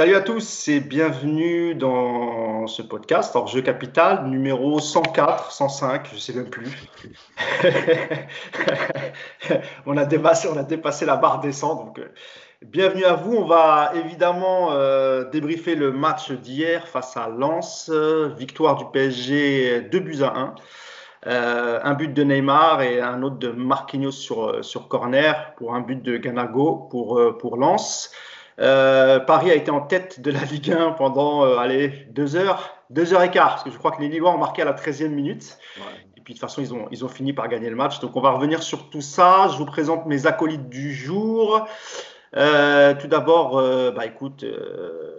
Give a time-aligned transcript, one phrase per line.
[0.00, 6.18] Salut à tous et bienvenue dans ce podcast hors jeu capital numéro 104, 105, je
[6.18, 6.70] sais même plus.
[9.84, 12.06] on, a dépassé, on a dépassé la barre des 100, donc euh,
[12.62, 13.34] bienvenue à vous.
[13.34, 17.92] On va évidemment euh, débriefer le match d'hier face à Lens,
[18.38, 20.54] victoire du PSG 2 buts à 1.
[21.26, 25.82] Euh, un but de Neymar et un autre de Marquinhos sur, sur corner pour un
[25.82, 28.10] but de Ganago pour, pour Lens.
[28.60, 32.74] Euh, Paris a été en tête de la Ligue 1 pendant euh, allez, deux heures,
[32.90, 34.74] deux heures et quart, parce que je crois que les Lillois ont marqué à la
[34.74, 35.58] 13e minute.
[36.16, 38.00] Et puis de toute façon, ils ont, ils ont fini par gagner le match.
[38.00, 39.48] Donc on va revenir sur tout ça.
[39.52, 41.66] Je vous présente mes acolytes du jour.
[42.36, 43.54] Euh, tout d'abord,
[43.94, 44.44] bah, écoute,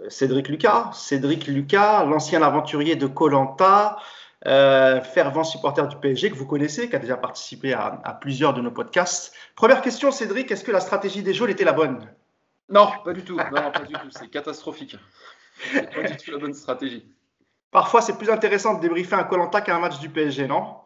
[0.08, 0.90] Cédric Lucas.
[0.92, 3.96] Cédric Lucas, l'ancien aventurier de Colanta,
[4.44, 8.60] fervent supporter du PSG que vous connaissez, qui a déjà participé à, à plusieurs de
[8.60, 9.34] nos podcasts.
[9.56, 12.06] Première question, Cédric, est-ce que la stratégie des jaunes était la bonne?
[12.72, 13.36] Non, pas du tout.
[13.36, 14.10] Non, pas du tout.
[14.10, 14.96] C'est catastrophique.
[15.72, 17.04] C'est pas du tout la bonne stratégie.
[17.70, 20.76] Parfois, c'est plus intéressant de débriefer un Colanta qu'un match du PSG, non?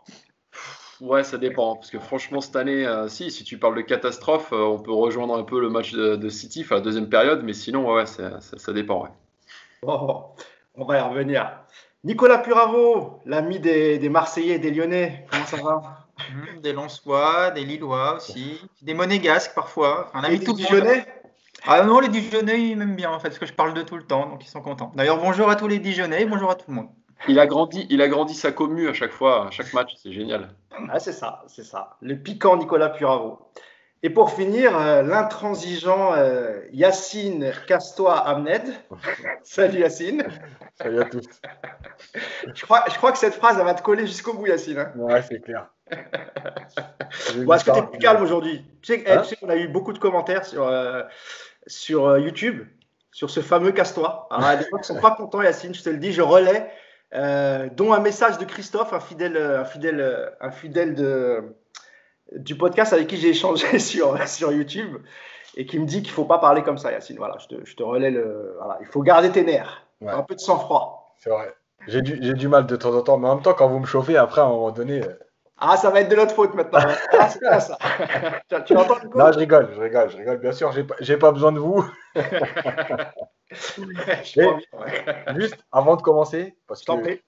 [1.00, 1.76] Ouais, ça dépend.
[1.76, 4.92] Parce que franchement, cette année, euh, si, si tu parles de catastrophe, euh, on peut
[4.92, 8.40] rejoindre un peu le match de, City, enfin la deuxième période, mais sinon, ouais, ça,
[8.40, 9.02] ça, dépend.
[9.02, 9.10] Ouais.
[9.82, 10.26] Bon,
[10.74, 11.60] on va y revenir.
[12.04, 16.06] Nicolas Puravo, l'ami des, des, Marseillais et des Lyonnais, comment ça va?
[16.18, 20.10] Mmh, Des Lensois, des Lillois aussi, des Monégasques parfois.
[20.14, 20.54] Ami tout
[21.64, 23.96] ah non, les Dijonais, ils m'aiment bien en fait, parce que je parle de tout
[23.96, 24.92] le temps, donc ils sont contents.
[24.94, 26.88] D'ailleurs, bonjour à tous les Dijonais, bonjour à tout le monde.
[27.28, 30.12] Il a grandi, il a grandi sa commu à chaque fois, à chaque match, c'est
[30.12, 30.50] génial.
[30.90, 31.96] Ah, c'est ça, c'est ça.
[32.02, 33.40] Le piquant Nicolas Puravo.
[34.02, 38.62] Et pour finir, euh, l'intransigeant euh, Yacine Castois Amned.
[39.42, 40.24] Salut Yacine.
[40.74, 41.26] Salut à tous.
[42.54, 44.78] je, crois, je crois que cette phrase, elle va te coller jusqu'au bout, Yacine.
[44.78, 44.92] Hein.
[44.96, 45.68] Ouais, c'est clair.
[45.90, 48.64] bon, Est-ce que tu es plus calme aujourd'hui?
[48.82, 49.22] Tu sais, hein?
[49.40, 51.02] qu'on a eu beaucoup de commentaires sur, euh,
[51.66, 52.64] sur euh, YouTube
[53.12, 54.28] sur ce fameux casse-toi.
[54.30, 56.70] Alors, des gens ne sont pas contents, Yacine, je te le dis, je relais,
[57.14, 61.56] euh, dont un message de Christophe, un fidèle, un fidèle, un fidèle de,
[62.32, 64.98] du podcast avec qui j'ai échangé sur, sur YouTube
[65.56, 67.16] et qui me dit qu'il ne faut pas parler comme ça, Yacine.
[67.16, 68.56] Voilà, je te, je te relais le.
[68.58, 71.14] Voilà, il faut garder tes nerfs, un peu de sang-froid.
[71.18, 71.54] C'est vrai.
[71.88, 73.86] J'ai du, du, mal de temps en temps, mais en même temps, quand vous me
[73.86, 75.14] chauffez, après, à un moment donné, euh,
[75.58, 76.80] ah, ça va être de notre faute maintenant.
[77.18, 77.78] Ah, c'est pas ça.
[78.66, 80.38] tu, entends Non, je rigole, je rigole, je rigole.
[80.38, 81.84] Bien sûr, j'ai pas, pas besoin de vous.
[85.36, 87.20] Juste avant de commencer, parce que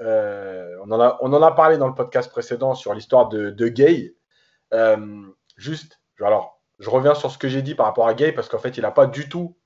[0.00, 3.50] euh, on, en a, on en a parlé dans le podcast précédent sur l'histoire de,
[3.50, 4.14] de, Gay.
[4.72, 5.22] Euh,
[5.56, 8.58] juste, alors, je reviens sur ce que j'ai dit par rapport à Gay, parce qu'en
[8.58, 9.56] fait, il n'a pas du tout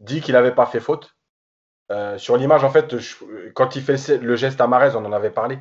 [0.00, 1.16] dit qu'il n'avait pas fait faute.
[1.90, 2.94] Euh, sur l'image, en fait,
[3.54, 5.58] quand il fait le geste à Marez, on en avait parlé.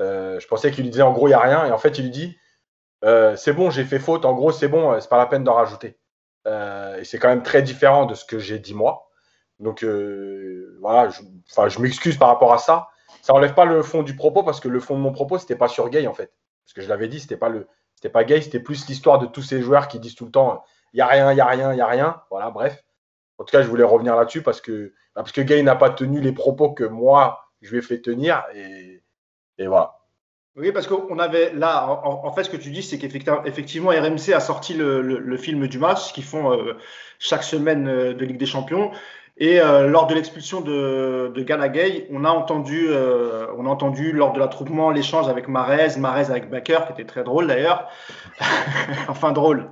[0.00, 1.66] Euh, je pensais qu'il lui disait en gros, il n'y a rien.
[1.66, 2.36] Et en fait, il lui dit
[3.04, 4.24] euh, c'est bon, j'ai fait faute.
[4.24, 5.98] En gros, c'est bon, c'est pas la peine d'en rajouter.
[6.46, 9.08] Euh, et c'est quand même très différent de ce que j'ai dit moi.
[9.60, 9.84] Donc
[10.80, 11.22] voilà, je,
[11.68, 12.88] je m'excuse par rapport à ça.
[13.22, 15.56] Ça enlève pas le fond du propos parce que le fond de mon propos, c'était
[15.56, 16.32] pas sur Gay en fait.
[16.64, 19.26] Parce que je l'avais dit, c'était pas le, c'était pas Gay, c'était plus l'histoire de
[19.26, 21.46] tous ces joueurs qui disent tout le temps il n'y a rien, il n'y a
[21.46, 22.22] rien, il n'y a rien.
[22.30, 22.84] Voilà, bref.
[23.38, 26.20] En tout cas, je voulais revenir là-dessus parce que, parce que Gay n'a pas tenu
[26.20, 28.44] les propos que moi, je lui ai fait tenir.
[28.54, 29.01] Et,
[29.58, 30.02] et voilà.
[30.54, 34.40] Oui, parce qu'on avait là, en, fait, ce que tu dis, c'est qu'effectivement, RMC a
[34.40, 36.76] sorti le, film du match, qu'ils font euh,
[37.18, 38.90] chaque semaine euh, de Ligue des Champions.
[39.38, 42.90] Et euh, lors de l'expulsion de, de on a entendu,
[43.56, 47.24] on a entendu lors de l'attroupement l'échange avec Marez, Marez avec Baker, qui était très
[47.24, 47.88] drôle d'ailleurs.
[49.08, 49.70] enfin drôle.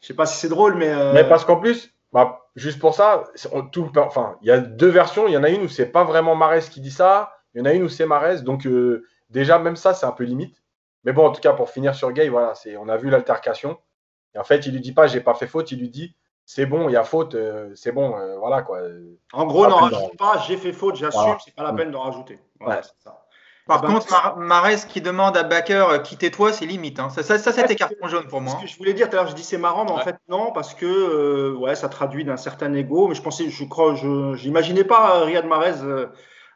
[0.00, 0.94] Je sais pas si c'est drôle, mais.
[1.12, 3.24] Mais parce qu'en plus, bah, juste pour ça,
[3.72, 5.26] tout, enfin, il y a deux versions.
[5.26, 7.32] Il y en a une où c'est pas vraiment Marez qui dit ça.
[7.54, 8.42] Il y en a une où c'est Marez.
[8.42, 8.66] Donc
[9.34, 10.62] Déjà, même ça, c'est un peu limite.
[11.02, 13.78] Mais bon, en tout cas, pour finir sur Gay, voilà, c'est, on a vu l'altercation.
[14.34, 16.14] Et en fait, il lui dit pas, j'ai pas fait faute, il lui dit,
[16.46, 18.80] c'est bon, il y a faute, euh, c'est bon, euh, voilà quoi.
[19.32, 22.38] En gros, n'en rajoute pas, j'ai fait faute, j'assume, c'est pas la peine de rajouter.
[23.66, 27.00] Par contre, Marès qui demande à Baker euh, quittez-toi, c'est limite.
[27.00, 27.08] Hein.
[27.08, 28.56] Ça, ça, ça c'était carton jaune pour moi.
[28.56, 30.16] Ce que je voulais dire tout à l'heure, je dis c'est marrant, mais en fait
[30.28, 33.08] non, parce que ouais, ça traduit d'un certain ego.
[33.08, 36.06] Mais je pensais, je crois, je n'imaginais pas Riyad Mahrez.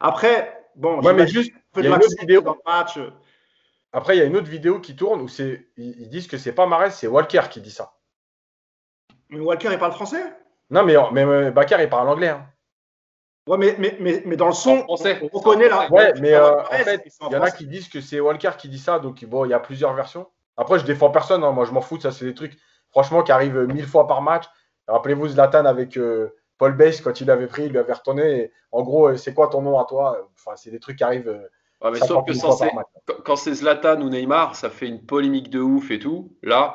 [0.00, 2.56] après, bon, ouais, mais juste, il y a une autre vidéo.
[2.66, 2.98] match.
[3.92, 6.52] Après, il y a une autre vidéo qui tourne où c'est, ils disent que c'est
[6.52, 7.94] pas Marès, c'est Walker qui dit ça.
[9.30, 10.22] Mais Walker, il parle français?
[10.70, 12.28] Non, mais, mais, Bakar, il parle anglais.
[12.28, 12.46] Hein.
[13.46, 15.90] Ouais, mais, mais, mais, mais, dans le son, on, reconnaît la.
[15.90, 18.69] Ouais, mais euh, en fait, il y en a qui disent que c'est Walker qui
[18.69, 20.26] dit ça, donc bon, il y a plusieurs versions.
[20.58, 21.52] Après, je défends personne, hein.
[21.52, 22.58] moi je m'en fous, ça c'est des trucs,
[22.90, 24.44] franchement, qui arrivent mille fois par match.
[24.86, 28.50] Rappelez-vous Zlatan avec euh, Paul Bass, quand il avait pris, il lui avait retourné.
[28.72, 30.28] en gros, euh, c'est quoi ton nom à toi?
[30.34, 31.40] Enfin, c'est des trucs qui arrivent
[31.84, 35.99] mais sauf que quand c'est Zlatan ou Neymar, ça fait une polémique de ouf et
[35.99, 36.32] tout.
[36.43, 36.75] Là,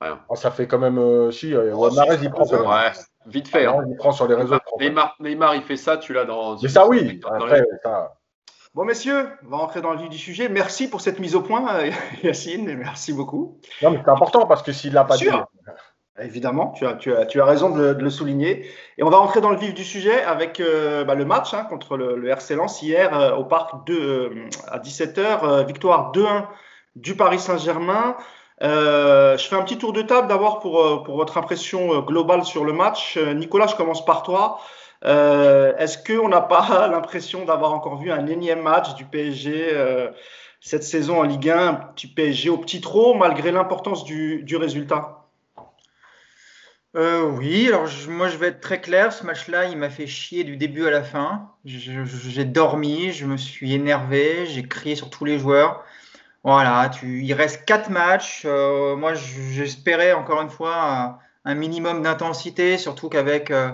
[0.00, 0.20] rien.
[0.28, 0.98] Oh, ça fait quand même.
[0.98, 1.90] Euh, si, euh, oh,
[2.22, 2.44] il prend.
[2.46, 2.92] Ouais.
[3.26, 3.66] Vite fait.
[3.66, 4.56] on prend sur les réseaux.
[4.78, 6.56] Neymar, Neymar, il fait ça, tu l'as dans.
[6.62, 7.20] Mais ça, oui.
[7.28, 8.14] Après, ça...
[8.74, 10.48] Bon, messieurs, on va rentrer dans le vif du sujet.
[10.48, 11.66] Merci pour cette mise au point,
[12.22, 12.76] Yacine.
[12.76, 13.58] Merci beaucoup.
[13.82, 15.28] Non, mais c'est important parce que s'il l'a pas dit.
[16.18, 18.70] Évidemment, tu as, tu, as, tu as raison de, le souligner.
[18.96, 21.64] Et on va rentrer dans le vif du sujet avec euh, bah, le match hein,
[21.64, 25.66] contre le, le, RC Lens hier euh, au parc de, euh, à 17h.
[25.66, 26.44] victoire 2-1
[26.96, 28.16] du Paris Saint-Germain.
[28.62, 32.72] je fais un petit tour de table d'abord pour, pour votre impression globale sur le
[32.72, 33.18] match.
[33.18, 34.58] Nicolas, je commence par toi.
[35.02, 39.70] Est-ce qu'on n'a pas l'impression d'avoir encore vu un énième match du PSG
[40.62, 41.80] cette saison en Ligue 1, un
[42.16, 45.25] PSG au petit trop, malgré l'importance du, du résultat?
[46.96, 50.44] Euh, oui, alors moi je vais être très clair, ce match-là, il m'a fait chier
[50.44, 51.50] du début à la fin.
[51.66, 55.84] J'ai dormi, je me suis énervé, j'ai crié sur tous les joueurs.
[56.42, 58.44] Voilà, tu, il reste quatre matchs.
[58.46, 63.72] Euh, moi j'espérais encore une fois un, minimum d'intensité, surtout qu'avec, euh,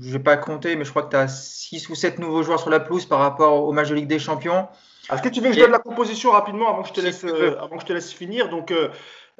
[0.00, 2.58] je vais pas compter, mais je crois que tu as 6 ou 7 nouveaux joueurs
[2.58, 4.66] sur la pelouse par rapport au match de Ligue des Champions.
[5.12, 7.24] Est-ce que tu veux que je donne la composition rapidement avant que je te laisse,
[7.24, 8.48] avant que je te laisse finir?
[8.48, 8.88] Donc euh,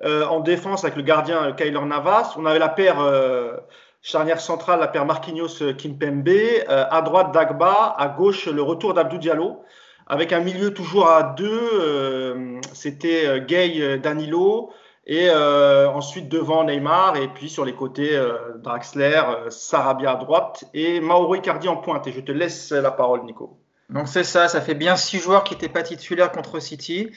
[0.05, 2.35] en défense avec le gardien euh, Kyler Navas.
[2.37, 3.57] On avait la paire euh,
[4.03, 6.29] charnière centrale, la paire Marquinhos Kimpembe.
[6.69, 9.63] à droite Dagba, à gauche le retour d'Abdou Diallo.
[10.07, 14.71] Avec un milieu toujours à deux, c'était Gay Danilo.
[15.09, 18.17] Et ensuite devant Neymar, et puis sur les côtés
[18.63, 22.07] Draxler, Sarabia à droite et Mauro Icardi en pointe.
[22.07, 23.59] Et je te laisse la parole, Nico.
[23.91, 27.11] Donc c'est ça, ça fait bien six joueurs qui n'étaient pas titulaires contre City.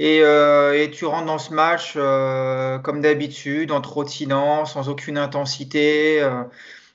[0.00, 6.22] Euh, et, tu rentres dans ce match euh, comme d'habitude, en trottinant, sans aucune intensité,
[6.22, 6.44] euh,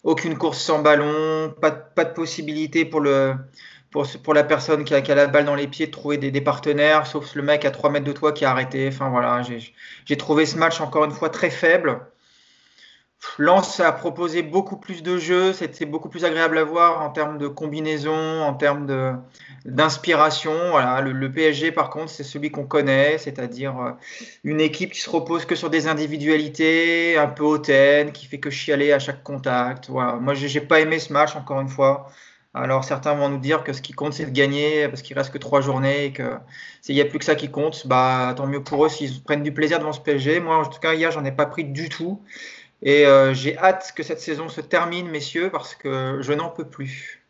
[0.04, 3.36] aucune course sans ballon, pas, pas de possibilité pour, le,
[3.92, 6.18] pour, pour la personne qui a, qui a, la balle dans les pieds de trouver
[6.18, 8.88] des, des, partenaires, sauf le mec à 3 mètres de toi qui a arrêté.
[8.88, 9.42] Enfin voilà,
[10.06, 12.00] j'ai trouvé ce match encore une fois très faible.
[13.38, 17.38] Lens a proposé beaucoup plus de jeux, c'était beaucoup plus agréable à voir en termes
[17.38, 18.86] de combinaison, en termes
[19.66, 20.54] d'inspiration.
[20.72, 23.92] Voilà, le, PSG, par contre, c'est celui qu'on connaît, c'est-à-dire euh,
[24.44, 28.50] une équipe qui se repose que sur des individualités, un peu hautaines, qui fait que
[28.50, 29.90] chialer à chaque contact.
[29.90, 32.10] Moi, j'ai pas aimé ce match, encore une fois.
[32.56, 35.34] Alors certains vont nous dire que ce qui compte c'est de gagner parce qu'il reste
[35.34, 36.38] que trois journées et que
[36.82, 39.42] s'il n'y a plus que ça qui compte, bah tant mieux pour eux s'ils prennent
[39.42, 40.40] du plaisir devant ce PSG.
[40.40, 42.22] Moi en tout cas hier j'en ai pas pris du tout.
[42.86, 46.68] Et euh, j'ai hâte que cette saison se termine, messieurs, parce que je n'en peux
[46.68, 47.26] plus.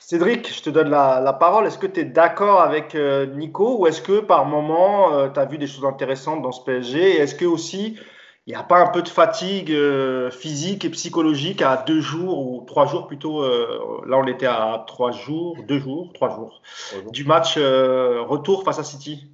[0.00, 1.68] Cédric, je te donne la, parole.
[1.68, 5.38] Est-ce que tu es d'accord avec euh, Nico ou est-ce que par moment, euh, tu
[5.38, 7.96] as vu des choses intéressantes dans ce PSG est-ce que aussi,
[8.48, 9.72] il n'y a pas un peu de fatigue
[10.30, 13.46] physique et psychologique à deux jours ou trois jours plutôt
[14.04, 16.60] Là, on était à trois jours, deux jours, trois jours,
[17.12, 19.30] du match retour face à City?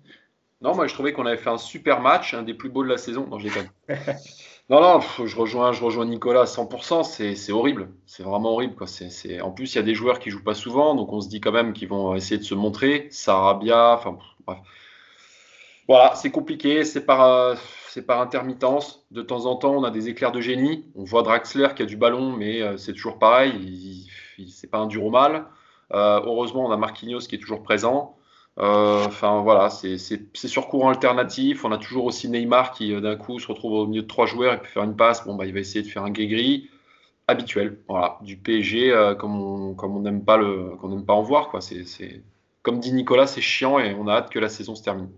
[0.60, 2.88] Non, moi je trouvais qu'on avait fait un super match, un des plus beaux de
[2.88, 3.26] la saison.
[3.30, 3.50] Non, j'ai
[4.68, 8.74] Non, non, je rejoins, je rejoins Nicolas à 100%, c'est horrible, c'est vraiment horrible.
[9.42, 11.40] En plus, il y a des joueurs qui jouent pas souvent, donc on se dit
[11.40, 13.06] quand même qu'ils vont essayer de se montrer.
[13.10, 14.58] Sarabia, enfin bref.
[15.88, 17.56] Voilà, c'est compliqué, c'est par,
[18.08, 19.06] par intermittence.
[19.12, 20.84] De temps en temps, on a des éclairs de génie.
[20.96, 24.08] On voit Draxler qui a du ballon, mais euh, c'est toujours pareil,
[24.48, 25.46] c'est pas un dur au mal.
[25.92, 28.15] Euh, heureusement, on a Marquinhos qui est toujours présent.
[28.58, 31.65] Euh, enfin voilà, c'est sur courant alternatif.
[31.65, 34.27] On a toujours aussi Neymar qui euh, d'un coup se retrouve au milieu de trois
[34.27, 35.25] joueurs et peut faire une passe.
[35.27, 36.70] Bon bah il va essayer de faire un gris
[37.29, 37.79] habituel.
[37.86, 41.60] Voilà, du PSG euh, comme on n'aime pas en voir quoi.
[42.63, 45.10] Comme dit Nicolas, c'est chiant et on a hâte que la saison se termine.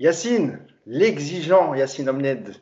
[0.00, 2.56] Yacine, l'exigeant Yacine Omned.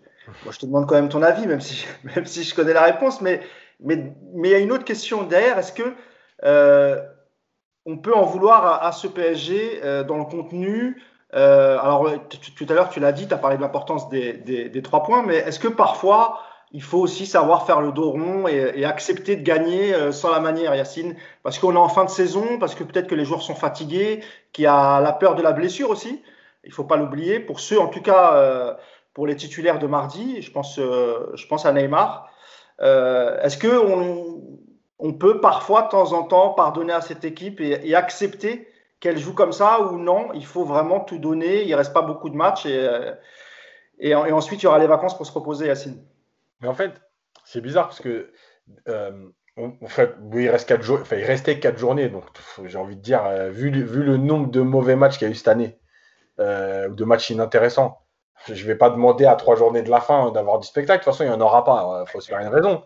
[0.44, 1.87] Moi, je te demande quand même ton avis, même si
[2.44, 3.40] je connais la réponse, mais
[3.82, 5.59] mais il y a une autre question derrière.
[5.59, 5.94] Est-ce que
[7.87, 11.02] on peut en vouloir à, ce PSG euh, dans le contenu.
[11.34, 12.10] Euh, alors,
[12.56, 15.37] tout à l'heure, tu l'as dit, tu as parlé de l'importance des, trois points, mais
[15.37, 16.40] est-ce que parfois,
[16.72, 20.40] il faut aussi savoir faire le dos rond et, accepter de gagner euh, sans la
[20.40, 21.16] manière, Yacine?
[21.42, 24.22] Parce qu'on est en fin de saison, parce que peut-être que les joueurs sont fatigués,
[24.52, 26.22] qu'il y a la peur de la blessure aussi.
[26.64, 27.40] Il ne faut pas l'oublier.
[27.40, 28.76] Pour ceux, en tout cas,
[29.14, 32.28] pour les titulaires de mardi, je pense, je pense à Neymar.
[32.78, 34.50] est-ce que on,
[35.00, 38.69] on peut parfois, de temps en temps, pardonner à cette équipe et, accepter
[39.00, 41.62] qu'elle joue comme ça ou non, il faut vraiment tout donner.
[41.62, 43.14] Il ne reste pas beaucoup de matchs et, euh,
[43.99, 46.04] et, ensuite il y aura les vacances pour se reposer, Yacine.
[46.61, 46.92] Mais en fait,
[47.45, 48.30] c'est bizarre parce que
[48.88, 52.25] euh, en fait, il, reste quatre jours, enfin, il restait quatre journées, donc
[52.64, 55.37] j'ai envie de dire, euh, vu, le nombre de mauvais matchs qu'il y a eu
[55.37, 55.78] cette année,
[56.38, 57.99] ou de matchs inintéressants,
[58.47, 61.00] je ne vais pas demander à trois journées de la fin d'avoir du spectacle.
[61.00, 62.04] De toute façon, il n'y en aura pas.
[62.07, 62.83] Il faut se faire une raison.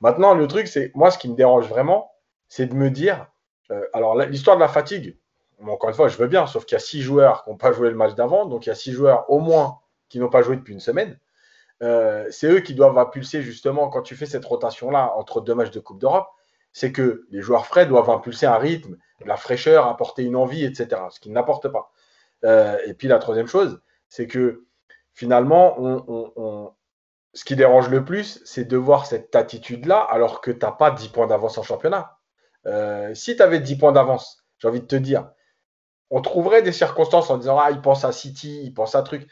[0.00, 2.12] Maintenant, le truc, c'est moi, ce qui me dérange vraiment,
[2.48, 3.26] c'est de me dire,
[3.70, 5.18] euh, alors l'histoire de la fatigue,
[5.66, 7.72] encore une fois, je veux bien, sauf qu'il y a six joueurs qui n'ont pas
[7.72, 10.42] joué le match d'avant, donc il y a six joueurs au moins qui n'ont pas
[10.42, 11.18] joué depuis une semaine.
[11.82, 15.70] euh, c'est eux qui doivent impulser justement quand tu fais cette rotation-là entre deux matchs
[15.72, 16.28] de Coupe d'Europe.
[16.72, 21.02] C'est que les joueurs frais doivent impulser un rythme, la fraîcheur, apporter une envie, etc.
[21.10, 21.90] Ce qu'ils n'apportent pas.
[22.44, 24.64] Euh, et puis la troisième chose, c'est que
[25.14, 25.76] finalement,
[27.36, 30.90] ce qui dérange le plus, c'est de voir cette attitude-là alors que tu n'as pas
[30.90, 32.16] 10 points d'avance en championnat.
[32.64, 35.28] Euh, si tu avais 10 points d'avance, j'ai envie de te dire,
[36.08, 39.28] on trouverait des circonstances en disant Ah, il pense à City, il pense à truc.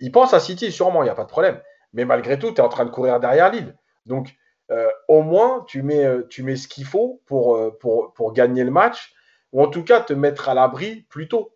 [0.00, 1.60] Il pense à City, sûrement, il n'y a pas de problème.
[1.92, 3.76] Mais malgré tout, tu es en train de courir derrière Lille.
[4.06, 4.34] Donc,
[4.70, 9.12] euh, au moins, tu mets, euh, tu mets ce qu'il faut pour, gagner le match,
[9.52, 11.54] ou en tout cas te mettre à l'abri plus tôt.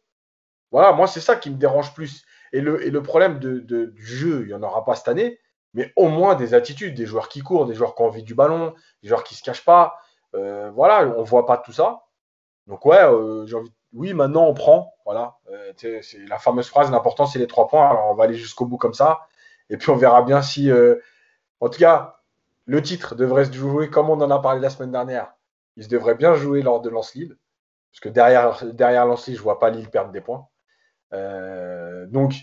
[0.73, 2.27] Voilà, moi, c'est ça qui me dérange plus.
[2.53, 5.41] Et le, et le problème de, du jeu, il n'y en aura pas cette année,
[5.77, 8.35] mais au moins des attitudes, des joueurs qui courent, des joueurs qui ont envie du
[8.35, 9.95] ballon, des joueurs qui se cachent pas.
[10.33, 12.03] voilà, on voit pas tout ça.
[12.67, 13.01] Donc, ouais,
[13.47, 14.95] j'ai envie oui, maintenant on prend.
[15.05, 15.37] Voilà.
[15.51, 17.89] Euh, c'est la fameuse phrase, l'important c'est les trois points.
[17.89, 19.27] Alors on va aller jusqu'au bout comme ça.
[19.71, 20.71] Et puis on verra bien si.
[20.71, 20.97] Euh,
[21.61, 22.21] en tout cas,
[22.67, 25.33] le titre devrait se jouer comme on en a parlé la semaine dernière.
[25.77, 27.37] Il se devrait bien jouer lors de Lance Lille.
[27.91, 30.47] Parce que derrière, derrière Lance Lille, je vois pas Lille perdre des points.
[31.13, 32.35] Euh, donc,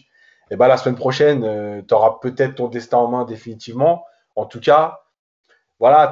[0.53, 4.05] eh ben, la semaine prochaine, tu auras peut-être ton destin en main définitivement.
[4.35, 5.03] En tout cas,
[5.79, 6.11] voilà,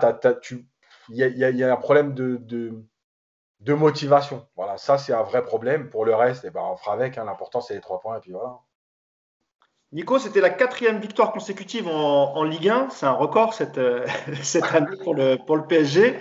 [1.09, 2.37] il y, a un problème de
[3.61, 4.47] de motivation.
[4.55, 5.89] Voilà, ça c'est un vrai problème.
[5.89, 7.17] Pour le reste, eh ben, on fera avec.
[7.17, 7.25] Hein.
[7.25, 8.59] L'important c'est les trois points et puis voilà.
[9.93, 12.89] Nico, c'était la quatrième victoire consécutive en, Ligue 1.
[12.91, 14.05] C'est un record cette, euh,
[14.41, 16.17] cette année pour le, pour le PSG.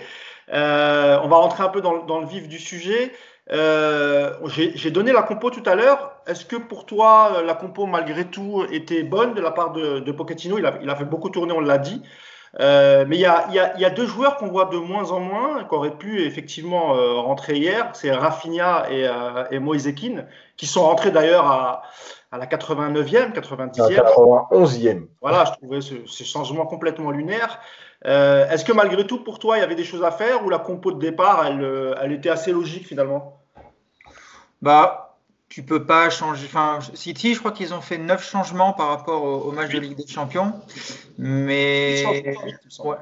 [0.49, 3.13] Euh, on va rentrer un peu dans, le vif du sujet.
[3.49, 6.21] Euh, j'ai donné la compo tout à l'heure.
[6.27, 10.11] Est-ce que pour toi, la compo, malgré tout, était bonne de la part de, de
[10.11, 10.57] Pochettino?
[10.57, 12.01] Il a, il a, fait beaucoup tourner, on l'a dit.
[12.59, 15.11] Euh, mais il y a, y, a, y a, deux joueurs qu'on voit de moins
[15.11, 17.89] en moins, qui auraient pu effectivement euh, rentrer hier.
[17.93, 19.93] C'est Rafinha et, euh, et Moïse
[20.57, 21.83] qui sont rentrés d'ailleurs à,
[22.31, 23.93] à, la 89e, 90e.
[23.93, 25.07] La 91e.
[25.21, 27.59] Voilà, je trouvais ce, ce changement complètement lunaire.
[28.05, 30.49] Euh, Est-ce que malgré tout, pour toi, il y avait des choses à faire ou
[30.49, 33.37] la compo de départ, elle, elle était assez logique finalement?
[34.61, 35.10] Bah,
[35.51, 36.45] tu peux pas changer.
[36.45, 39.97] Enfin, City, je crois qu'ils ont fait neuf changements par rapport au, match de Ligue
[39.97, 40.53] des Champions.
[41.17, 42.05] Mais.
[42.79, 42.95] Ouais.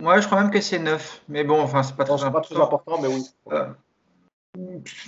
[0.00, 0.20] ouais.
[0.20, 1.22] je crois même que c'est neuf.
[1.28, 3.00] Mais bon, enfin, c'est pas, très, pas très important.
[3.00, 3.24] mais oui.
[3.52, 3.66] Euh,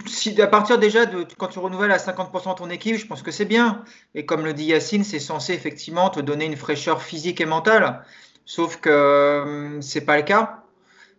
[0.07, 3.33] si, à partir déjà de quand tu renouvelles à 50% ton équipe, je pense que
[3.33, 3.85] c'est bien.
[4.15, 8.05] Et comme le dit Yacine, c'est censé effectivement te donner une fraîcheur physique et mentale.
[8.45, 10.63] Sauf que euh, c'est pas le cas.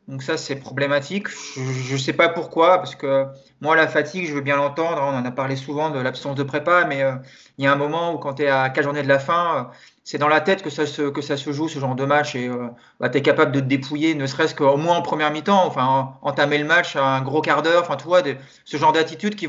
[0.08, 1.28] Donc ça, c'est problématique.
[1.56, 3.26] Je ne sais pas pourquoi, parce que
[3.60, 5.02] moi, la fatigue, je veux bien l'entendre.
[5.02, 7.16] On en a parlé souvent de l'absence de prépa, mais euh,
[7.58, 9.58] il y a un moment où quand tu es à quatre journées de la fin,
[9.58, 9.64] euh,
[10.06, 12.36] c'est dans la tête que ça, se, que ça se joue, ce genre de match,
[12.36, 12.70] et euh,
[13.02, 16.58] bah, tu capable de te dépouiller, ne serait-ce qu'au moins en première mi-temps, enfin, entamer
[16.58, 18.22] le match à un gros quart d'heure, enfin, tu vois,
[18.64, 19.48] ce genre d'attitude qui,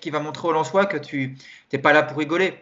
[0.00, 1.38] qui va montrer au Lensois que tu
[1.72, 2.58] n'es pas là pour rigoler.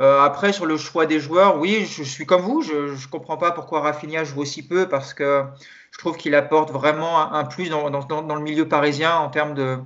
[0.00, 2.62] Euh, après, sur le choix des joueurs, oui, je, suis comme vous.
[2.62, 5.44] Je ne comprends pas pourquoi Rafinha joue aussi peu parce que
[5.92, 9.54] je trouve qu'il apporte vraiment un, plus dans, dans, dans, le milieu parisien en termes
[9.54, 9.78] de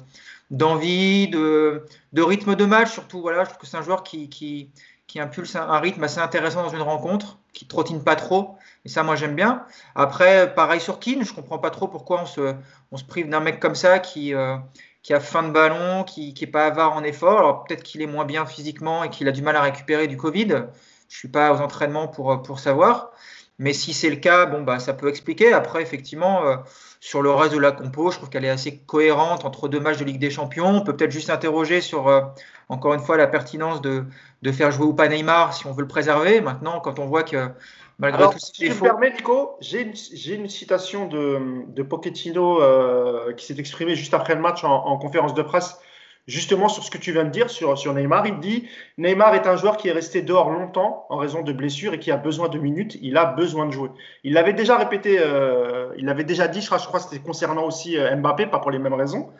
[0.50, 1.84] d'envie, de,
[2.14, 3.20] de, rythme de match surtout.
[3.20, 4.70] Voilà, je trouve que c'est un joueur qui, qui,
[5.06, 8.56] qui impulse un, rythme assez intéressant dans une rencontre, qui trottine pas trop.
[8.86, 9.64] Et ça, moi, j'aime bien.
[9.94, 12.54] Après, pareil sur Keane, je comprends pas trop pourquoi on se,
[12.92, 14.56] on se prive d'un mec comme ça qui, euh,
[15.02, 17.38] qui a fin de ballon, qui n'est pas avare en effort.
[17.38, 20.16] Alors peut-être qu'il est moins bien physiquement et qu'il a du mal à récupérer du
[20.16, 20.48] Covid.
[20.48, 20.68] Je ne
[21.08, 23.10] suis pas aux entraînements pour, pour savoir.
[23.58, 25.52] Mais si c'est le cas, bon, bah, ça peut expliquer.
[25.52, 26.56] Après, effectivement, euh,
[27.00, 29.98] sur le reste de la compo, je trouve qu'elle est assez cohérente entre deux matchs
[29.98, 30.68] de Ligue des Champions.
[30.68, 32.20] On peut peut-être juste s'interroger sur, euh,
[32.68, 34.04] encore une fois, la pertinence de,
[34.42, 36.40] de faire jouer ou pas Neymar si on veut le préserver.
[36.40, 37.50] Maintenant, quand on voit que
[37.98, 43.32] Malgré Alors, si tu me permets, Nico, j'ai une, une, citation de, de Pochettino euh,
[43.32, 45.80] qui s'est exprimé juste après le match en, en, conférence de presse,
[46.28, 48.24] justement sur ce que tu viens de dire sur, sur Neymar.
[48.28, 51.92] Il dit Neymar est un joueur qui est resté dehors longtemps en raison de blessures
[51.92, 52.96] et qui a besoin de minutes.
[53.02, 53.90] Il a besoin de jouer.
[54.22, 57.22] Il l'avait déjà répété, euh, il l'avait déjà dit, je crois, je crois que c'était
[57.22, 59.30] concernant aussi euh, Mbappé, pas pour les mêmes raisons.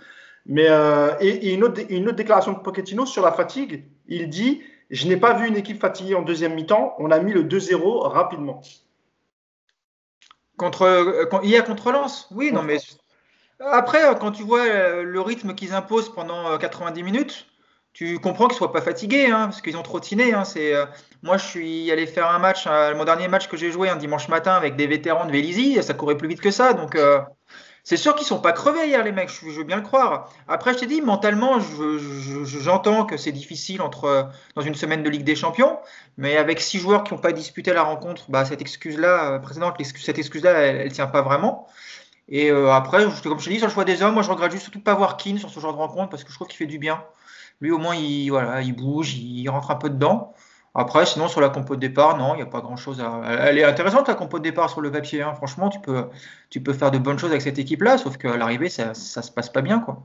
[0.46, 4.28] Mais euh, et, et une, autre, une autre déclaration de Pochettino sur la fatigue, il
[4.28, 6.94] dit je n'ai pas vu une équipe fatiguée en deuxième mi-temps.
[6.98, 8.62] On a mis le 2-0 rapidement.
[10.56, 12.78] Contre, euh, hier contre Lens Oui, non, mais
[13.60, 17.46] après, euh, quand tu vois euh, le rythme qu'ils imposent pendant 90 minutes,
[17.92, 20.32] tu comprends qu'ils ne soient pas fatigués, hein, parce qu'ils ont trottiné.
[20.32, 20.42] Hein,
[21.22, 24.28] moi, je suis allé faire un match, mon dernier match que j'ai joué un dimanche
[24.28, 26.72] matin avec des vétérans de Vélizy, ça courait plus vite que ça.
[26.72, 26.96] Donc,
[27.88, 30.28] c'est sûr qu'ils sont pas crevés hier, les mecs, je, veux bien le croire.
[30.46, 31.58] Après, je t'ai dit, mentalement,
[32.44, 35.78] j'entends que c'est difficile entre, dans une semaine de Ligue des Champions,
[36.18, 39.82] mais avec six joueurs qui n'ont pas disputé la rencontre, bah, cette excuse-là, euh, précédente,
[39.82, 41.66] cette excuse-là, elle, ne tient pas vraiment.
[42.28, 44.52] Et euh, après, comme je t'ai dit, sur le choix des hommes, moi, je regrette
[44.52, 46.48] juste surtout de pas voir Keane sur ce genre de rencontre parce que je trouve
[46.48, 47.02] qu'il fait du bien.
[47.62, 48.30] Lui, au moins, il,
[48.64, 50.34] il bouge, il rentre un peu dedans.
[50.74, 53.22] Après, sinon, sur la compo de départ, non, il n'y a pas grand-chose à.
[53.46, 55.22] Elle est intéressante, la compo de départ sur le papier.
[55.22, 55.34] Hein.
[55.34, 58.94] Franchement, tu peux, faire de bonnes choses avec cette équipe-là, sauf qu'à l'arrivée, ça ne
[58.94, 59.80] se passe pas bien.
[59.80, 60.02] quoi.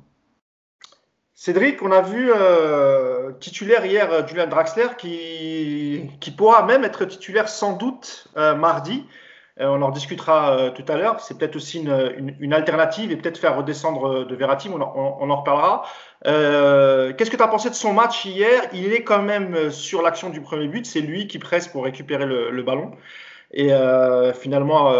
[1.36, 7.03] Cédric, on a vu euh, titulaire hier euh, Julian Draxler qui, qui pourra même être
[7.03, 9.05] titulaire sans doute euh, mardi.
[9.60, 11.19] On en discutera tout à l'heure.
[11.19, 14.69] C'est peut-être aussi une, alternative et peut-être faire redescendre de Verratti.
[14.69, 15.83] On, en reparlera.
[16.24, 18.63] Qu'est-ce que tu as pensé de son match hier?
[18.74, 20.86] Il est quand même sur l'action du premier but.
[20.86, 22.91] C'est lui qui presse pour récupérer le, ballon.
[23.51, 23.69] Et
[24.39, 24.91] finalement,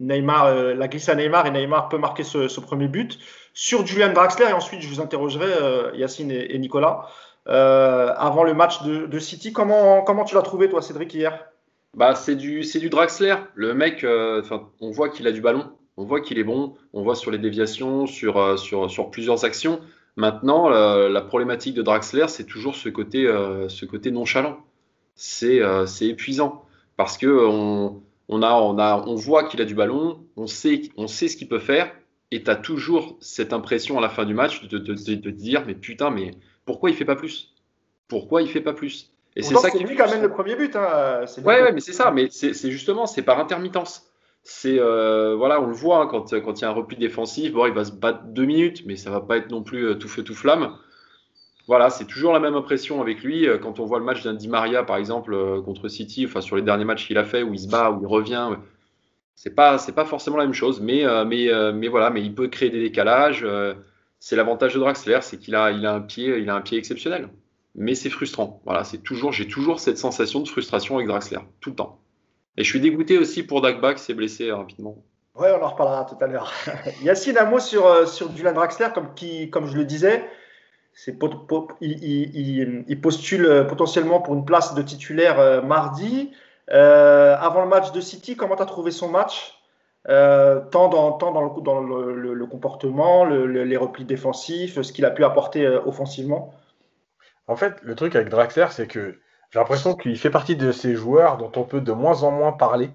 [0.00, 3.18] Neymar, la glisse à Neymar et Neymar peut marquer ce, premier but
[3.54, 7.06] sur Julian Draxler et ensuite je vous interrogerai euh, Yacine et, Nicolas.
[7.46, 11.46] Euh, avant le match de, City, comment, comment tu l'as trouvé toi Cédric hier?
[11.96, 13.36] Bah, c'est du, du Draxler.
[13.54, 14.42] Le mec, euh,
[14.80, 17.38] on voit qu'il a du ballon, on voit qu'il est bon, on voit sur les
[17.38, 19.80] déviations, sur, sur, sur plusieurs actions.
[20.16, 23.26] Maintenant, la, problématique de Draxler, c'est toujours ce côté,
[23.68, 24.58] ce côté nonchalant.
[25.16, 25.60] C'est
[26.02, 26.64] épuisant
[26.96, 30.82] parce que on, on, a, on, a, on voit qu'il a du ballon, on sait,
[30.96, 31.92] on sait ce qu'il peut faire,
[32.30, 35.74] et tu as toujours cette impression à la fin du match de, te dire mais
[35.74, 36.32] putain, mais
[36.64, 37.54] pourquoi il fait pas plus?
[38.08, 39.13] Pourquoi il fait pas plus?
[39.36, 40.76] Et c'est ça qui lui qui amène le premier but.
[40.76, 41.24] Hein.
[41.44, 42.10] Ouais, ouais, mais c'est ça.
[42.10, 44.10] Mais c'est justement, c'est par intermittence.
[44.42, 47.52] C'est euh, voilà, on le voit hein, quand quand il y a un repli défensif.
[47.52, 49.94] Bon, il va se battre deux minutes, mais ça va pas être non plus euh,
[49.94, 50.76] tout feu tout flamme.
[51.66, 53.48] Voilà, c'est toujours la même impression avec lui.
[53.48, 56.56] Euh, quand on voit le match d'un Di Maria, par exemple, contre City, enfin sur
[56.56, 58.50] les derniers matchs qu'il a fait, où il se bat, où il revient,
[59.34, 62.22] c'est pas c'est pas forcément la même chose, mais euh, mais euh, mais voilà, mais
[62.22, 63.42] il peut créer des décalages.
[63.44, 63.74] Euh,
[64.18, 66.78] c'est l'avantage de Draxler, c'est qu'il a il a un pied il a un pied
[66.78, 67.28] exceptionnel.
[67.74, 68.60] Mais c'est frustrant.
[68.64, 71.98] Voilà, c'est toujours j'ai toujours cette sensation de frustration avec Draxler tout le temps.
[72.56, 74.96] Et je suis dégoûté aussi pour Dagba qui s'est blessé rapidement.
[75.34, 76.52] Ouais, on en reparlera tout à l'heure.
[77.02, 80.24] Yacine, un mot sur, sur Dylan Draxler, comme, qui, comme je le disais,
[81.80, 86.30] il, postule potentiellement pour une place de titulaire mardi.
[86.70, 89.60] Euh, avant le match de City, comment tu as trouvé son match
[90.08, 95.10] euh, tant dans, tant dans, le, dans le, comportement, les replis défensifs, ce qu'il a
[95.10, 96.54] pu apporter euh, offensivement?
[97.46, 100.94] En fait, le truc avec Draxler, c'est que j'ai l'impression qu'il fait partie de ces
[100.94, 102.90] joueurs dont on peut de moins en moins parler.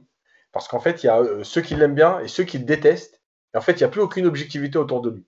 [0.51, 3.21] Parce qu'en fait, il y a ceux qui l'aiment bien et ceux qui le détestent.
[3.53, 5.25] Et en fait, il n'y a plus aucune objectivité autour de lui.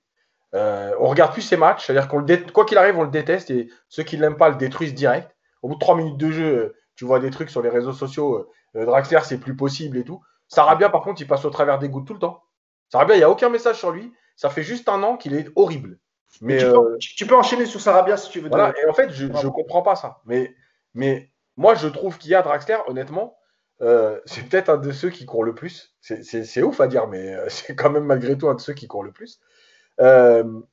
[0.53, 3.69] Euh, on regarde plus ses matchs, c'est-à-dire qu'on quoi qu'il arrive, on le déteste et
[3.87, 5.33] ceux qui ne l'aiment pas le détruisent direct.
[5.61, 8.49] Au bout de trois minutes de jeu, tu vois des trucs sur les réseaux sociaux,
[8.75, 10.21] euh, Draxler, c'est plus possible et tout.
[10.47, 12.43] Sarabia, par contre, il passe au travers des gouttes tout le temps.
[12.89, 14.11] Sarabia, il n'y a aucun message sur lui.
[14.35, 15.99] Ça fait juste un an qu'il est horrible.
[16.39, 16.57] Mais,
[16.99, 18.49] tu, peux, euh, enchaîner sur Sarabia si tu veux.
[18.49, 20.21] Voilà, et en fait, je ne comprends pas ça.
[20.25, 20.55] Mais,
[20.93, 23.37] mais moi, je trouve qu'il y a Draxler, honnêtement,
[23.81, 25.95] euh, c'est peut-être un de ceux qui court le plus.
[25.99, 29.03] C'est ouf à dire, mais c'est quand même malgré tout un de ceux qui court
[29.03, 29.39] le plus.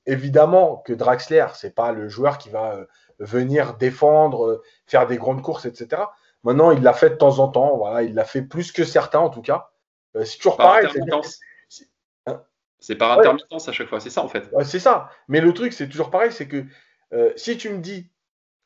[0.07, 2.87] évidemment que Draxler, c'est pas le joueur qui va
[3.19, 6.03] venir défendre, euh, faire des grandes courses, etc.
[6.45, 7.77] Maintenant, il l'a fait de temps en temps.
[7.77, 9.71] Voilà, il l'a fait plus que certains, en tout cas.
[10.17, 10.89] Euh, c'est toujours pareil.
[12.81, 14.01] C'est par intermittence à chaque fois.
[14.01, 14.49] C'est ça, en fait.
[14.65, 15.11] c'est ça.
[15.27, 16.33] Mais le truc, c'est toujours pareil.
[16.33, 16.65] C'est que
[17.13, 18.11] euh, si tu me dis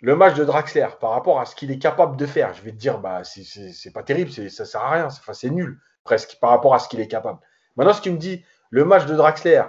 [0.01, 2.72] le match de Draxler par rapport à ce qu'il est capable de faire, je vais
[2.72, 5.09] te dire, bah, c'est pas terrible, ça sert à rien.
[5.33, 7.38] C'est nul, presque, par rapport à ce qu'il est capable.
[7.77, 9.62] Maintenant, si tu me dis le match de Draxler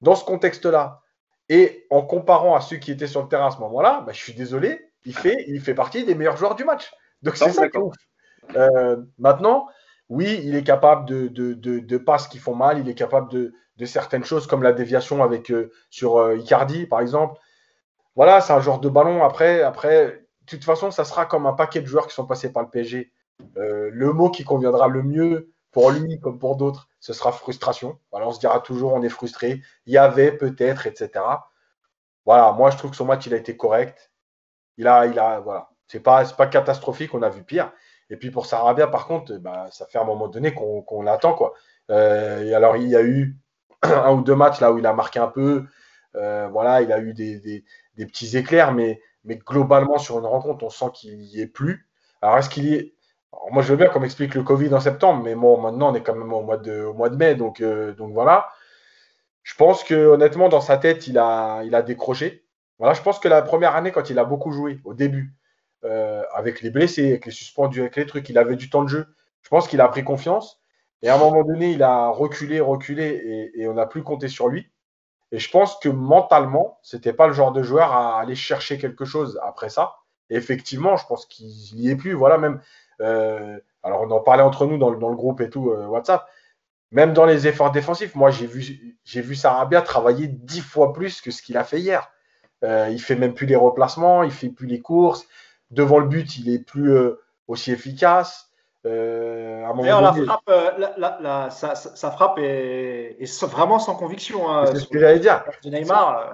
[0.00, 1.02] dans ce contexte-là,
[1.50, 4.18] et en comparant à ceux qui étaient sur le terrain à ce moment-là, bah, je
[4.18, 6.92] suis désolé, il fait, il fait partie des meilleurs joueurs du match.
[7.22, 7.78] Donc c'est ça qui
[8.56, 9.66] euh, maintenant,
[10.10, 13.54] oui, il est capable de, de, de, passes qui font mal, il est capable de,
[13.86, 17.40] certaines choses comme la déviation avec, euh, sur euh, Icardi, par exemple.
[18.16, 19.24] Voilà, c'est un genre de ballon.
[19.24, 22.52] Après, après, de toute façon, ça sera comme un paquet de joueurs qui sont passés
[22.52, 23.12] par le PSG.
[23.56, 27.98] le mot qui conviendra le mieux pour lui comme pour d'autres, ce sera frustration.
[28.10, 29.62] Voilà, on se dira toujours on est frustré.
[29.86, 31.24] Il y avait peut-être, etc.
[32.26, 34.12] Voilà, moi je trouve que son match il a été correct.
[34.76, 37.14] Il a, il a, voilà, c'est pas, pas catastrophique.
[37.14, 37.72] On a vu pire.
[38.10, 41.38] Et puis pour Sarabia, par contre, bah, ça fait un moment donné qu'on l'attend.
[41.90, 43.36] Euh, alors il y a eu
[43.82, 45.64] un ou deux matchs là où il a marqué un peu.
[46.16, 47.64] Euh, voilà, il a eu des,
[47.96, 51.88] petits éclairs, mais, globalement sur une rencontre, on sent qu'il n'y est plus.
[52.20, 52.94] Alors est-ce qu'il y est?
[53.52, 56.02] Moi, je veux bien qu'on m'explique le Covid en septembre, mais bon, maintenant, on est
[56.02, 58.48] quand même au mois de, mai, donc, euh, donc voilà.
[59.42, 62.44] Je pense que honnêtement, dans sa tête, il a, il a décroché.
[62.78, 65.32] Voilà, je pense que la première année, quand il a beaucoup joué, au début,
[65.84, 68.88] euh, avec les blessés, avec les suspendus, avec les trucs, il avait du temps de
[68.88, 69.06] jeu.
[69.42, 70.60] Je pense qu'il a pris confiance.
[71.02, 74.48] Et à un moment donné, il a reculé, reculé, et, on n'a plus compté sur
[74.48, 74.70] lui.
[75.32, 79.04] Et je pense que mentalement, c'était pas le genre de joueur à aller chercher quelque
[79.04, 79.94] chose après ça.
[80.28, 82.12] Et effectivement, je pense qu'il n'y est plus.
[82.12, 82.60] Voilà, même
[83.00, 86.26] euh, alors, on en parlait entre nous dans, le groupe et tout, euh, WhatsApp.
[86.92, 91.30] Même dans les efforts défensifs, moi, j'ai vu, vu Sarabia travailler dix fois plus que
[91.30, 92.10] ce qu'il a fait hier.
[92.64, 95.26] Euh, il fait même plus les replacements, il fait plus les courses.
[95.70, 96.96] Devant le but, il est plus
[97.48, 98.50] aussi efficace.
[98.86, 104.50] Euh, la frappe, euh, sa, frappe est, vraiment sans conviction.
[104.50, 105.44] Hein, c'est ce que j'allais dire.
[105.64, 106.18] Neymar.
[106.18, 106.32] Euh.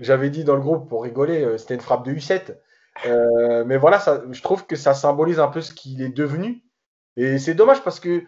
[0.00, 2.56] J'avais dit dans le groupe pour rigoler, c'était une frappe de U7.
[3.64, 6.64] mais voilà, ça, je trouve que ça symbolise un peu ce qu'il est devenu.
[7.16, 8.24] Et c'est dommage parce que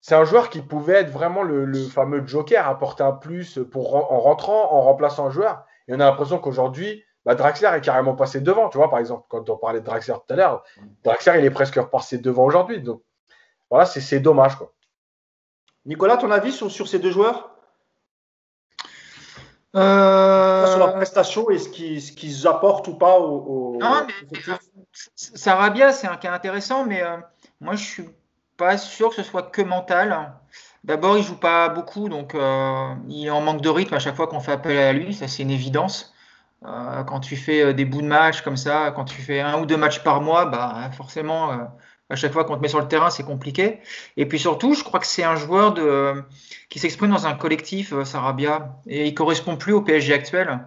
[0.00, 4.18] c'est un joueur qui pouvait être vraiment le, fameux joker, apporter un plus pour, en
[4.18, 5.64] rentrant, en remplaçant un joueur.
[5.86, 8.68] Et on a l'impression qu'aujourd'hui, bah, Draxler est carrément passé devant.
[8.68, 10.64] Tu vois, par exemple, quand on parlait de Draxler tout à l'heure,
[11.02, 12.80] Draxler, il est presque repassé devant aujourd'hui.
[12.80, 13.02] Donc,
[13.70, 14.56] voilà, c'est dommage.
[14.56, 14.72] Quoi.
[15.86, 17.50] Nicolas, ton avis sur, sur ces deux joueurs?
[19.74, 20.66] Euh...
[20.68, 23.76] Sur leur prestation et ce qu'ils apportent ou pas au.
[23.80, 24.40] non, mais,
[25.14, 27.16] Sarabia, c'est un cas intéressant, mais euh,
[27.60, 28.08] moi, je suis
[28.56, 30.32] pas sûr que ce soit que mental.
[30.84, 34.14] D'abord, il joue pas beaucoup, donc euh, il est en manque de rythme à chaque
[34.14, 36.13] fois qu'on fait appel à lui, ça c'est une évidence.
[36.66, 39.60] Euh, quand tu fais euh, des bouts de match comme ça, quand tu fais un
[39.60, 41.56] ou deux matchs par mois, bah, forcément, euh,
[42.08, 43.80] à chaque fois qu'on te met sur le terrain, c'est compliqué.
[44.16, 46.14] Et puis surtout, je crois que c'est un joueur de,
[46.70, 50.60] qui s'exprime dans un collectif, Sarabia, et il correspond plus au PSG actuel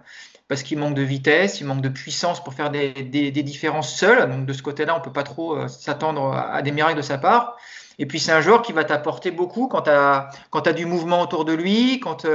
[0.48, 4.30] parce qu'il manque de vitesse, il manque de puissance pour faire des, des, différences seuls.
[4.30, 7.58] Donc de ce côté-là, on peut pas trop s'attendre à des miracles de sa part.
[8.00, 11.44] Et puis c'est un joueur qui va t'apporter beaucoup quand tu as, du mouvement autour
[11.44, 12.26] de lui, quand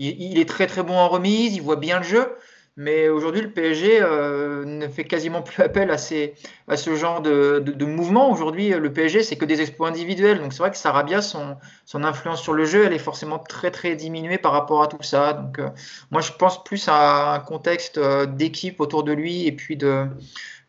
[0.00, 2.36] il, est très très bon en remise, il voit bien le jeu.
[2.76, 6.34] Mais aujourd'hui, le PSG euh, ne fait quasiment plus appel à, ces,
[6.68, 8.30] à ce genre de, de, mouvement.
[8.30, 10.40] Aujourd'hui, le PSG, c'est que des exploits individuels.
[10.40, 13.70] Donc c'est vrai que Sarabia, son, son influence sur le jeu, elle est forcément très
[13.70, 15.32] très diminuée par rapport à tout ça.
[15.32, 15.68] Donc euh,
[16.10, 20.06] moi, je pense plus à un contexte euh, d'équipe autour de lui et puis de,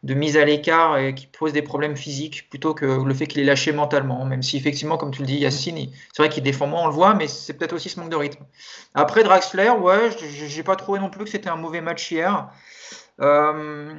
[0.03, 3.41] de mise à l'écart et qui pose des problèmes physiques plutôt que le fait qu'il
[3.41, 4.25] est lâché mentalement.
[4.25, 6.93] Même si effectivement, comme tu le dis, Yacine, c'est vrai qu'il défend moins, on le
[6.93, 8.43] voit, mais c'est peut-être aussi ce manque de rythme.
[8.95, 10.09] Après Draxler, ouais,
[10.47, 12.49] j'ai pas trouvé non plus que c'était un mauvais match hier.
[13.19, 13.93] Euh,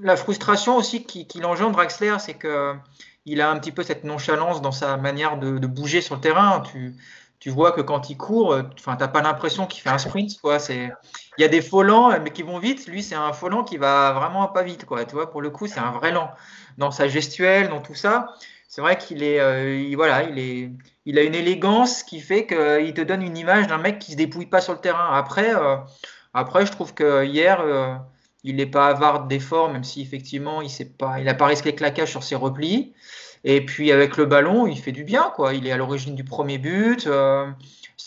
[0.00, 2.74] la frustration aussi qu'il qui engendre Draxler, c'est que
[3.24, 6.20] il a un petit peu cette nonchalance dans sa manière de, de bouger sur le
[6.20, 6.60] terrain.
[6.60, 6.94] Tu,
[7.42, 10.40] tu vois que quand il court, euh, enfin, t'as pas l'impression qu'il fait un sprint,
[10.40, 10.60] quoi.
[10.60, 10.92] C'est,
[11.36, 12.86] il y a des faux lents, mais qui vont vite.
[12.86, 15.04] Lui, c'est un faux lent qui va vraiment pas vite, quoi.
[15.04, 16.30] Tu vois, pour le coup, c'est un vrai lent
[16.78, 18.28] dans sa gestuelle, dans tout ça.
[18.68, 20.70] C'est vrai qu'il est, euh, voilà, il est,
[21.04, 24.16] il a une élégance qui fait qu'il te donne une image d'un mec qui se
[24.16, 25.08] dépouille pas sur le terrain.
[25.12, 25.78] Après, euh,
[26.34, 28.00] après, je trouve que hier,
[28.44, 31.72] il n'est pas avare d'efforts, même si effectivement, il n'a pas, il a pas risqué
[31.72, 32.94] le claquage sur ses replis.
[33.44, 35.54] Et puis avec le ballon, il fait du bien, quoi.
[35.54, 37.06] Il est à l'origine du premier but.
[37.06, 37.46] Euh,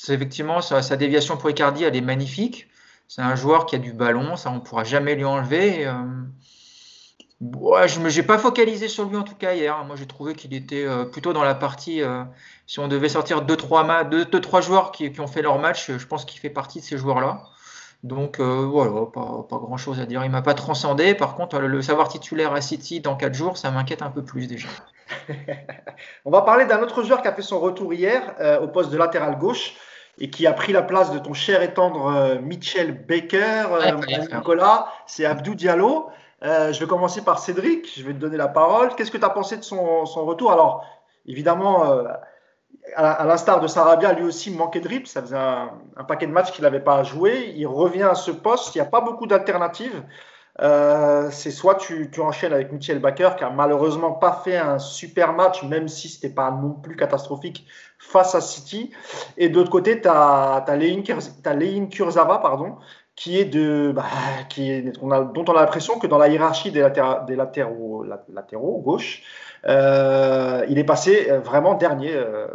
[0.09, 2.67] effectivement, sa, déviation pour Icardi, elle est magnifique.
[3.07, 5.85] C'est un joueur qui a du ballon, ça on ne pourra jamais lui enlever.
[5.85, 5.93] Euh,
[7.41, 9.83] je n'ai pas focalisé sur lui en tout cas hier.
[9.85, 12.01] Moi j'ai trouvé qu'il était euh, plutôt dans la partie.
[12.01, 12.23] Euh,
[12.65, 16.07] si on devait sortir 2-3 deux, deux, trois joueurs qui, ont fait leur match, je
[16.07, 17.43] pense qu'il fait partie de ces joueurs-là.
[18.03, 20.23] Donc voilà, pas, pas, grand chose à dire.
[20.23, 21.15] Il m'a pas transcendé.
[21.15, 24.47] Par contre, le savoir titulaire à City dans 4 jours, ça m'inquiète un peu plus
[24.47, 24.67] déjà.
[26.25, 28.91] On va parler d'un autre joueur qui a fait son retour hier euh, au poste
[28.91, 29.75] de latéral gauche
[30.17, 33.65] et qui a pris la place de ton cher et tendre euh, Mitchell Baker,
[34.33, 36.09] Nicolas, c'est Abdou Diallo.
[36.41, 38.95] je vais commencer par Cédric, je vais te donner la parole.
[38.95, 40.51] Qu'est-ce que tu as pensé de son, son retour?
[40.51, 40.85] Alors,
[41.25, 42.05] évidemment,
[42.95, 45.05] à l'instar de Sarabia, lui aussi manquait de rythme.
[45.05, 47.53] Ça faisait un, paquet de matchs qu'il n'avait pas joué.
[47.55, 48.75] Il revient à ce poste.
[48.75, 50.03] Il n'y a pas beaucoup d'alternatives.
[50.61, 55.33] Euh, c'est soit tu, enchaînes avec Michel Baker, qui a malheureusement pas fait un super
[55.33, 57.67] match, même si c'était pas non plus catastrophique
[57.99, 58.91] face à City.
[59.37, 60.65] Et d'autre côté, tu as,
[61.91, 62.75] Kurzawa, pardon,
[63.15, 64.05] qui est de, bah,
[64.49, 66.87] qui est, dont on a l'impression que dans la hiérarchie des,
[67.27, 69.23] des latéraux, latéraux gauche,
[69.67, 72.13] euh, il est passé euh, vraiment dernier.
[72.13, 72.47] Euh,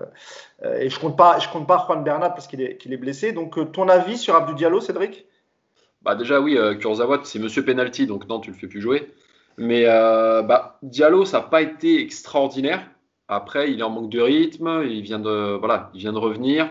[0.78, 3.32] et je compte pas, je compte pas Juan Bernat parce qu'il est, qu'il est blessé.
[3.32, 5.26] Donc, ton avis sur Abdou Diallo, Cédric?
[6.02, 9.12] Bah déjà oui, Kurzawa, c'est Monsieur Penalty, donc non, tu le fais plus jouer.
[9.58, 12.88] Mais bah, Diallo, ça n'a pas été extraordinaire.
[13.28, 16.70] Après, il est en manque de rythme, il vient de, voilà, il vient de revenir.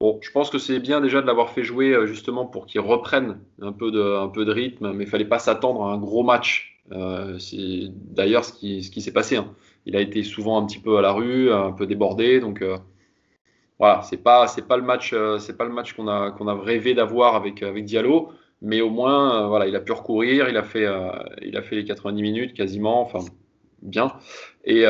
[0.00, 3.40] Bon, je pense que c'est bien déjà de l'avoir fait jouer justement pour qu'il reprenne
[3.60, 6.22] un peu de, un peu de rythme, mais il fallait pas s'attendre à un gros
[6.22, 9.36] match euh, c'est d'ailleurs ce qui, ce qui s'est passé.
[9.36, 9.54] Hein.
[9.86, 12.76] Il a été souvent un petit peu à la rue, un peu débordé, donc euh,
[13.78, 16.48] voilà, c'est pas c'est pas le match euh, c'est pas le match qu'on a qu'on
[16.48, 20.56] a rêvé d'avoir avec avec Diallo, mais au moins voilà, il a pu recourir, il
[20.56, 20.86] a fait
[21.42, 23.20] il a fait les 90 minutes quasiment, enfin
[23.82, 24.12] bien.
[24.64, 24.84] Et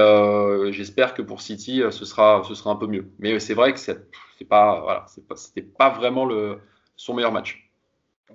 [0.71, 3.11] j'espère que pour City ce sera ce sera un peu mieux.
[3.19, 3.99] Mais c'est vrai que c'est
[4.49, 6.59] pas voilà, c'est pas c'était pas vraiment le
[6.97, 7.67] son meilleur match.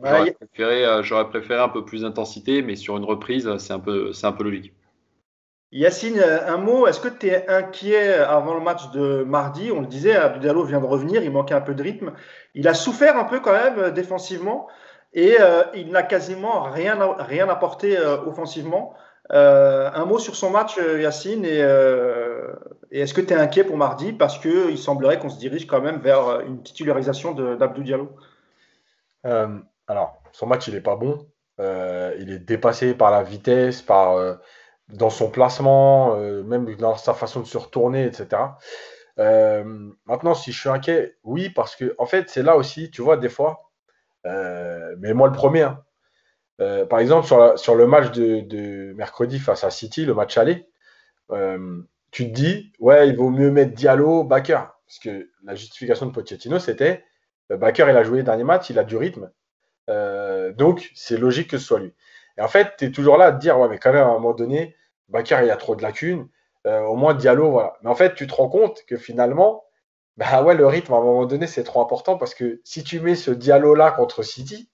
[0.03, 4.27] Euh, j'aurais préféré, un peu plus d'intensité, mais sur une reprise, c'est un peu, c'est
[4.27, 4.73] un peu logique.
[5.73, 9.71] Yacine, un mot, est-ce que tu es inquiet avant le match de mardi?
[9.71, 12.11] On le disait, Abdou vient de revenir, il manquait un peu de rythme.
[12.55, 14.67] Il a souffert un peu quand même euh, défensivement
[15.13, 18.95] et euh, il n'a quasiment rien, rien apporté offensivement.
[19.29, 21.59] un mot sur son match, Yacine, et,
[22.91, 24.11] est-ce que tu es inquiet pour mardi?
[24.11, 28.09] Parce qu'il semblerait qu'on se dirige quand même vers une titularisation d'Abdou Diallo.
[29.87, 31.27] alors, son match, il n'est pas bon.
[31.59, 34.37] il est dépassé par la vitesse, par
[34.93, 38.37] dans son placement, même dans sa façon de se retourner, etc.
[39.19, 39.63] Euh,
[40.05, 43.17] maintenant, si je suis inquiet, oui, parce que en fait, c'est là aussi, tu vois,
[43.17, 43.71] des fois,
[44.25, 45.83] euh, mais moi le premier, hein.
[46.61, 50.67] euh, par exemple, sur, sur, le match de, mercredi face à City, le match aller,
[52.11, 56.11] tu te dis, ouais, il vaut mieux mettre Diallo, Bakker, parce que la justification de
[56.11, 57.03] Pochettino, c'était,
[57.49, 59.31] Bakker, il a joué les derniers matchs, il a du rythme,
[59.87, 61.93] donc c'est logique que ce soit lui.
[62.37, 64.09] Et en fait, tu es toujours là à te dire, ouais, mais quand même, à
[64.09, 64.75] un moment donné,
[65.11, 66.27] Bakker, il a trop de lacunes.
[66.67, 67.77] Euh, au moins Diallo, voilà.
[67.81, 69.63] Mais en fait, tu te rends compte que finalement,
[70.17, 72.99] bah ouais, le rythme à un moment donné, c'est trop important parce que si tu
[72.99, 74.69] mets ce Diallo-là contre City,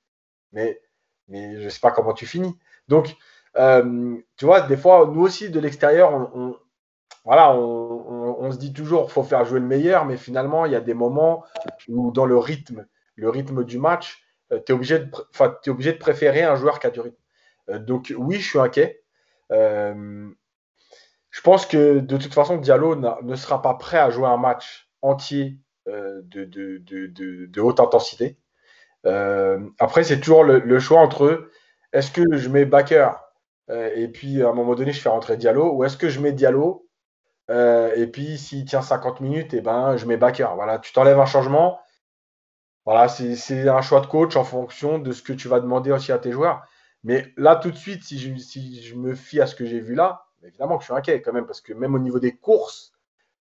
[0.52, 0.82] mais,
[1.28, 2.58] mais je sais pas comment tu finis.
[2.88, 3.16] Donc,
[3.58, 6.58] euh, tu vois, des fois, nous aussi, de l'extérieur, on,
[7.26, 10.82] voilà, on, se dit toujours faut faire jouer le meilleur, mais finalement, il y a
[10.82, 11.44] des moments
[11.90, 14.24] où dans le rythme, le rythme du match,
[14.54, 15.00] euh, tu es obligé
[15.94, 17.18] de préférer un joueur qui a du rythme.
[17.80, 19.04] donc oui, je suis inquiet.
[19.50, 24.90] Je pense que de toute façon, Diallo ne sera pas prêt à jouer un match
[25.02, 28.38] entier euh, de, haute intensité.
[29.06, 31.50] Euh, après, c'est toujours le, choix entre
[31.94, 33.12] est-ce que je mets Baker
[33.70, 36.20] euh, et puis à un moment donné, je fais rentrer Diallo ou est-ce que je
[36.20, 36.84] mets Diallo
[37.50, 40.50] et puis s'il tient 50 minutes, et eh ben, je mets Baker.
[40.56, 41.80] Voilà, tu t'enlèves un changement.
[42.86, 46.12] Voilà, c'est un choix de coach en fonction de ce que tu vas demander aussi
[46.12, 46.66] à tes joueurs.
[47.08, 50.26] Mais là, tout de suite, si je me fie à ce que j'ai vu là,
[50.44, 52.92] évidemment que je suis inquiet quand même, parce que même au niveau des courses,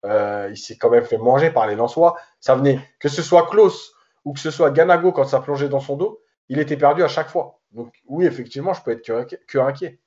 [0.04, 2.14] euh, il s'est quand même fait manger par les Lensois.
[2.38, 3.94] Ça venait, que ce soit Klaus
[4.24, 7.08] ou que ce soit Ganago quand ça plongeait dans son dos, il était perdu à
[7.08, 7.58] chaque fois.
[7.72, 9.98] Donc oui, effectivement, je peux être que, inquiet.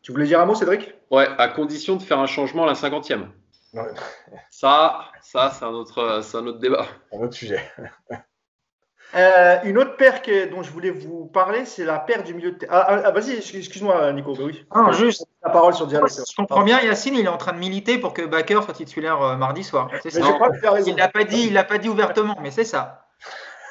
[0.00, 0.94] Tu voulais dire un mot, Cédric?
[1.10, 3.32] Ouais, à condition de faire un changement à la cinquantième.
[4.48, 6.86] Ça, ça c'est un, autre, un autre débat.
[7.12, 7.60] Un autre sujet.
[9.14, 12.58] Euh, une autre paire dont je voulais vous parler, c'est la paire du milieu de
[12.58, 12.84] terrain.
[12.86, 14.34] Ah, ah, vas-y, excuse-moi, Nico.
[14.34, 14.66] Bah oui.
[14.70, 16.06] Ah, juste la parole sur Diallo.
[16.08, 19.22] Je comprends bien, Yacine, il est en train de militer pour que Baker soit titulaire
[19.22, 19.88] euh, mardi soir.
[20.02, 20.20] C'est ça.
[20.86, 23.06] Il l'a pas dit, il l'a pas dit ouvertement, mais c'est ça.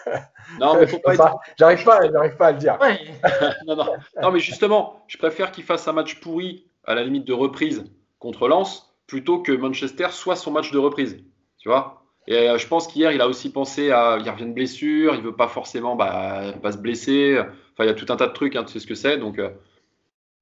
[0.59, 1.13] non, mais faut pas.
[1.57, 2.77] J'arrive pas, j'arrive pas à le dire.
[3.67, 3.85] non, non.
[4.21, 7.83] non, mais justement, je préfère qu'il fasse un match pourri à la limite de reprise
[8.19, 11.17] contre Lens plutôt que Manchester soit son match de reprise.
[11.59, 12.04] Tu vois?
[12.27, 14.17] Et euh, je pense qu'hier, il a aussi pensé à.
[14.19, 17.37] Il revient de blessure, il veut pas forcément bah, pas se blesser.
[17.39, 19.17] Enfin, il y a tout un tas de trucs, hein, tu sais ce que c'est.
[19.17, 19.49] Donc, euh,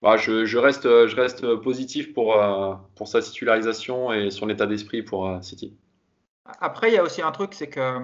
[0.02, 5.02] bah, je, reste, je reste positif pour, euh, pour sa titularisation et son état d'esprit
[5.02, 5.76] pour City.
[6.60, 8.00] Après, il y a aussi un truc, c'est que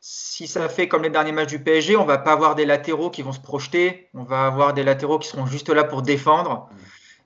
[0.00, 3.10] si ça fait comme les derniers matchs du PSG, on va pas avoir des latéraux
[3.10, 4.08] qui vont se projeter.
[4.14, 6.70] On va avoir des latéraux qui seront juste là pour défendre.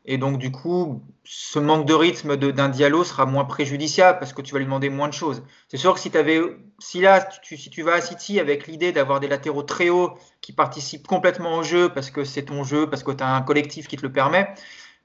[0.06, 4.42] Et donc, du coup, ce manque de rythme d'un Diallo sera moins préjudiciable parce que
[4.42, 5.42] tu vas lui demander moins de choses.
[5.68, 6.40] C'est sûr que si, avais,
[6.78, 10.12] si là, tu, si tu vas à City avec l'idée d'avoir des latéraux très hauts
[10.42, 13.40] qui participent complètement au jeu parce que c'est ton jeu, parce que tu as un
[13.40, 14.54] collectif qui te le permet,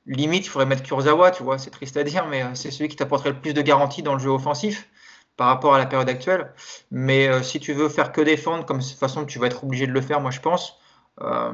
[0.05, 2.89] limite, il faudrait mettre Kurzawa, tu vois, c'est triste à dire, mais euh, c'est celui
[2.89, 4.89] qui t'apporterait le plus de garanties dans le jeu offensif
[5.37, 6.53] par rapport à la période actuelle.
[6.91, 9.63] Mais euh, si tu veux faire que défendre, comme de toute façon tu vas être
[9.63, 10.79] obligé de le faire, moi je pense,
[11.21, 11.51] euh,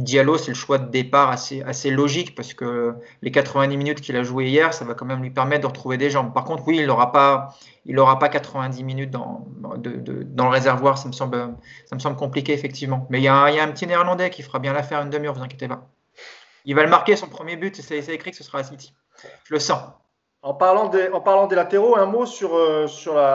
[0.00, 4.22] Diallo, c'est le choix de départ assez, logique parce que les 90 minutes qu'il a
[4.22, 6.32] joué hier, ça va quand même lui permettre de retrouver des jambes.
[6.32, 7.54] Par contre, oui, il n'aura pas,
[7.86, 9.46] il pas 90 minutes dans,
[9.82, 10.98] le réservoir.
[10.98, 13.06] Ça me, semble, compliqué, effectivement.
[13.10, 15.68] Mais il y, a un, petit néerlandais qui fera bien l'affaire une demi-heure, vous inquiétez
[15.68, 15.88] pas.
[16.64, 18.92] Il va le marquer son premier but, c'est écrit que ce sera à City.
[19.44, 19.82] Je le sens.
[20.42, 22.86] En parlant, des, latéraux, un mot sur, euh,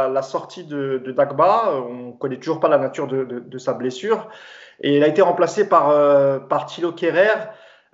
[0.09, 1.71] la, sortie de, Dagba.
[1.71, 4.27] On ne connaît toujours pas la nature de sa blessure.
[4.81, 7.29] Et il a été remplacé par, euh, Thilo Kerrer.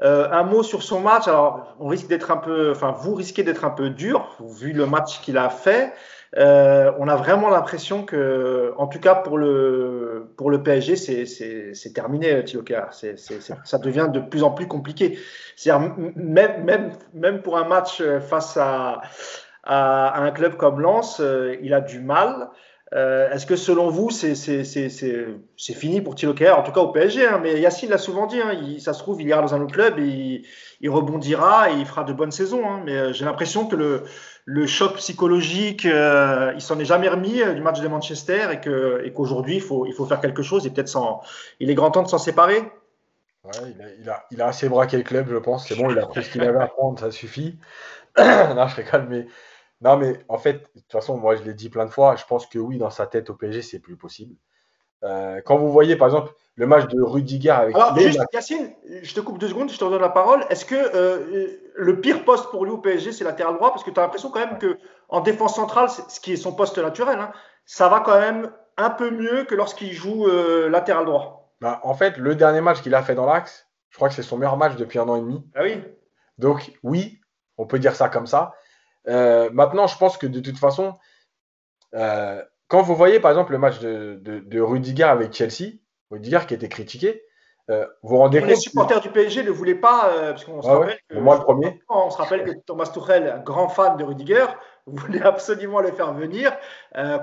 [0.02, 1.28] Euh, un mot sur son match.
[1.28, 4.88] Alors, on risque d'être un peu, enfin, vous risquez d'être un peu dur vu le
[4.88, 5.94] match qu'il a fait.
[6.38, 11.94] Euh, on a vraiment l'impression que, en tout cas pour le pour le PSG, c'est
[11.94, 12.88] terminé, Thilo Kerrer.
[12.92, 15.20] C'est ça devient de plus en plus compliqué.
[15.56, 19.02] C'est-à-dire même même même pour un match face à
[19.64, 22.50] à, un club comme Lens, euh, il a du mal.
[22.94, 24.36] Euh, est-ce que selon vous, c'est
[25.74, 28.52] fini pour Thilo en tout cas au PSG hein, Mais Yacine l'a souvent dit, hein,
[28.52, 30.44] il, ça se trouve, il ira dans un autre club et
[30.82, 32.70] il, rebondira et il fera de bonnes saisons.
[32.70, 32.82] Hein.
[32.86, 34.04] mais euh, j'ai l'impression que
[34.46, 38.60] le, choc psychologique, euh, il s'en est jamais remis du match de Manchester et
[39.14, 41.22] qu'aujourd'hui, il, faut, faire quelque chose et peut-être
[41.62, 42.62] il est grand temps de s'en séparer.
[44.30, 45.66] Il, a, assez braqué le club, je pense.
[45.66, 47.58] C'est bon, il a pris ce qu'il avait à prendre, ça suffit.
[48.18, 49.28] non, je mais
[49.82, 52.26] non, mais en fait, de toute façon, moi, je l'ai dit plein de fois, je
[52.26, 54.36] pense que oui, dans sa tête au PSG, c'est plus possible.
[55.46, 57.76] quand vous voyez, par exemple, le match de Rudiger avec.
[57.76, 60.46] Alors, juste, Yacine, je te coupe deux secondes, je te redonne la parole.
[60.50, 63.72] Est-ce que le pire poste pour lui au PSG, c'est latéral droit?
[63.72, 64.78] Parce que tu as l'impression quand même que
[65.10, 67.32] en défense centrale, ce qui est son poste naturel, hein,
[67.66, 70.28] ça va quand même un peu mieux que lorsqu'il joue
[70.70, 71.54] latéral droit.
[71.62, 74.24] Bah, en fait, le dernier match qu'il a fait dans l'axe, je crois que c'est
[74.24, 75.46] son meilleur match depuis un an et demi.
[75.56, 75.82] Ah oui.
[76.38, 77.20] Donc, oui,
[77.58, 78.54] on peut dire ça comme ça.
[79.08, 80.98] Euh, maintenant, je pense que de toute façon,
[81.96, 85.74] euh, quand vous voyez par exemple le match de, de, Rudiger avec Chelsea,
[86.10, 87.24] Rudiger qui était critiqué,
[87.70, 88.50] euh, vous rendez compte.
[88.50, 91.82] Les supporters du PSG ne voulaient pas, parce qu'on se rappelle que, moi le premier.
[91.90, 94.46] On se rappelle que Thomas Tuchel, grand fan de Rudiger,
[94.86, 96.56] voulait absolument le faire venir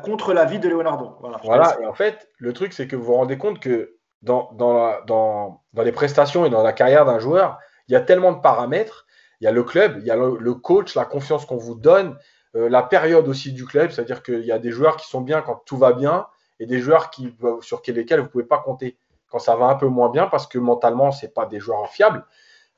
[0.02, 1.16] contre l'avis de Leonardo.
[1.20, 4.50] Voilà, voilà et en fait, le truc, c'est que vous vous rendez compte que dans,
[4.52, 8.32] dans, dans, dans les prestations et dans la carrière d'un joueur, il y a tellement
[8.32, 9.06] de paramètres
[9.40, 12.16] il y a le club, il y a le, coach, la confiance qu'on vous donne,
[12.56, 15.42] euh, la période aussi du club, c'est-à-dire qu'il y a des joueurs qui sont bien
[15.42, 16.26] quand tout va bien
[16.60, 18.98] et des joueurs qui, sur lesquels vous ne pouvez pas compter
[19.28, 22.24] quand ça va un peu moins bien parce que mentalement, ce pas des joueurs fiables.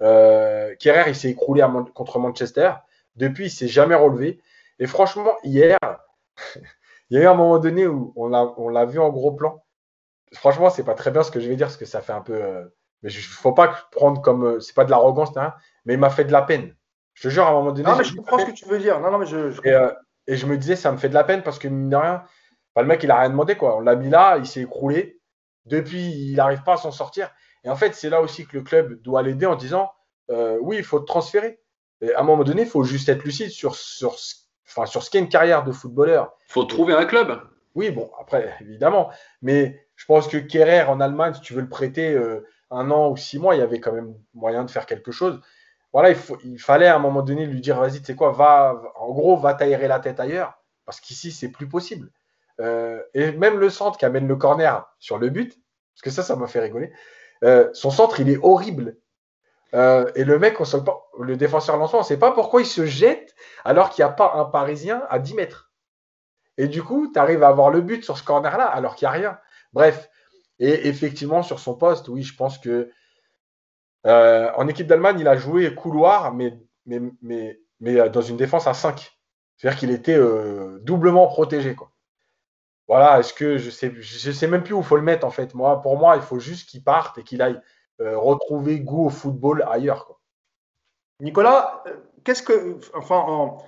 [0.02, 2.72] Euh, il s'est écroulé contre Manchester.
[3.16, 4.40] Depuis, il ne s'est jamais relevé.
[4.78, 5.78] Et franchement, hier,
[7.10, 9.62] il y a eu un moment donné où on l'a vu en gros plan.
[10.32, 12.20] Franchement, c'est pas très bien ce que je vais dire parce que ça fait un
[12.20, 12.34] peu.
[12.34, 12.64] Euh,
[13.02, 14.44] mais il ne faut pas prendre comme.
[14.44, 16.74] Euh, c'est pas de l'arrogance, hein, mais il m'a fait de la peine.
[17.14, 17.88] Je te jure, à un moment donné.
[17.88, 19.00] Non, mais je comprends ce que tu veux dire.
[19.00, 19.92] Non, non, mais je, euh,
[20.26, 22.22] et, je me disais, ça me fait de la peine parce que, mine de rien,
[22.76, 23.56] le mec, il n'a rien demandé.
[23.56, 23.76] Quoi.
[23.76, 25.20] On l'a mis là, il s'est écroulé.
[25.66, 27.30] Depuis, il n'arrive pas à s'en sortir.
[27.64, 29.90] Et en fait, c'est là aussi que le club doit l'aider en disant
[30.30, 31.60] euh, oui, il faut te transférer.
[32.00, 34.16] Et à un moment donné, il faut juste être lucide sur, sur,
[34.66, 36.32] enfin, sur ce qu'est une carrière de footballeur.
[36.48, 37.38] Il faut trouver un club.
[37.74, 39.10] Oui, bon, après, évidemment.
[39.42, 42.18] Mais je pense que Kerrer en Allemagne, si tu veux le prêter
[42.70, 45.40] un an ou six mois, il y avait quand même moyen de faire quelque chose.
[45.92, 46.11] Voilà,
[46.44, 49.37] il, fallait à un moment donné lui dire vas-y, tu sais quoi, va, en gros,
[49.37, 52.11] va t'aérer la tête ailleurs, parce qu'ici, c'est plus possible.
[52.61, 55.59] Euh, et même le centre qui amène le corner sur le but,
[55.94, 56.92] parce que ça, ça m'a fait rigoler,
[57.42, 58.96] euh, son centre, il est horrible.
[59.74, 60.64] Euh, et le mec, on
[61.22, 64.12] le défenseur lanceur, on ne sait pas pourquoi il se jette alors qu'il n'y a
[64.12, 65.72] pas un Parisien à 10 mètres.
[66.59, 69.14] Et du coup, tu arrives à avoir le but sur ce corner-là alors qu'il n'y
[69.14, 69.38] a rien.
[69.72, 70.11] Bref,
[70.60, 72.90] et effectivement, sur son poste, oui, je pense que
[74.06, 78.36] euh, en équipe d'Allemagne, il a joué couloir, mais, mais, mais, mais euh, dans une
[78.36, 79.10] défense à 5.
[79.56, 81.74] C'est-à-dire qu'il était euh, doublement protégé.
[81.74, 81.90] Quoi.
[82.88, 85.30] Voilà, est-ce que je sais, je sais même plus où il faut le mettre en
[85.30, 85.54] fait.
[85.54, 87.60] Moi, pour moi, il faut juste qu'il parte et qu'il aille
[87.98, 90.18] retrouver goût au football ailleurs.
[91.20, 91.84] Nicolas,
[92.24, 93.58] qu'est-ce que, enfin, en,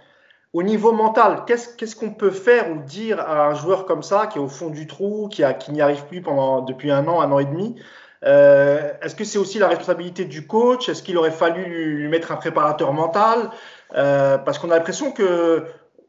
[0.53, 4.39] au niveau mental, qu'est-ce qu'on peut faire ou dire à un joueur comme ça, qui
[4.39, 7.33] est au fond du trou, qui, qui n'y arrive plus pendant, depuis un an, un
[7.33, 7.77] an et demi?
[8.25, 10.89] Euh, Est-ce que c'est aussi la responsabilité du coach?
[10.89, 13.51] Est-ce qu'il aurait fallu lui, mettre un préparateur mental?
[13.95, 15.65] Euh, Parce qu'on a l'impression que,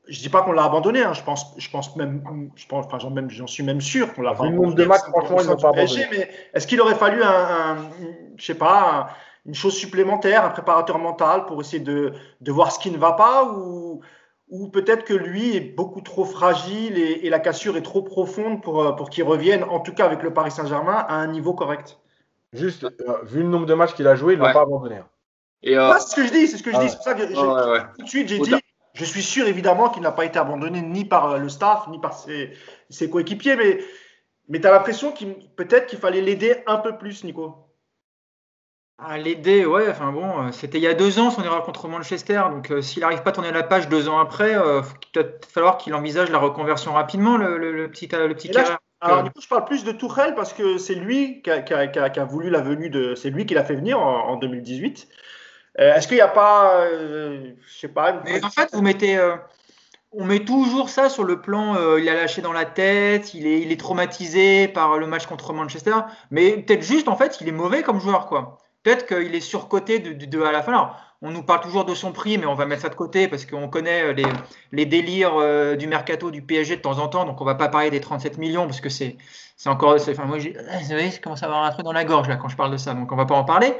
[0.07, 2.21] je dis pas qu'on l'a abandonné, hein, je pense, je pense même,
[2.55, 4.57] je pense, enfin, j'en, j'en suis même sûr qu'on l'a abandonné.
[4.57, 6.05] nombre de matchs, franchement, ils n'ont pas abandonné.
[6.11, 7.77] Mais est-ce qu'il aurait fallu un, un
[8.35, 9.09] je sais pas,
[9.45, 13.13] une chose supplémentaire, un préparateur mental pour essayer de, de voir ce qui ne va
[13.13, 14.01] pas ou
[14.53, 18.83] ou peut-être que lui est beaucoup trop fragile et, la cassure est trop profonde pour,
[18.83, 21.97] euh, pour qu'il revienne, en tout cas avec le Paris Saint-Germain, à un niveau correct.
[22.53, 22.89] Juste, euh,
[23.23, 24.97] vu le nombre de matchs qu'il a joué, il ne l'a pas abandonné.
[24.97, 25.07] Hein.
[25.63, 26.87] Et euh, c'est ce que je dis, c'est ce que je dis.
[26.87, 28.53] C'est pour ça que tout de suite j'ai dit,
[28.93, 32.13] je suis sûr évidemment qu'il n'a pas été abandonné ni par le staff, ni par
[32.13, 32.53] ses,
[32.91, 33.79] ses coéquipiers, mais,
[34.49, 37.55] mais tu as l'impression qu'il peut-être qu'il fallait l'aider un peu plus, Nico.
[38.99, 41.87] À l'aider, ouais, enfin bon, euh, c'était il y a deux ans son erreur contre
[41.87, 44.81] Manchester, donc euh, s'il n'arrive pas à tourner la page deux ans après, il euh,
[44.81, 48.51] va peut-être falloir qu'il envisage la reconversion rapidement, le, petit, le petit
[49.01, 52.51] Alors du coup, je parle plus de Tourelle parce que c'est lui qui a, voulu
[52.51, 55.07] la venue de, c'est lui qui l'a fait venir en, 2018.
[55.79, 58.21] Est-ce qu'il n'y a pas, je sais pas.
[58.23, 59.19] Mais en fait, vous mettez,
[60.11, 63.59] on met toujours ça sur le plan, il a lâché dans la tête, il est,
[63.59, 65.95] il est traumatisé par le match contre Manchester,
[66.29, 68.59] mais peut-être juste en fait, il est mauvais comme joueur, quoi.
[68.83, 70.73] Peut-être qu'il est surcoté de, à la fin.
[70.73, 73.29] Alors, on nous parle toujours de son prix, mais on va mettre ça de côté
[73.29, 74.25] parce qu'on connaît euh,
[74.73, 77.23] les, délires euh, du mercato du PSG de temps en temps.
[77.25, 79.15] Donc, on va pas parler des 37 millions parce que c'est
[79.65, 79.95] encore.
[79.95, 82.49] Enfin, moi, vous voyez, je commence à avoir un truc dans la gorge là quand
[82.49, 82.93] je parle de ça.
[82.93, 83.73] Donc, on va pas en parler.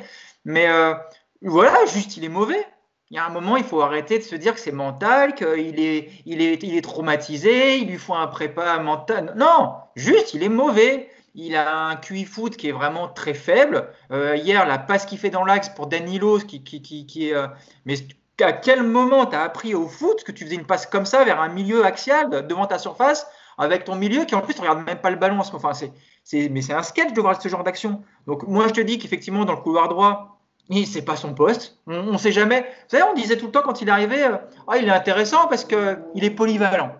[0.46, 0.94] Mais euh,
[1.42, 2.66] voilà, juste, il est mauvais.
[3.12, 5.80] Il y a un moment, il faut arrêter de se dire que c'est mental, qu'il
[5.80, 9.34] est, il est, il est traumatisé, il lui faut un prépa mental.
[9.36, 11.10] Non, juste, il est mauvais.
[11.36, 13.90] Il a un QI foot qui est vraiment très faible.
[14.12, 17.34] Euh, hier, la passe qu'il fait dans l'axe pour Danilo, qui, qui, qui, est.
[17.34, 17.48] Euh,
[17.86, 17.96] mais
[18.42, 21.24] à quel moment tu as appris au foot que tu faisais une passe comme ça
[21.24, 23.28] vers un milieu axial devant ta surface
[23.58, 25.40] avec ton milieu qui en plus ne regarde même pas le ballon?
[25.40, 28.04] Enfin, c'est, mais c'est un sketch de voir ce genre d'action.
[28.28, 30.40] Donc moi je te dis qu'effectivement dans le couloir droit,
[30.86, 31.78] c'est pas son poste.
[31.88, 32.62] On ne sait jamais.
[32.62, 35.48] Vous savez, on disait tout le temps quand il arrivait, euh, ah, il est intéressant
[35.48, 36.96] parce qu'il est polyvalent.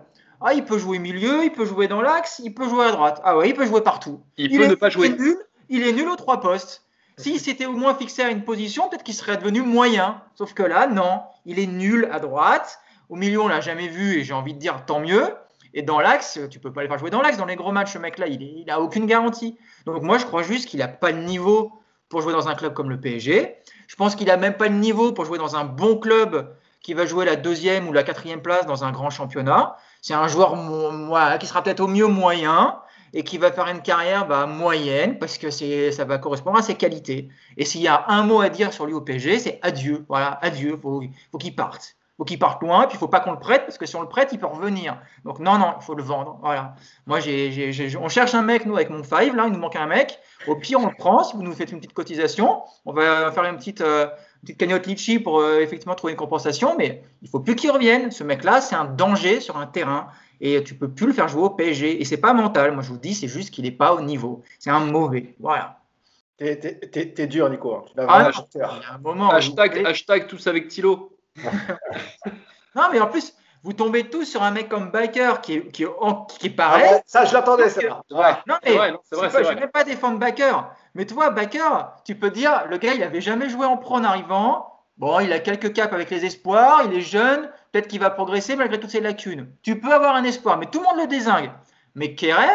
[0.46, 3.20] Ah, il peut jouer milieu, il peut jouer dans l'axe, il peut jouer à droite.
[3.24, 4.20] Ah ouais, il peut jouer partout.
[4.36, 5.08] Il, peut ne pas jouer.
[5.08, 5.36] Il est nul,
[5.70, 6.84] il est nul aux trois postes.
[7.16, 10.20] S'il s'était au moins fixé à une position, peut-être qu'il serait devenu moyen.
[10.34, 12.78] Sauf que là, non, il est nul à droite.
[13.08, 15.34] Au milieu, on l'a jamais vu et j'ai envie de dire tant mieux.
[15.72, 17.38] Et dans l'axe, tu peux pas le faire jouer dans l'axe.
[17.38, 19.56] Dans les gros matchs, ce mec-là, il n'a aucune garantie.
[19.86, 21.72] Donc moi, je crois juste qu'il n'a pas le niveau
[22.08, 23.56] pour jouer dans un club comme le PSG.
[23.86, 26.94] Je pense qu'il n'a même pas le niveau pour jouer dans un bon club qui
[26.94, 29.76] va jouer la deuxième ou la quatrième place dans un grand championnat.
[30.04, 30.52] C'est un joueur
[31.40, 32.78] qui sera peut-être au mieux moyen
[33.14, 36.74] et qui va faire une carrière bah, moyenne parce que ça va correspondre à ses
[36.74, 37.30] qualités.
[37.56, 40.04] Et s'il y a un mot à dire sur lui au PSG, c'est adieu.
[40.10, 40.76] Voilà, adieu.
[40.76, 41.02] Faut,
[41.32, 41.96] faut qu'il parte.
[42.18, 42.86] Faut qu'il parte loin.
[42.86, 44.46] Puis il faut pas qu'on le prête parce que si on le prête, il peut
[44.46, 45.00] revenir.
[45.24, 46.38] Donc non, non, il faut le vendre.
[46.42, 46.74] Voilà.
[47.06, 47.20] Moi,
[47.98, 50.18] on cherche un mec nous avec mon five là, il nous manque un mec.
[50.46, 51.24] Au pire, on le prend.
[51.24, 54.06] Si vous nous faites une petite cotisation, on va faire une petite euh,
[54.44, 58.10] petite cagnotte litchi pour euh, effectivement trouver une compensation, mais il faut plus qu'il revienne.
[58.10, 60.08] Ce mec-là, c'est un danger sur un terrain
[60.40, 62.00] et tu peux plus le faire jouer au PSG.
[62.00, 62.72] Et c'est pas mental.
[62.72, 64.42] Moi, je vous dis, c'est juste qu'il n'est pas au niveau.
[64.58, 65.34] C'est un mauvais.
[65.40, 65.80] Voilà.
[66.38, 67.74] T'es dur, Nico.
[67.74, 67.84] Hein.
[67.96, 68.30] Ah,
[68.92, 69.30] un moment.
[69.30, 71.16] Hashtag, hashtag tous avec Thilo.
[72.74, 75.86] non, mais en plus, vous tombez tous sur un mec comme Baker qui est, qui,
[76.38, 76.90] qui pareil.
[76.90, 77.80] Ah ça, je l'attendais, ça.
[78.10, 80.52] Non, mais vrai, je ne vais pas défendre Baker.
[80.94, 84.04] Mais toi, Baker, tu peux dire, le gars, il n'avait jamais joué en pro en
[84.04, 84.80] arrivant.
[84.96, 88.54] Bon, il a quelques caps avec les espoirs, il est jeune, peut-être qu'il va progresser
[88.54, 89.48] malgré toutes ses lacunes.
[89.62, 91.50] Tu peux avoir un espoir, mais tout le monde le désingue.
[91.96, 92.46] Mais Kerrer,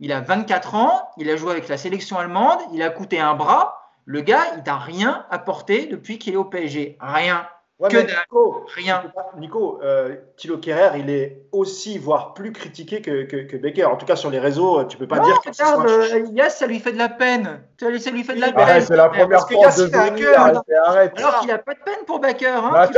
[0.00, 3.34] il a 24 ans, il a joué avec la sélection allemande, il a coûté un
[3.34, 3.92] bras.
[4.06, 6.96] Le gars, il n'a rien apporté depuis qu'il est au PSG.
[7.00, 7.46] Rien
[7.82, 9.02] que Nico, rien.
[9.36, 13.84] Nico, euh, Thilo Kerrer, il est aussi, voire plus critiqué que, que, Becker.
[13.84, 16.66] En tout cas, sur les réseaux, tu peux pas dire que regarde, euh, Yass, ça
[16.66, 17.62] lui fait de la peine.
[17.80, 18.80] Ça lui, fait de la peine.
[18.80, 20.38] c'est la première Parce fois de venir,
[20.86, 22.46] arrête, Alors qu'il a pas de peine pour Becker.
[22.46, 22.88] Hein,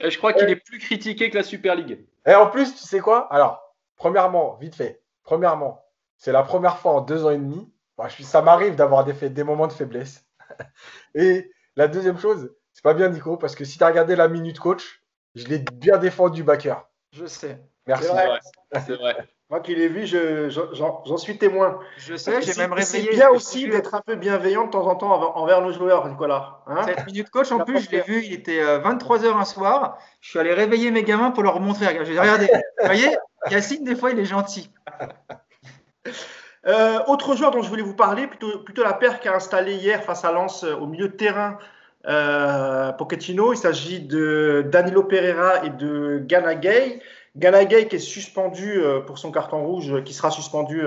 [0.00, 2.04] Et je crois qu'il est plus critiqué que la Super League.
[2.26, 3.32] Et en plus, tu sais quoi?
[3.32, 5.00] Alors, premièrement, vite fait.
[5.24, 5.82] Premièrement,
[6.18, 7.72] c'est la première fois en deux ans et demi.
[8.20, 10.26] ça m'arrive d'avoir des, des moments de faiblesse.
[11.14, 14.28] Et la deuxième chose, c'est pas bien, Nico, parce que si tu as regardé la
[14.28, 15.02] minute coach,
[15.34, 16.88] je l'ai bien défendu, backer.
[17.12, 17.60] Je sais.
[17.86, 18.08] Merci.
[18.86, 19.16] C'est vrai.
[19.50, 21.78] Moi qui l'ai vu, j'en suis témoin.
[21.98, 23.10] Je sais, j'ai même réveillé.
[23.10, 26.62] C'est bien aussi d'être un peu bienveillant de temps en temps envers nos joueurs, Nicolas.
[26.66, 29.98] Hein Cette minute coach, en plus, je l'ai vu, il était 23h euh, un soir.
[30.22, 31.86] Je suis allé réveiller mes gamins pour leur montrer.
[31.86, 33.14] Regardez, vous voyez,
[33.50, 34.70] Yacine, des fois, il est gentil.
[36.66, 40.02] Euh, autre joueur dont je voulais vous parler, plutôt, la paire qui a installé hier
[40.04, 41.58] face à Lens euh, au milieu de terrain
[42.06, 43.52] euh, Pochettino.
[43.52, 47.00] Il s'agit de Danilo Pereira et de Ganagay.
[47.34, 50.82] Ganagay qui est suspendu euh, pour son carton rouge, qui sera suspendu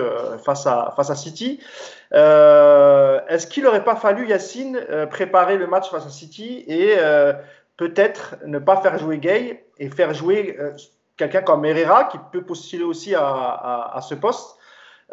[0.46, 1.60] face, à, face à City.
[2.12, 6.96] Est-ce qu'il n'aurait pas fallu, Yacine, préparer le match face à City et
[7.76, 10.58] peut-être ne pas faire jouer Gay et faire jouer
[11.18, 14.58] quelqu'un comme Herrera qui peut postuler aussi à ce poste?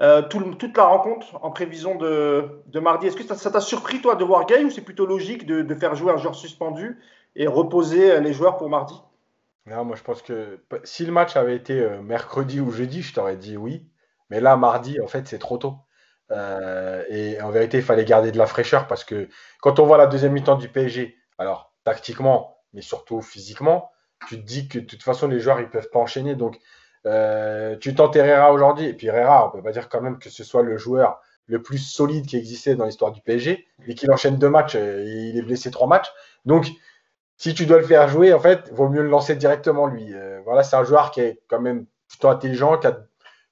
[0.00, 3.06] Euh, toute la rencontre en prévision de, mardi.
[3.06, 5.94] Est-ce que ça t'a surpris, toi, de voir Gay ou c'est plutôt logique de, faire
[5.94, 6.98] jouer un joueur suspendu
[7.36, 8.94] et reposer les joueurs pour mardi?
[9.66, 13.14] Non, moi je pense que si le match avait été euh, mercredi ou jeudi, je
[13.14, 13.86] t'aurais dit oui.
[14.30, 15.76] Mais là, mardi, en fait, c'est trop tôt.
[16.30, 19.28] Euh, et en vérité, il fallait garder de la fraîcheur parce que
[19.60, 23.90] quand on voit la deuxième mi-temps du PSG, alors tactiquement, mais surtout physiquement,
[24.26, 26.34] tu te dis que de toute façon, les joueurs, ils peuvent pas enchaîner.
[26.34, 26.58] Donc,
[27.06, 30.30] euh, tu tentes Herrera aujourd'hui, et puis Herrera, on peut pas dire quand même que
[30.30, 34.10] ce soit le joueur le plus solide qui existait dans l'histoire du PSG, et qu'il
[34.12, 36.10] enchaîne deux matchs, il est blessé trois matchs.
[36.44, 36.70] Donc,
[37.42, 40.14] si tu dois le faire jouer, en fait, vaut mieux le lancer directement lui.
[40.14, 42.78] Euh, voilà, c'est un joueur qui est quand même plutôt intelligent.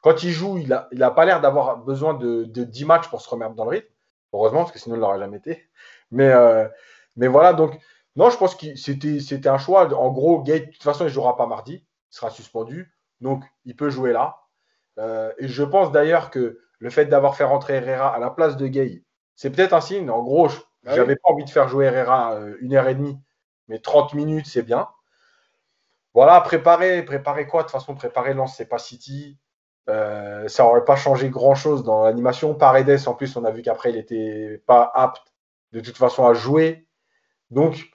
[0.00, 3.08] Quand il joue, il n'a il a pas l'air d'avoir besoin de, de, 10 matchs
[3.08, 3.88] pour se remettre dans le rythme.
[4.32, 5.68] Heureusement, parce que sinon, il l'aurait jamais été.
[6.12, 6.68] Mais, euh,
[7.16, 7.80] mais voilà, donc,
[8.14, 9.92] non, je pense que c'était un choix.
[9.92, 11.84] En gros, Gate, de toute façon, il ne jouera pas mardi.
[12.12, 12.94] Il sera suspendu.
[13.20, 14.40] Donc, il peut jouer là.
[14.98, 18.56] Euh, et je pense d'ailleurs que le fait d'avoir fait rentrer Herrera à la place
[18.56, 19.04] de Gay,
[19.34, 20.10] c'est peut-être un signe.
[20.10, 22.94] En gros, je n'avais ah pas envie de faire jouer Herrera euh, une heure et
[22.94, 23.18] demie,
[23.68, 24.88] mais 30 minutes, c'est bien.
[26.14, 27.62] Voilà, préparer, préparer quoi?
[27.62, 29.38] De toute façon, préparer Lance, c'est pas City.
[29.88, 32.54] Euh, ça n'aurait pas changé grand-chose dans l'animation.
[32.54, 35.32] Paredes, en plus, on a vu qu'après, il n'était pas apte
[35.72, 36.86] de toute façon à jouer.
[37.50, 37.90] Donc,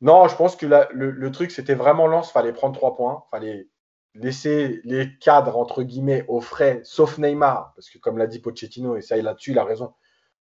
[0.00, 3.68] non, je pense que le, le, truc, c'était vraiment Lance, fallait prendre trois points, fallait
[4.14, 8.96] laisser les cadres, entre guillemets, au frais, sauf Neymar, parce que comme l'a dit Pochettino,
[8.96, 9.94] et ça, il là-dessus, il a raison,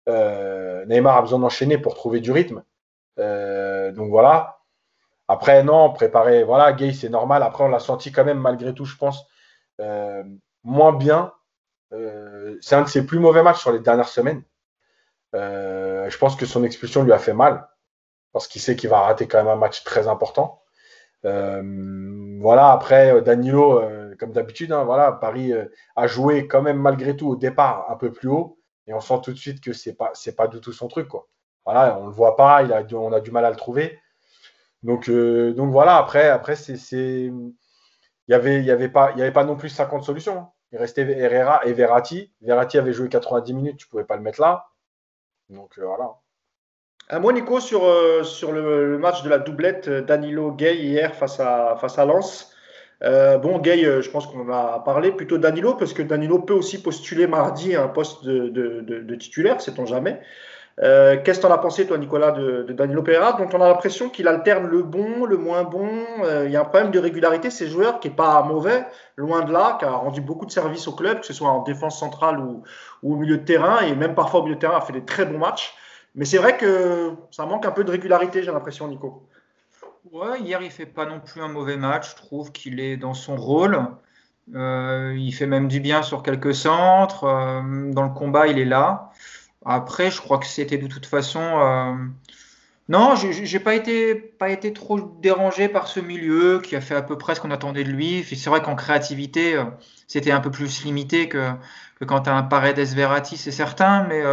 [0.07, 2.63] euh, Neymar a besoin d'enchaîner pour trouver du rythme.
[3.19, 4.59] Euh, donc voilà.
[5.27, 7.43] Après, non, préparer, voilà, Gay, c'est normal.
[7.43, 9.25] Après, on l'a senti quand même, malgré tout, je pense,
[9.81, 10.23] euh,
[10.63, 11.33] moins bien.
[12.61, 14.43] c'est un de ses plus mauvais matchs sur les dernières semaines.
[15.33, 17.67] je pense que son expulsion lui a fait mal,
[18.33, 20.61] parce qu'il sait qu'il va rater quand même un match très important.
[21.23, 23.81] Voilà, après, Danilo,
[24.19, 25.53] comme d'habitude, hein, voilà, Paris
[25.95, 28.59] a joué quand même malgré tout au départ un peu plus haut.
[28.87, 31.27] Et on sent tout de suite que c'est pas, pas du tout son truc, quoi.
[31.65, 32.63] Voilà, on le voit pas,
[32.93, 33.99] on a du mal à le trouver.
[34.83, 36.75] Donc, donc voilà, après, après c'est,
[38.27, 40.37] il y avait, y avait pas, avait pas non plus 50 solutions.
[40.37, 40.51] Hein.
[40.71, 42.33] Il restait Herrera et Verratti.
[42.41, 44.67] Verratti avait joué 90 minutes, tu pouvais pas le mettre là.
[45.49, 46.15] Donc voilà.
[47.09, 47.83] Un mot, Nico, sur,
[48.25, 52.53] sur le, match de la doublette Danilo-Gay hier face à, face à Lens.
[53.03, 56.53] Euh, bon, Gay, euh, je pense qu'on a parlé, plutôt Danilo, parce que Danilo peut
[56.53, 60.19] aussi postuler mardi à un poste de, de, de, titulaire, sait-on jamais.
[60.83, 63.33] Euh, Qu'est-ce que tu en as pensé, toi, Nicolas, de, Danilo Pereira?
[63.33, 65.89] Donc, on a l'impression qu'il alterne le bon, le moins bon.
[66.23, 67.51] Euh, il y a un problème de régularité.
[67.51, 68.85] Ces joueurs qui n'est pas mauvais,
[69.15, 71.63] loin de là, qui a rendu beaucoup de services au club, que ce soit en
[71.63, 72.63] défense centrale ou,
[73.01, 75.05] ou au milieu de terrain, et même parfois au milieu de terrain, a fait des
[75.05, 75.73] très bons matchs.
[76.17, 79.29] Mais c'est vrai que ça manque un peu de régularité, j'ai l'impression, Nico.
[80.11, 82.11] Ouais, hier, il fait pas non plus un mauvais match.
[82.11, 83.79] Je trouve qu'il est dans son rôle.
[84.55, 87.25] Euh, il fait même du bien sur quelques centres.
[87.25, 89.11] Euh, dans le combat, il est là.
[89.63, 91.41] Après, je crois que c'était de toute façon.
[91.41, 91.93] Euh...
[92.89, 97.01] Non, j'ai pas été, pas été trop dérangé par ce milieu qui a fait à
[97.01, 98.23] peu près ce qu'on attendait de lui.
[98.23, 99.61] C'est vrai qu'en créativité,
[100.07, 101.51] c'était un peu plus limité que,
[101.99, 104.03] que quand tu as un Paredes Verratti, c'est certain.
[104.07, 104.23] Mais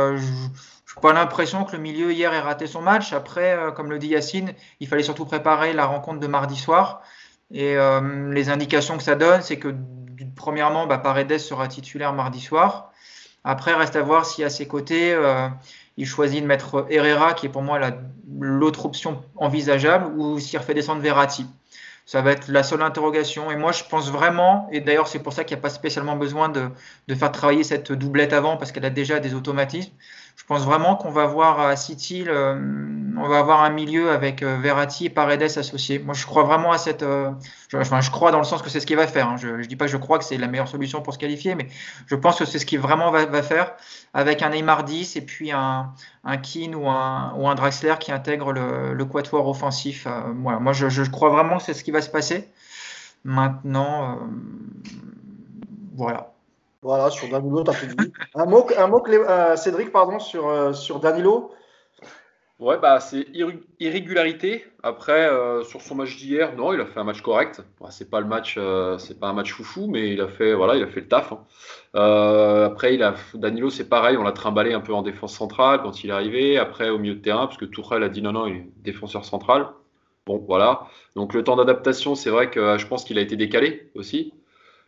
[0.95, 3.13] je, pas l'impression que le milieu hier ait raté son match.
[3.13, 7.03] Après, euh, comme le dit Yacine, il fallait surtout préparer la rencontre de mardi soir.
[7.53, 9.75] Et euh, les indications que ça donne, c'est que
[10.37, 12.93] premièrement, bah, Paredes sera titulaire mardi soir.
[13.45, 15.49] Après, reste à voir si à ses côtés, euh,
[15.97, 17.79] il choisit de mettre Herrera, qui est pour moi
[18.41, 21.47] l'autre option envisageable, ou s'il refait descendre Verratti.
[22.07, 23.51] Ça va être la seule interrogation.
[23.51, 26.17] Et moi, je pense vraiment, et d'ailleurs, c'est pour ça qu'il n'y a pas spécialement
[26.17, 26.69] besoin de,
[27.09, 29.93] de, faire travailler cette doublette avant, parce qu'elle a déjà des automatismes
[30.37, 32.27] je pense vraiment qu'on va voir à City,
[33.17, 35.99] on va avoir un milieu avec euh, Verratti et Paredes associés.
[35.99, 37.03] Moi, je crois vraiment à cette.
[37.03, 37.31] Euh,
[37.69, 39.29] je, enfin, je crois dans le sens que c'est ce qu'il va faire.
[39.29, 39.37] Hein.
[39.37, 41.55] Je ne dis pas que je crois que c'est la meilleure solution pour se qualifier,
[41.55, 41.69] mais
[42.07, 43.73] je pense que c'est ce qu'il vraiment va, faire
[44.13, 45.93] avec un Neymar 10 et puis un,
[46.25, 50.07] un Keane ou un, ou un Draxler qui intègre le, le quatuor offensif.
[50.07, 50.59] Euh, voilà.
[50.59, 52.51] Moi, je, je, crois vraiment que c'est ce qui va se passer.
[53.25, 54.19] Maintenant,
[55.95, 56.34] voilà.
[56.85, 58.13] Voilà, sur Danilo, tu as tout dit.
[58.35, 61.51] Un mot, un mot euh, Cédric, pardon, sur, euh, Danilo?
[62.59, 63.27] Ouais, bah, c'est
[63.81, 64.67] irrégularité.
[64.83, 67.63] Après, euh, sur son match d'hier, non, il a fait un match correct.
[67.89, 71.09] c'est pas le un match foufou, mais il a fait, voilà, il a fait le
[71.09, 71.33] taf.
[71.33, 72.67] Hein.
[72.67, 76.05] après, il a, Danilo, c'est pareil, on l'a trimballé un peu en défense centrale quand
[76.05, 76.59] il est arrivé.
[76.59, 79.25] Après, au milieu de terrain, parce que Tourelle a dit non, non, il est défenseur
[79.25, 79.69] central.
[80.27, 80.87] Bon, voilà.
[81.17, 84.35] Donc le temps d'adaptation, c'est vrai que je pense qu'il a été décalé aussi.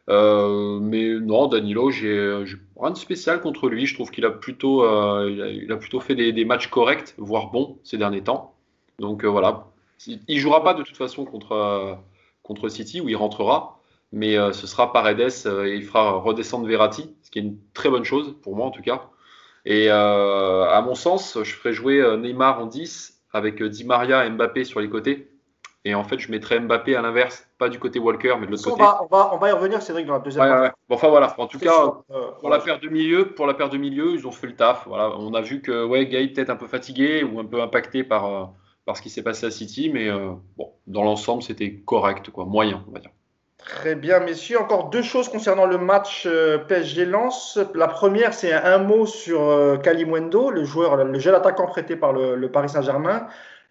[0.09, 2.45] Euh, mais non, Danilo, j'ai
[2.77, 3.87] rien de spécial contre lui.
[3.87, 5.31] Je trouve qu'il a plutôt, euh,
[5.63, 8.55] il, a, plutôt fait des, matchs corrects, voire bons ces derniers temps.
[8.99, 9.67] Donc euh, voilà,
[10.07, 11.99] il jouera pas de toute façon contre
[12.43, 13.81] contre City où il rentrera,
[14.13, 18.05] mais ce sera Paredes et il fera redescendre Verratti, ce qui est une très bonne
[18.05, 19.11] chose pour moi en tout cas.
[19.65, 24.65] Et à mon sens, je ferai jouer Neymar en 10 avec Di Maria et Mbappé
[24.65, 25.36] sur les côtés
[25.87, 28.65] et en fait, je mettrais Mbappé à l'inverse, pas du côté Walker, mais de l'autre
[28.65, 28.83] côté.
[28.83, 31.33] On va, on, va, y revenir, Cédric, dans la deuxième ouais, Bon, enfin voilà.
[31.39, 34.27] En tout cas, euh, pour la paire de milieu, pour la paire de milieu, ils
[34.27, 34.89] ont fait le taf.
[34.89, 38.03] Voilà, on a vu que ouais, Gay peut-être un peu fatigué ou un peu impacté
[38.03, 38.45] par, euh,
[38.85, 42.47] par ce qui s'est passé à City, mais euh, bon, dans l'ensemble, c'était correct, quoi,
[42.47, 43.13] moyen, on va dire.
[43.57, 44.61] Très bien, messieurs.
[44.61, 46.29] Encore deux choses concernant le match
[46.67, 47.61] PSG Lens.
[47.75, 52.51] La première, c'est un mot sur Kalimwendo, le joueur, le jeune attaquant prêté par le
[52.51, 53.29] Paris Saint-Germain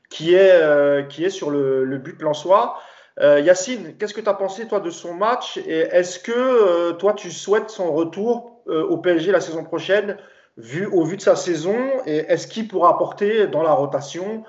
[0.09, 2.77] qui est, euh, qui est sur le, le but Lensois.
[3.21, 6.93] Euh, Yacine, qu'est-ce que tu as pensé toi de son match et est-ce que euh,
[6.93, 10.17] toi tu souhaites son retour au PSG la saison prochaine
[10.57, 11.77] vu, au vu de sa saison
[12.07, 14.43] et est-ce qu'il pourra apporter dans la rotation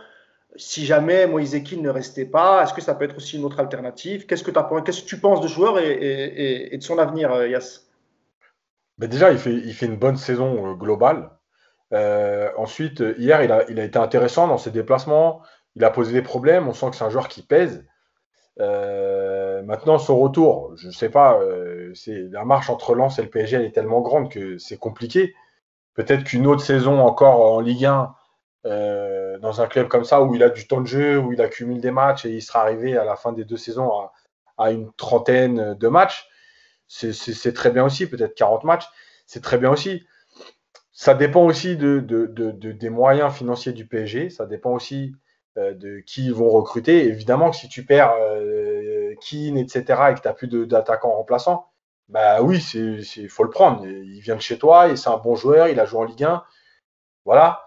[0.56, 2.62] si jamais Moïse Ekin ne restait pas?
[2.62, 4.24] Est-ce que ça peut être aussi une autre alternative?
[4.24, 4.50] Qu'est-ce que,
[5.04, 7.86] tu penses de joueur et de son avenir, Yass
[8.96, 11.35] ben Déjà, il fait, il fait une bonne saison globale.
[11.92, 15.42] Euh, ensuite, hier, il a, été intéressant dans ses déplacements.
[15.74, 16.68] Il a posé des problèmes.
[16.68, 17.84] On sent que c'est un joueur qui pèse.
[18.60, 21.92] Euh, maintenant, son retour, je ne sais pas, euh,
[22.30, 25.34] la marche entre Lens et le PSG est tellement grande que c'est compliqué.
[25.94, 28.14] Peut-être qu'une autre saison encore en Ligue 1,
[28.66, 31.40] euh, dans un club comme ça, où il a du temps de jeu, où il
[31.40, 33.90] accumule des matchs et il sera arrivé à la fin des deux saisons
[34.58, 36.28] à une trentaine de matchs,
[36.88, 38.08] c'est très bien aussi.
[38.08, 38.86] Peut-être 40 matchs,
[39.26, 40.06] c'est très bien aussi.
[40.98, 44.30] Ça dépend aussi de, des moyens financiers du PSG.
[44.30, 45.14] Ça dépend aussi
[45.58, 47.04] euh, de qui ils vont recruter.
[47.04, 51.70] Évidemment que si tu perds euh, Keane, etc., et que tu n'as plus d'attaquants remplaçants,
[52.08, 53.86] bah oui, il faut le prendre.
[53.86, 55.68] Il vient de chez toi et c'est un bon joueur.
[55.68, 56.42] Il a joué en Ligue 1.
[57.26, 57.66] Voilà.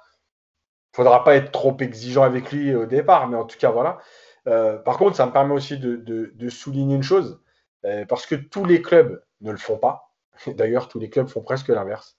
[0.95, 3.69] Il ne faudra pas être trop exigeant avec lui au départ, mais en tout cas,
[3.69, 3.99] voilà.
[4.45, 7.39] par contre, ça me permet aussi de, souligner une chose,
[8.07, 10.15] parce que tous les clubs ne le font pas.
[10.47, 12.17] D'ailleurs, tous les clubs font presque l'inverse.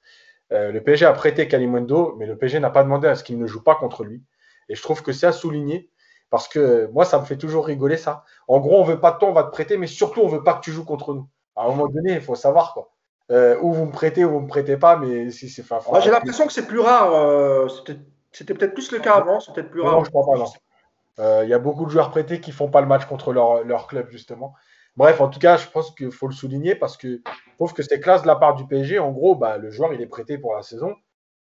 [0.51, 3.47] Le PSG a prêté Kalimundo, mais le PSG n'a pas demandé à ce qu'il ne
[3.47, 4.23] joue pas contre lui.
[4.69, 5.91] Et je trouve que c'est à souligner
[6.31, 8.25] parce que moi, ça me fait toujours rigoler ça.
[8.49, 10.45] En gros, on veut pas de toi, on va te prêter, mais surtout, on veut
[10.45, 11.29] pas que tu joues contre nous.
[11.57, 12.93] À un moment donné, il faut savoir quoi.
[13.31, 15.65] Euh, où vous me prêtez ou vous me prêtez pas, mais si c'est.
[16.03, 17.13] J'ai l'impression que c'est plus rare.
[17.15, 17.69] Euh,
[18.33, 19.93] c'était peut-être plus le cas avant, c'est peut-être plus rare.
[19.93, 20.45] Non, je crois pas.
[21.19, 23.63] Euh, il y a beaucoup de joueurs prêtés qui font pas le match contre leur,
[23.65, 24.55] leur club justement.
[24.97, 27.21] Bref, en tout cas, je pense qu'il faut le souligner parce que
[27.61, 28.99] trouve que c'est classe de la part du PSG.
[28.99, 30.97] En gros, bah, le joueur il est prêté pour la saison.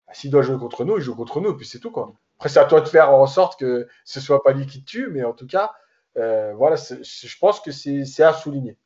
[0.07, 2.13] Bah, s'il doit jouer contre nous, il joue contre nous, et puis c'est tout quoi.
[2.37, 5.09] Après, c'est à toi de faire en sorte que ce soit pas lui qui tue,
[5.11, 5.71] mais en tout cas,
[6.17, 8.77] euh, voilà, je pense que c'est à souligner.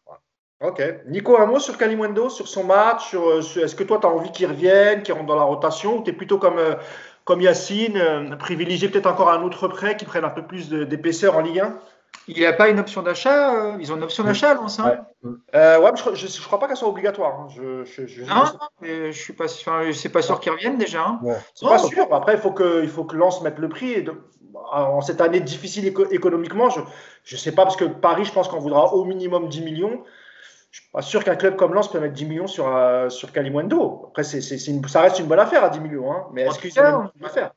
[0.61, 0.81] Ok.
[1.07, 4.31] Nico, un mot sur Kalimundo, sur son match euh, Est-ce que toi, tu as envie
[4.31, 6.75] qu'il revienne, qu'il rentre dans la rotation ou tu es plutôt comme, euh,
[7.39, 11.59] Yacine, privilégié peut-être encore un autre prêt qui prenne un peu plus d'épaisseur en Ligue
[11.59, 11.79] 1
[12.27, 15.03] il n'y a pas une option d'achat euh, Ils ont une option d'achat, Lens hein
[15.23, 15.31] ouais.
[15.55, 17.39] Euh, je ne crois pas qu'elle soit obligatoire.
[17.39, 17.47] Hein.
[17.49, 18.43] Je, je, non,
[18.81, 21.03] mais je suis pas, c'est pas sûr qu'ils reviennent déjà.
[21.03, 21.19] Hein.
[21.55, 22.13] C'est pas sûr.
[22.13, 24.05] Après, il faut que, il faut que Lens mette le prix.
[24.71, 26.81] en cette année difficile économiquement, je
[27.35, 30.03] ne sais pas, parce que Paris, je pense qu'on voudra au minimum 10 millions.
[30.71, 33.09] Je ne suis pas sûr qu'un club comme Lens peut mettre 10 millions sur, euh,
[33.09, 33.27] sur.
[33.27, 36.09] Après, c'est, ça reste une bonne affaire à 10 millions.
[36.13, 36.27] Hein.
[36.31, 37.51] Mais est-ce que c'est une bonne affaire?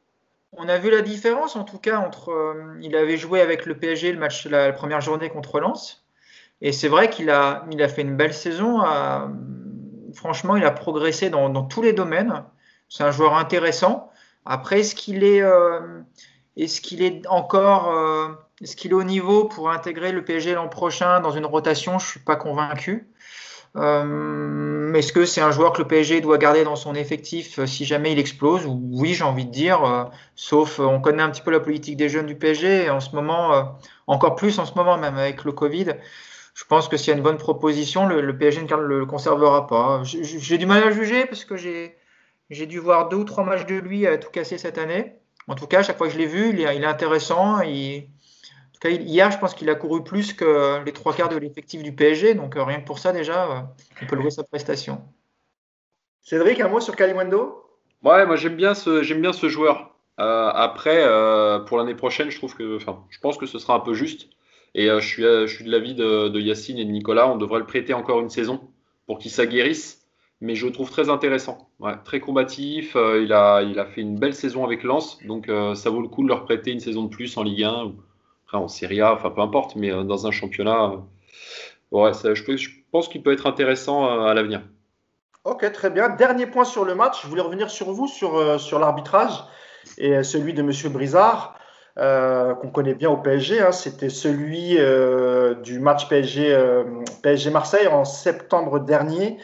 [0.57, 2.31] On a vu la différence en tout cas entre.
[2.31, 6.05] Euh, il avait joué avec le PSG le match la, première journée contre Lens.
[6.61, 8.81] Et c'est vrai qu'il a, fait une belle saison.
[10.15, 12.45] franchement, il a progressé dans, tous les domaines.
[12.89, 14.11] C'est un joueur intéressant.
[14.47, 15.81] Après, est-ce qu'il est, euh,
[17.29, 17.91] encore.
[17.91, 18.29] Euh,
[18.61, 21.99] est-ce qu'il est au niveau pour intégrer le PSG l'an prochain dans une rotation?
[21.99, 23.09] Je ne suis pas convaincu.
[23.77, 27.67] Euh, est-ce que c'est un joueur que le PSG doit garder dans son effectif euh,
[27.67, 28.67] si jamais il explose?
[28.67, 30.05] Oui, j'ai envie de dire, euh,
[30.37, 33.77] sauf on connaît un petit peu la politique des jeunes du PSG en ce moment,
[34.07, 35.95] encore plus en ce moment même avec le Covid.
[36.55, 40.03] Je pense que s'il y a une bonne proposition, le, PSG ne le conservera pas.
[40.05, 43.75] J'ai du mal à juger parce que j'ai dû voir deux ou trois matchs de
[43.75, 45.15] lui à tout casser cette année.
[45.49, 47.61] En tout cas, chaque fois que je l'ai vu, il est, intéressant.
[48.91, 52.35] Hier, je pense qu'il a couru plus que les trois quarts de l'effectif du PSG.
[52.35, 53.61] Donc, euh, rien que pour ça, déjà, euh,
[54.03, 55.01] on peut louer sa prestation.
[56.23, 57.63] Cédric, un mot sur Kalimundo?
[58.03, 59.97] Ouais, moi j'aime bien ce, j'aime bien ce joueur.
[60.21, 61.03] Euh, après,
[61.67, 64.29] pour l'année prochaine, je trouve que, enfin, je pense que ce sera un peu juste.
[64.75, 67.29] Et je suis, je suis de l'avis de, de, Yacine et de Nicolas.
[67.29, 68.61] On devrait le prêter encore une saison
[69.07, 70.03] pour qu'il s'aguerrisse.
[70.41, 71.71] Mais je le trouve très intéressant,
[72.05, 72.97] très combatif.
[72.97, 76.23] il a, il a fait une belle saison avec Lens, donc ça vaut le coup
[76.23, 77.93] de leur prêter une saison de plus en Ligue 1
[78.59, 80.97] en Serie A, enfin peu importe, mais euh, dans un championnat, euh,
[81.91, 84.63] ouais, je, pense qu'il peut être intéressant euh, à l'avenir.
[85.45, 86.09] Ok, très bien.
[86.09, 87.23] Dernier point sur le match.
[87.23, 89.45] Je voulais revenir sur vous, sur, sur l'arbitrage
[89.99, 91.59] et celui de Monsieur Brizard,
[91.97, 93.61] qu'on connaît bien au PSG.
[93.61, 93.71] Hein.
[93.71, 94.79] C'était celui
[95.63, 96.57] du match PSG,
[97.23, 99.37] PSG Marseille en septembre dernier.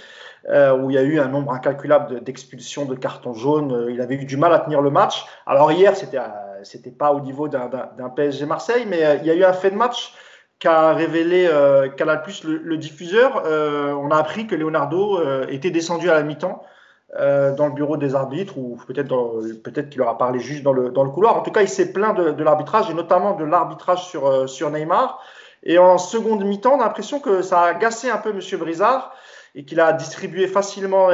[0.48, 3.88] où il y a eu un nombre incalculable d'expulsions de cartons jaunes.
[3.90, 5.26] Il avait eu du mal à tenir le match.
[5.44, 6.16] Alors hier, c'était
[6.64, 9.70] c'était pas au niveau d'un PSG Marseille, mais euh, il y a eu un fait
[9.70, 10.14] de match
[10.58, 13.42] qu'a révélé euh, Canal Plus, le, diffuseur.
[13.46, 16.62] Euh, on a appris que Leonardo était descendu à la mi-temps
[17.18, 19.08] dans le bureau des arbitres, ou peut-être
[19.64, 21.36] peut qu'il leur a parlé juste dans le, dans le couloir.
[21.36, 25.20] En tout cas, il s'est plaint de, l'arbitrage, et notamment de l'arbitrage sur, sur Neymar.
[25.64, 28.40] Et en seconde mi-temps, on a l'impression que ça a agacé un peu M.
[28.60, 29.12] Brizard
[29.56, 31.08] et qu'il a distribué facilement,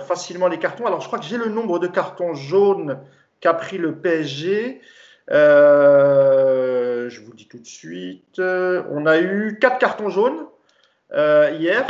[0.00, 0.86] facilement les cartons.
[0.86, 2.98] Alors, je crois que j'ai le nombre de cartons jaunes
[3.40, 4.80] qu'a pris le PSG.
[5.30, 8.40] Euh, je vous dis tout de suite.
[8.40, 10.46] On a eu quatre cartons jaunes
[11.12, 11.86] euh, hier.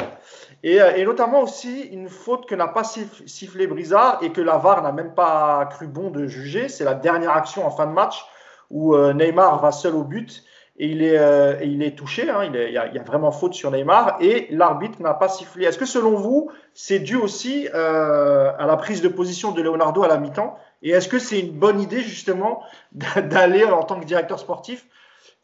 [0.66, 4.82] Euh, et, notamment aussi une faute que n'a pas sifflé Brizard et que la VAR
[4.82, 6.68] n'a même pas cru bon de juger.
[6.68, 8.24] C'est la dernière action en fin de match
[8.70, 10.44] où Neymar va seul au but
[10.78, 12.30] et il est, il est touché.
[12.30, 12.44] Hein.
[12.44, 15.64] il, y a, vraiment faute sur Neymar et l'arbitre n'a pas sifflé.
[15.64, 20.08] Est-ce que selon vous, c'est dû aussi à la prise de position de Leonardo à
[20.08, 20.56] la mi-temps?
[20.82, 22.62] Et est-ce que c'est une bonne idée justement
[22.92, 24.86] d'aller en tant que directeur sportif?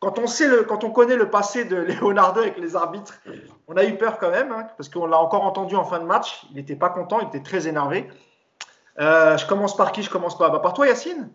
[0.01, 3.21] Quand on, sait le, quand on connaît le passé de Leonardo avec les arbitres,
[3.69, 6.05] on a eu peur quand même, hein, parce qu'on l'a encore entendu en fin de
[6.05, 6.45] match.
[6.51, 8.09] Il n'était pas content, il était très énervé.
[9.01, 10.03] Euh, je commence par qui?
[10.03, 11.31] Je commence par, bah, par toi, Yacine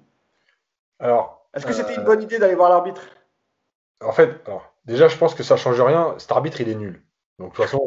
[1.00, 3.02] Alors, Est-ce que c'était une bonne idée d'aller voir l'arbitre?
[4.02, 6.16] En fait, alors, déjà, je pense que ça ne change rien.
[6.18, 7.04] Cet arbitre, il est nul.
[7.38, 7.82] Donc, de toute façon,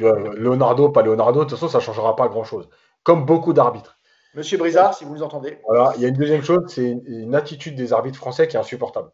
[0.00, 2.68] euh, Leonardo, pas Leonardo, de toute façon, ça ne changera pas grand-chose.
[3.02, 3.98] Comme beaucoup d'arbitres.
[4.34, 5.58] Monsieur Brizard, si vous nous entendez.
[5.64, 8.58] Voilà, il y a une deuxième chose, c'est une attitude des arbitres français qui est
[8.58, 9.10] insupportable.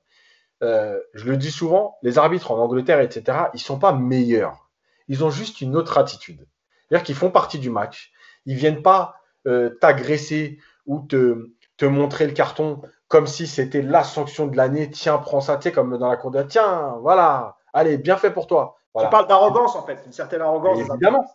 [0.63, 4.71] Euh, je le dis souvent, les arbitres en Angleterre, etc., ils ne sont pas meilleurs.
[5.09, 6.47] Ils ont juste une autre attitude.
[6.89, 8.13] C'est-à-dire qu'ils font partie du match.
[8.47, 9.17] Ils ne viennent pas
[9.47, 12.81] euh, t'agresser ou te, te, montrer le carton
[13.11, 14.89] comme si c'était la sanction de l'année.
[14.89, 18.31] Tiens, prends ça, tu sais, comme dans la cour de tiens, voilà, allez, bien fait
[18.31, 18.79] pour toi.
[18.99, 20.79] Tu parles d'arrogance en fait, une certaine arrogance.
[20.79, 21.27] évidemment,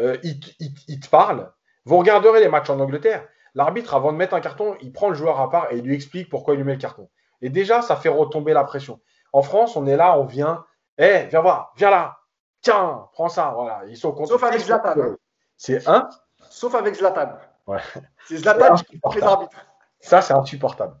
[0.00, 1.52] euh, il, te parle.
[1.84, 3.26] Vous regarderez les matchs en Angleterre.
[3.54, 5.94] L'arbitre, avant de mettre un carton, il prend le joueur à part et il lui
[5.94, 7.08] explique pourquoi il lui met le carton.
[7.40, 9.00] Et déjà, ça fait retomber la pression.
[9.32, 10.64] En France, on est là, on vient.
[10.98, 12.18] Eh, viens voir, viens là.
[12.62, 13.52] Tiens, prends ça.
[13.54, 14.30] Voilà, ils sont contents.
[14.30, 14.94] Sauf avec Zlatan.
[15.56, 16.08] C'est un.
[16.50, 17.34] Sauf avec Zlatan.
[17.68, 17.78] Ouais.
[18.26, 19.56] C'est Zlatan qui les arbitres.
[20.02, 20.96] Ça, c'est insupportable.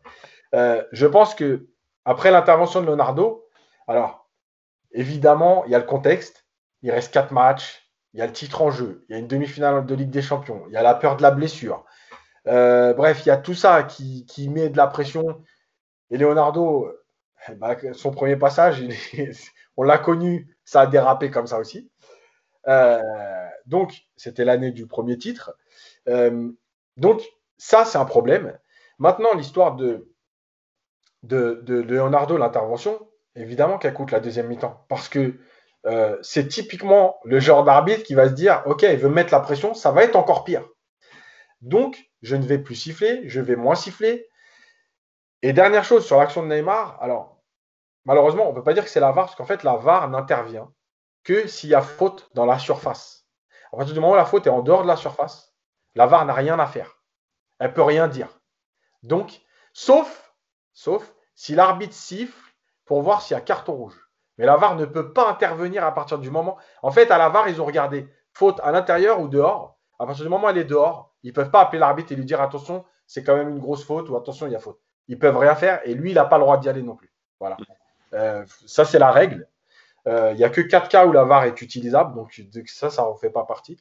[0.54, 1.68] Euh, je pense que
[2.04, 3.44] après l'intervention de Leonardo,
[3.88, 4.30] alors
[4.92, 6.46] évidemment, il y a le contexte.
[6.82, 7.90] Il reste quatre matchs.
[8.14, 9.04] Il y a le titre en jeu.
[9.08, 10.64] Il y a une demi-finale de Ligue des Champions.
[10.68, 11.84] Il y a la peur de la blessure.
[12.46, 15.42] Euh, bref, il y a tout ça qui, met de la pression.
[16.10, 16.92] Et Leonardo,
[17.48, 18.84] eh ben, son premier passage,
[19.76, 21.90] on l'a connu, ça a dérapé comme ça aussi.
[22.68, 23.00] Euh,
[23.66, 25.56] donc, c'était l'année du premier titre.
[26.96, 27.22] donc,
[27.56, 28.58] ça, c'est un problème.
[29.02, 30.06] Maintenant, l'histoire de,
[31.24, 34.86] Leonardo, l'intervention, évidemment qu'elle coûte la deuxième mi-temps.
[34.88, 35.40] Parce que
[35.86, 39.40] euh, c'est typiquement le genre d'arbitre qui va se dire Ok, il veut mettre la
[39.40, 40.68] pression, ça va être encore pire.
[41.62, 44.28] Donc, je ne vais plus siffler, je vais moins siffler.
[45.42, 47.42] Et dernière chose sur l'action de Neymar, alors,
[48.04, 50.08] malheureusement, on ne peut pas dire que c'est la VAR, parce qu'en fait, la VAR
[50.10, 50.72] n'intervient
[51.24, 53.26] que s'il y a faute dans la surface.
[53.72, 55.56] À partir du moment où la faute est en dehors de la surface,
[55.96, 57.02] la VAR n'a rien à faire.
[57.58, 58.38] Elle ne peut rien dire.
[59.02, 59.40] Donc,
[59.72, 60.34] sauf,
[60.72, 62.38] sauf si l'arbitre siffle
[62.84, 63.98] pour voir s'il y a carton rouge.
[64.38, 66.56] Mais la VAR ne peut pas intervenir à partir du moment.
[66.82, 69.78] En fait, à la VAR, ils ont regardé faute à l'intérieur ou dehors.
[69.98, 72.16] À partir du moment où elle est dehors, ils ne peuvent pas appeler l'arbitre et
[72.16, 74.80] lui dire attention, c'est quand même une grosse faute ou attention, il y a faute.
[75.08, 77.12] Ils peuvent rien faire et lui, il n'a pas le droit d'y aller non plus.
[77.38, 77.56] Voilà.
[78.14, 79.46] Euh, ça, c'est la règle.
[80.08, 83.08] Euh, il n'y a que 4 cas où la VAR est utilisable, donc ça, ça
[83.08, 83.78] ne fait pas partie.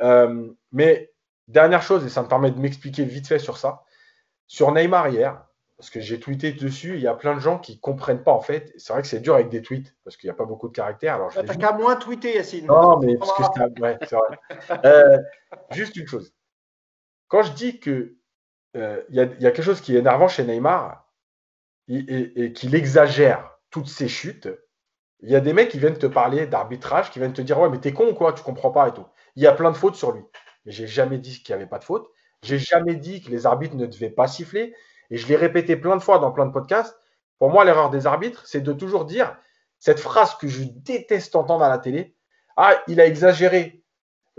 [0.00, 1.12] Euh, mais
[1.48, 3.82] dernière chose, et ça me permet de m'expliquer vite fait sur ça.
[4.50, 5.46] Sur Neymar hier,
[5.76, 8.32] parce que j'ai tweeté dessus, il y a plein de gens qui ne comprennent pas
[8.32, 8.72] en fait.
[8.78, 10.72] C'est vrai que c'est dur avec des tweets parce qu'il n'y a pas beaucoup de
[10.72, 11.14] caractères.
[11.14, 12.66] Alors, T'as qu'à moins tweeter, Yacine.
[12.66, 14.38] Non, mais parce que c'est ouais, vrai.
[14.84, 15.18] Euh,
[15.70, 16.34] juste une chose.
[17.28, 18.16] Quand je dis que
[18.76, 21.08] euh, il y, a quelque chose qui est énervant chez Neymar
[21.86, 24.48] et, qu'il exagère toutes ses chutes,
[25.20, 27.70] il y a des mecs qui viennent te parler d'arbitrage, qui viennent te dire Ouais,
[27.70, 29.06] mais t'es con ou quoi Tu comprends pas et tout.
[29.36, 30.24] Il y a plein de fautes sur lui.
[30.64, 32.10] Mais j'ai jamais dit qu'il n'y avait pas de faute.
[32.42, 34.74] J'ai jamais dit que les arbitres ne devaient pas siffler.
[35.10, 36.96] Et je l'ai répété plein de fois dans plein de podcasts.
[37.38, 39.36] Pour moi, l'erreur des arbitres, c'est de toujours dire
[39.78, 42.14] cette phrase que je déteste entendre à la télé.
[42.56, 43.82] Ah, il a exagéré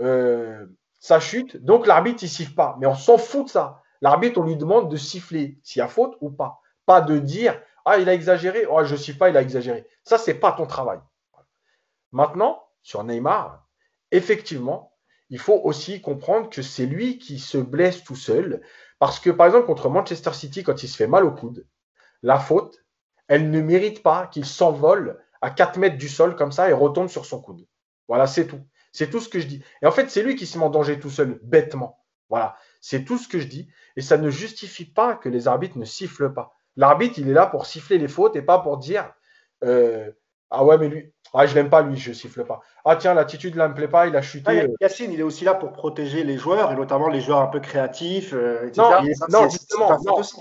[0.00, 0.66] euh,
[0.98, 2.76] sa chute, donc l'arbitre, il siffle pas.
[2.80, 3.82] Mais on s'en fout de ça.
[4.00, 6.60] L'arbitre, on lui demande de siffler s'il y a faute ou pas.
[6.86, 8.66] Pas de dire Ah, il a exagéré.
[8.70, 9.86] Oh, je ne siffle pas, il a exagéré.
[10.04, 11.00] Ça, c'est pas ton travail.
[12.12, 13.66] Maintenant, sur Neymar,
[14.10, 14.91] effectivement,
[15.32, 18.60] il faut aussi comprendre que c'est lui qui se blesse tout seul.
[18.98, 21.66] Parce que, par exemple, contre Manchester City, quand il se fait mal au coude,
[22.22, 22.84] la faute,
[23.28, 27.08] elle ne mérite pas qu'il s'envole à 4 mètres du sol comme ça et retombe
[27.08, 27.66] sur son coude.
[28.08, 28.60] Voilà, c'est tout.
[28.92, 29.64] C'est tout ce que je dis.
[29.80, 32.04] Et en fait, c'est lui qui se met en danger tout seul, bêtement.
[32.28, 33.70] Voilà, c'est tout ce que je dis.
[33.96, 36.52] Et ça ne justifie pas que les arbitres ne sifflent pas.
[36.76, 39.10] L'arbitre, il est là pour siffler les fautes et pas pour dire
[39.64, 40.12] euh,
[40.50, 42.60] Ah ouais, mais lui, ah, je l'aime pas, lui, je siffle pas.
[42.84, 44.62] Ah, tiens, l'attitude là me plaît pas, il a chuté.
[44.62, 47.46] Ah, Yacine, il est aussi là pour protéger les joueurs, et notamment les joueurs un
[47.46, 48.86] peu créatifs, euh, etc.
[49.30, 49.98] Non, justement,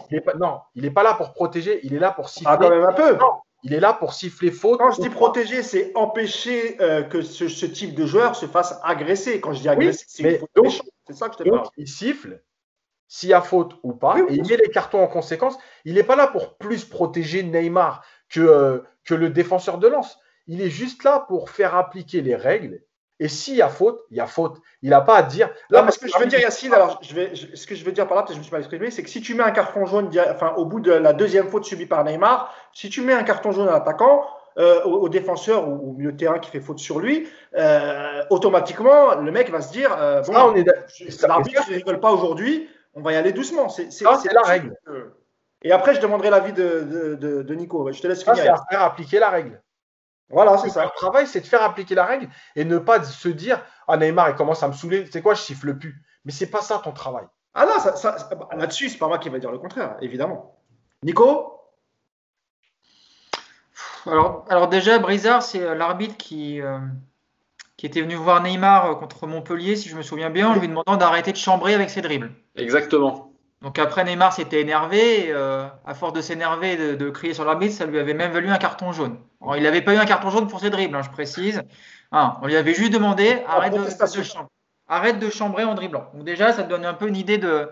[0.10, 2.52] il est pas, non, il n'est pas là pour protéger, il est là pour siffler.
[2.52, 3.16] Ah, quand même un peu.
[3.16, 3.32] Non,
[3.64, 4.80] il est là pour siffler faute.
[4.80, 9.39] Quand je dis protéger, c'est empêcher euh, que ce, type de joueur se fasse agresser.
[9.39, 10.42] Quand je dis agresser, c'est
[11.08, 11.68] C'est ça que je te parle.
[11.78, 12.42] Il siffle
[13.08, 15.58] s'il y a faute ou pas, et il met les cartons en conséquence.
[15.84, 20.18] Il n'est pas là pour plus protéger Neymar que, euh, que le défenseur de lance.
[20.48, 22.82] Il est juste là pour faire appliquer les règles.
[23.22, 24.58] Et s'il y a faute, il y a faute.
[24.82, 25.48] Il n'a pas à dire.
[25.70, 28.08] Là, parce que je veux dire, Yacine, alors, je vais, ce que je veux dire
[28.08, 29.52] par là, peut-être que je me suis mal exprimé, c'est que si tu mets un
[29.52, 33.14] carton jaune, enfin, au bout de la deuxième faute subie par Neymar, si tu mets
[33.14, 34.26] un carton jaune à l'attaquant,
[34.58, 39.16] euh, au, défenseur ou au milieu de terrain qui fait faute sur lui, euh, automatiquement,
[39.16, 43.16] le mec va se dire euh, bon, l'arbitre ne rigole pas aujourd'hui, on va y
[43.16, 43.70] aller doucement.
[43.70, 44.76] C'est la règle.
[45.64, 47.92] Et après, je demanderai l'avis de, de, de, Nico.
[47.92, 48.44] Je te laisse finir.
[48.44, 49.62] C'est à faire appliquer la règle.
[50.32, 50.84] Voilà, c'est ça.
[50.84, 54.30] Le travail, c'est de faire appliquer la règle et ne pas se dire Ah, Neymar,
[54.30, 55.08] il commence à me saouler.
[55.12, 56.02] C'est quoi, je siffle plus?
[56.26, 57.26] Mais c'est pas ça ton travail.
[57.54, 58.16] Ah non, ça,
[58.56, 60.58] là-dessus, c'est pas moi qui va dire le contraire, évidemment.
[61.04, 61.58] Nico?
[64.06, 66.80] Alors, alors, déjà, Brizard, c'est euh, l'arbitre qui, euh,
[67.78, 70.68] qui était venu voir Neymar euh, contre Montpellier, si je me souviens bien, en lui
[70.68, 72.32] demandant d'arrêter de chambrer avec ses dribbles.
[72.56, 73.31] Exactement.
[73.62, 75.28] Donc après, Neymar s'était énervé.
[75.28, 78.49] Et, à force de s'énerver, de, de, crier sur l'arbitre, ça lui avait même valu
[78.49, 79.18] un carton jaune
[79.55, 81.64] il n'avait pas eu un carton jaune pour ses dribbles, hein, je précise.
[82.12, 83.41] Hein, on lui avait juste demandé
[84.88, 86.09] arrête de, chambrer en dribblant.
[86.14, 87.70] Donc déjà, ça te donne un peu une idée de,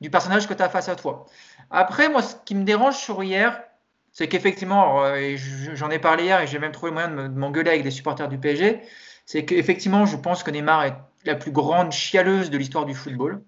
[0.00, 1.26] du personnage que tu as face à toi.
[1.70, 3.60] Après, moi, ce qui me dérange sur hier,
[4.12, 5.36] c'est qu'effectivement, euh,
[5.74, 8.28] j'en ai parlé hier et j'ai même trouvé le moyen de m'engueuler avec des supporters
[8.28, 8.80] du PSG,
[9.26, 13.42] c'est qu'effectivement, je pense que Neymar est la plus grande chialeuse de l'histoire du football.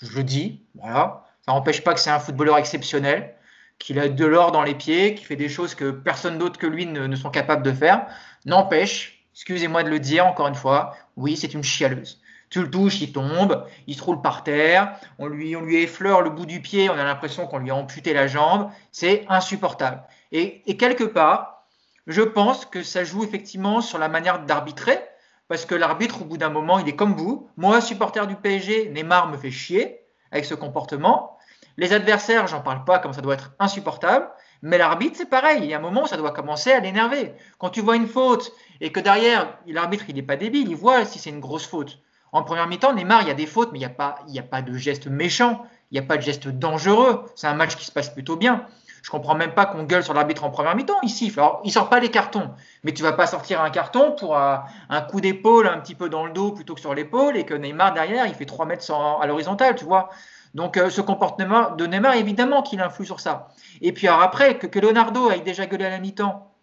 [0.00, 1.25] Je le dis, voilà.
[1.46, 3.32] Ça n'empêche pas que c'est un footballeur exceptionnel,
[3.78, 6.66] qu'il a de l'or dans les pieds, qui fait des choses que personne d'autre que
[6.66, 8.06] lui ne, sont capables de faire.
[8.46, 12.20] N'empêche, excusez-moi de le dire encore une fois, oui, c'est une chialeuse.
[12.50, 16.20] Tu le touches, il tombe, il se roule par terre, on lui, on lui effleure
[16.20, 20.02] le bout du pied, on a l'impression qu'on lui a amputé la jambe, c'est insupportable.
[20.32, 21.64] Et, quelque part,
[22.08, 24.98] je pense que ça joue effectivement sur la manière d'arbitrer,
[25.46, 27.48] parce que l'arbitre, au bout d'un moment, il est comme vous.
[27.56, 30.00] Moi, supporter du PSG, Neymar me fait chier
[30.32, 31.35] avec ce comportement.
[31.76, 34.28] Les adversaires, j'en parle pas, comme ça doit être insupportable.
[34.62, 35.60] Mais l'arbitre, c'est pareil.
[35.62, 37.34] Il y a un moment où ça doit commencer à l'énerver.
[37.58, 41.04] Quand tu vois une faute et que derrière, l'arbitre, il n'est pas débile, il voit
[41.04, 41.98] si c'est une grosse faute.
[42.32, 44.38] En première mi-temps, Neymar, il y a des fautes, mais il n'y a, pas, il
[44.38, 47.24] a pas de geste méchant, il n'y a pas de geste dangereux.
[47.34, 48.66] C'est un match qui se passe plutôt bien.
[49.02, 50.98] Je comprends même pas qu'on gueule sur l'arbitre en première mi-temps.
[51.02, 51.38] Il siffle.
[51.38, 52.50] Alors, il sort pas les cartons,
[52.82, 54.64] mais tu vas pas sortir un carton pour un,
[55.08, 57.92] coup d'épaule un petit peu dans le dos plutôt que sur l'épaule et que Neymar
[57.94, 60.10] derrière, il fait 3 mètres à l'horizontale, tu vois.
[60.54, 63.48] Donc, euh, ce comportement de Neymar, évidemment qu'il influe sur ça.
[63.80, 66.54] Et puis, alors après, que, Leonardo aille déjà gueulé à la mi-temps,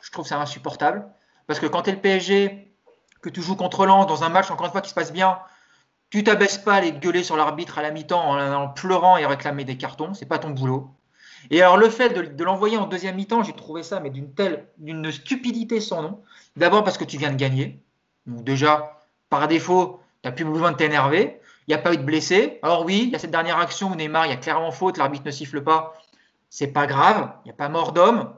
[0.00, 1.06] je trouve ça insupportable.
[1.46, 2.72] Parce que quand tu le PSG,
[3.20, 5.38] que tu joues contre Lens dans un match, encore une fois, qui se passe bien,
[6.10, 9.64] tu t'abaisses pas à aller gueuler sur l'arbitre à la mi-temps en, pleurant et réclamer
[9.64, 10.90] des cartons, c'est pas ton boulot.
[11.50, 14.68] Et alors le fait de, l'envoyer en deuxième mi-temps, j'ai trouvé ça mais d'une telle,
[14.78, 16.22] d'une stupidité sans nom.
[16.56, 17.82] D'abord parce que tu viens de gagner,
[18.26, 21.40] donc déjà par défaut, tu n'as plus besoin de t'énerver.
[21.66, 22.58] Il n'y a pas eu de blessés.
[22.62, 24.98] Alors oui, il y a cette dernière action où Neymar, il y a clairement faute,
[24.98, 25.94] l'arbitre ne siffle pas.
[26.50, 28.32] C'est pas grave, il n'y a pas mort d'homme.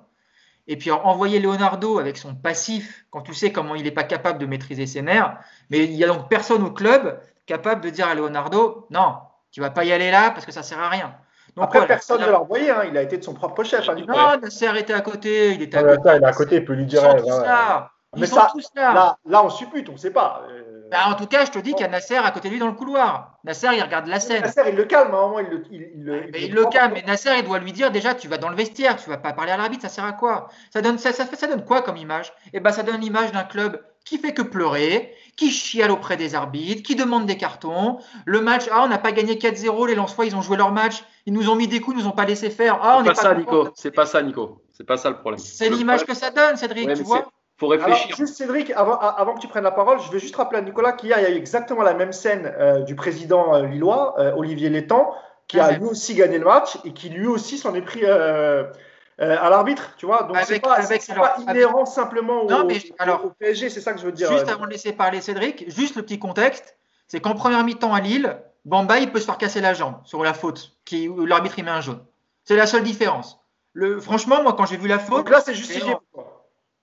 [0.68, 4.38] Et puis envoyer Leonardo avec son passif, quand tu sais comment il n'est pas capable
[4.38, 5.36] de maîtriser ses nerfs,
[5.70, 9.16] mais il n'y a donc personne au club capable de dire à Leonardo, non,
[9.52, 11.14] tu vas pas y aller là parce que ça sert à rien.
[11.54, 13.88] Donc, Après, personne ne l'a envoyé, hein, il a été de son propre chef.
[13.88, 16.10] Hein, non, Nasser était à côté, il était à côté.
[16.16, 17.02] il est à côté, il peut lui dire.
[17.02, 17.90] Ils sont tous là.
[18.16, 19.16] Mais ça, là.
[19.24, 20.42] Là, on suppute, on ne sait pas.
[20.90, 22.60] Bah, en tout cas, je te dis qu'il y a Nasser à côté de lui
[22.60, 23.38] dans le couloir.
[23.44, 24.42] Nasser, il regarde la scène.
[24.42, 25.40] Nasser, il le calme à un moment.
[25.40, 26.92] Il le, il, il, le, calme.
[26.94, 29.32] Mais Nasser, il doit lui dire déjà, tu vas dans le vestiaire, tu vas pas
[29.32, 30.48] parler à l'arbitre, ça sert à quoi?
[30.72, 32.32] Ça donne, ça, ça, ça donne quoi comme image?
[32.52, 36.36] Eh ben, ça donne l'image d'un club qui fait que pleurer, qui chiale auprès des
[36.36, 37.98] arbitres, qui demande des cartons.
[38.24, 41.02] Le match, ah, on n'a pas gagné 4-0, les Lensois, ils ont joué leur match,
[41.26, 42.78] ils nous ont mis des coups, ils nous ont pas laissé faire.
[42.82, 43.68] Ah, on n'est pas, ça, Nico.
[43.74, 44.62] C'est pas ça, Nico.
[44.72, 45.40] C'est pas ça le problème.
[45.40, 47.26] C'est l'image que ça donne, Cédric, tu vois
[47.58, 48.14] faut réfléchir.
[48.16, 50.92] juste Cédric, avant, avant, que tu prennes la parole, je veux juste rappeler à Nicolas
[50.92, 54.34] qu'hier, il y a eu exactement la même scène euh, du président euh, lillois, euh,
[54.36, 55.14] Olivier Létang,
[55.48, 58.70] qui a lui aussi gagné le match et qui lui aussi s'en est pris à
[59.18, 60.24] l'arbitre, tu vois.
[60.24, 64.00] Donc c'est pas, pas inhérent simplement au, non, mais, alors, au PSG, c'est ça que
[64.00, 64.30] je veux dire.
[64.30, 66.76] Juste avant de laisser parler Cédric, juste le petit contexte,
[67.06, 70.24] c'est qu'en première mi-temps à Lille, Bamba il peut se faire casser la jambe sur
[70.24, 72.04] la faute, qui, où l'arbitre il met un jaune.
[72.42, 73.40] C'est la seule différence.
[73.72, 75.18] Le, franchement, moi quand j'ai vu la faute.
[75.18, 75.94] Donc là c'est justifié.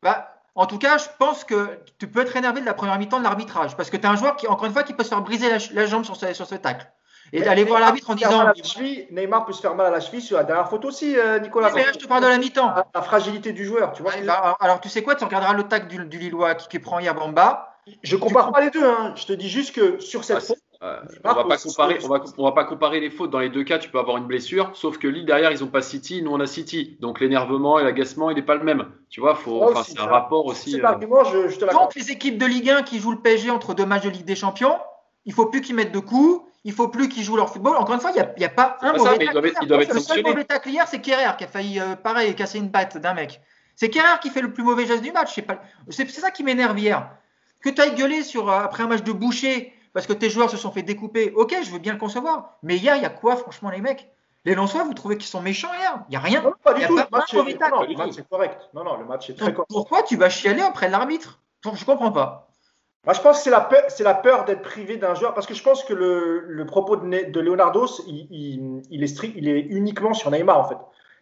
[0.02, 3.18] Bah, en tout cas, je pense que tu peux être énervé de la première mi-temps
[3.18, 5.10] de l'arbitrage parce que tu as un joueur qui, encore une fois, qui peut se
[5.10, 6.88] faire briser la, jambe sur ce, sur ce tacle.
[7.32, 8.52] Et d'aller voir l'arbitre en disant.
[9.10, 11.72] Neymar peut se faire mal à la cheville sur la dernière photo aussi, euh, Nicolas.
[11.74, 12.72] mais là, je te parle de la mi-temps.
[12.94, 14.12] La, fragilité du joueur, tu vois.
[14.60, 17.80] alors, tu sais quoi Tu regarderas le tacle du, Lillois qui, prend hier Bamba.
[18.04, 18.86] Je compare pas les deux.
[18.86, 19.14] Hein.
[19.16, 20.54] Je te dis juste que sur cette ah,
[21.24, 23.32] on va pas comparer, on va, va pas comparer les fautes.
[23.32, 25.68] Dans les deux cas, tu peux avoir une blessure, sauf que Lille derrière, ils ont
[25.68, 26.98] pas City, nous on a City.
[27.00, 28.88] Donc l'énervement et l'agacement, il n'est pas le même.
[29.10, 30.82] Tu vois, faut, c'est un rapport aussi.
[30.82, 30.96] Euh...
[31.00, 33.86] je, je te Donc les équipes de Ligue 1 qui jouent le PSG entre deux
[33.86, 34.78] matchs de Ligue des Champions,
[35.26, 37.76] il faut plus qu'ils mettent de coups, il faut plus qu'ils jouent leur football.
[37.76, 41.02] Encore une fois, il n'y a, pas un mauvais Le seul mauvais tacle hier, c'est
[41.02, 43.42] Kerrer qui a failli, euh, pareil, casser une batte d'un mec.
[43.76, 45.40] C'est Kerrer qui fait le plus mauvais geste du match.
[45.90, 47.10] C'est ça qui m'énerve hier.
[47.62, 50.50] Que tu ailles gueuler sur, euh, après un match de boucher parce que tes joueurs
[50.50, 51.32] se sont fait découper.
[51.36, 52.58] Ok, je veux bien le concevoir.
[52.64, 54.12] Mais hier, il y a quoi, franchement, les mecs?
[54.46, 56.04] Les Lensois, vous trouvez qu'ils sont méchants hier?
[56.10, 56.42] Il n'y a rien.
[56.42, 56.98] Non, pas du tout.
[56.98, 58.30] le, match est...
[58.30, 58.70] correct.
[58.74, 59.70] Non, non, le match est très correct.
[59.70, 61.40] Pourquoi tu vas chialer après l'arbitre?
[61.64, 62.50] Je ne comprends pas.
[63.06, 65.46] Moi, je pense que c'est la peur, c'est la peur d'être privé d'un joueur, parce
[65.46, 69.60] que je pense que le, propos de, de Leonardo, il, il, est strict, il est
[69.60, 70.78] uniquement sur Neymar en fait.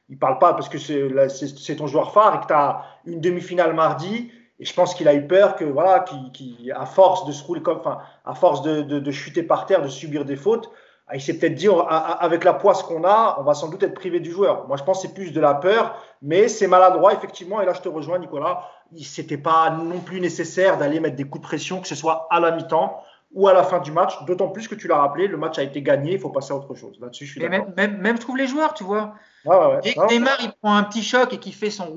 [0.09, 3.74] Il parle pas parce que c'est ton joueur phare et que tu as une demi-finale
[3.74, 4.32] mardi
[4.62, 7.64] et je pense qu'il a eu peur que, voilà, qui, à force de se rouler
[7.64, 10.70] comme, enfin, à force de, de, chuter par terre, de subir des fautes,
[11.07, 13.95] ah, il s'est peut-être dit, avec la poisse qu'on a, on va sans doute être
[13.95, 14.68] privé du joueur.
[14.68, 17.59] Moi, je pense que c'est plus de la peur, mais c'est maladroit, effectivement.
[17.59, 18.70] Et là, je te rejoins, Nicolas.
[19.01, 22.39] C'était pas non plus nécessaire d'aller mettre des coups de pression, que ce soit à
[22.39, 23.01] la mi-temps
[23.34, 24.24] ou à la fin du match.
[24.26, 26.55] D'autant plus que tu l'as rappelé, le match a été gagné, il faut passer à
[26.55, 26.99] autre chose.
[27.01, 27.68] Là-dessus, je suis d'accord.
[27.76, 29.16] Même, même, je trouve les joueurs, tu vois.
[29.43, 31.89] Ouais, ouais, Dès que Neymar, il prend un petit choc et qu'il fait son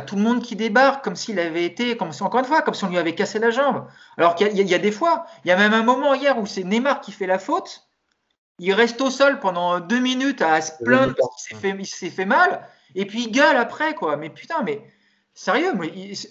[0.00, 2.74] tout le monde qui débarque comme s'il avait été, comme si, encore une fois, comme
[2.74, 3.86] si on lui avait cassé la jambe.
[4.16, 6.64] Alors qu'il y, a des fois, il y a même un moment hier où c'est
[6.64, 7.88] Neymar qui fait la faute.
[8.58, 13.06] il reste au sol pendant deux minutes à se plaindre qu'il s'est fait, mal, et
[13.06, 14.16] puis il gueule après, quoi.
[14.16, 14.82] Mais putain, mais
[15.34, 15.72] sérieux,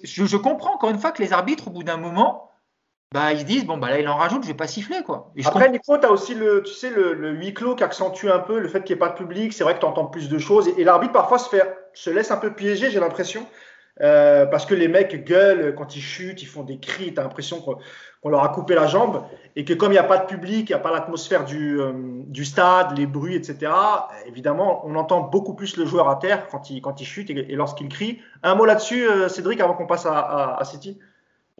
[0.03, 2.49] je, comprends encore une fois que les arbitres, au bout d'un moment,
[3.13, 5.31] bah, ils se disent, bon, bah là, il en rajoute, je vais pas siffler, quoi.
[5.45, 8.57] après, Nico, tu as aussi le, tu sais, le, huis clos qui accentue un peu
[8.57, 9.53] le fait qu'il n'y ait pas de public.
[9.53, 11.61] C'est vrai que tu entends plus de choses, et, l'arbitre, parfois, se, fait,
[11.93, 13.45] se laisse un peu piéger, j'ai l'impression.
[14.01, 17.23] Euh, parce que les mecs gueulent quand ils chutent, ils font des cris, tu as
[17.23, 19.23] l'impression qu'on leur a coupé la jambe,
[19.55, 21.79] et que comme il n'y a pas de public, il n'y a pas l'atmosphère du,
[21.79, 21.91] euh,
[22.25, 23.71] du, stade, les bruits, etc.,
[24.25, 27.55] évidemment, on entend beaucoup plus le joueur à terre quand il, quand il chute et,
[27.55, 28.19] lorsqu'il crie.
[28.41, 30.97] Un mot là-dessus, euh, Cédric, avant qu'on passe à, à, City?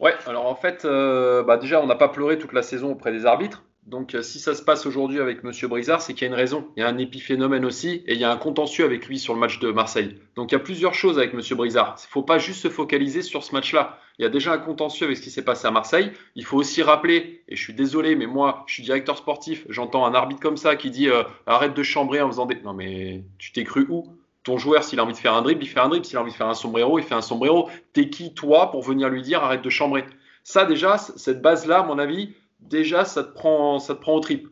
[0.04, 3.26] Ouais, alors en fait, bah déjà, on n'a pas pleuré toute la saison auprès des
[3.26, 3.64] arbitres.
[3.86, 6.38] Donc, euh, si ça se passe aujourd'hui avec Monsieur Brizard, c'est qu'il y a une
[6.38, 6.68] raison.
[6.76, 9.34] Il y a un épiphénomène aussi, et il y a un contentieux avec lui sur
[9.34, 10.16] le match de Marseille.
[10.36, 11.96] Donc, il y a plusieurs choses avec Monsieur Brizard.
[11.98, 13.98] Il ne faut pas juste se focaliser sur ce match-là.
[14.18, 16.12] Il y a déjà un contentieux avec ce qui s'est passé à Marseille.
[16.34, 19.66] Il faut aussi rappeler, et je suis désolé, mais moi, je suis directeur sportif.
[19.68, 22.54] J'entends un arbitre comme ça qui dit euh, arrête de chambrer en faisant des.
[22.62, 24.16] Non, mais tu t'es cru où?
[24.44, 26.04] Ton joueur, s'il a envie de faire un dribble, il fait un dribble.
[26.04, 27.68] S'il a envie de faire un sombrero, il fait un sombrero.
[27.92, 30.04] T'es qui, toi, pour venir lui dire arrête de chambrer?
[30.42, 34.20] Ça, déjà, cette base-là, à mon avis, déjà, ça te prend, ça te prend au
[34.20, 34.48] trip.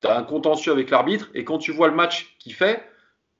[0.00, 2.82] Tu as un contentieux avec l'arbitre, et quand tu vois le match qu'il fait,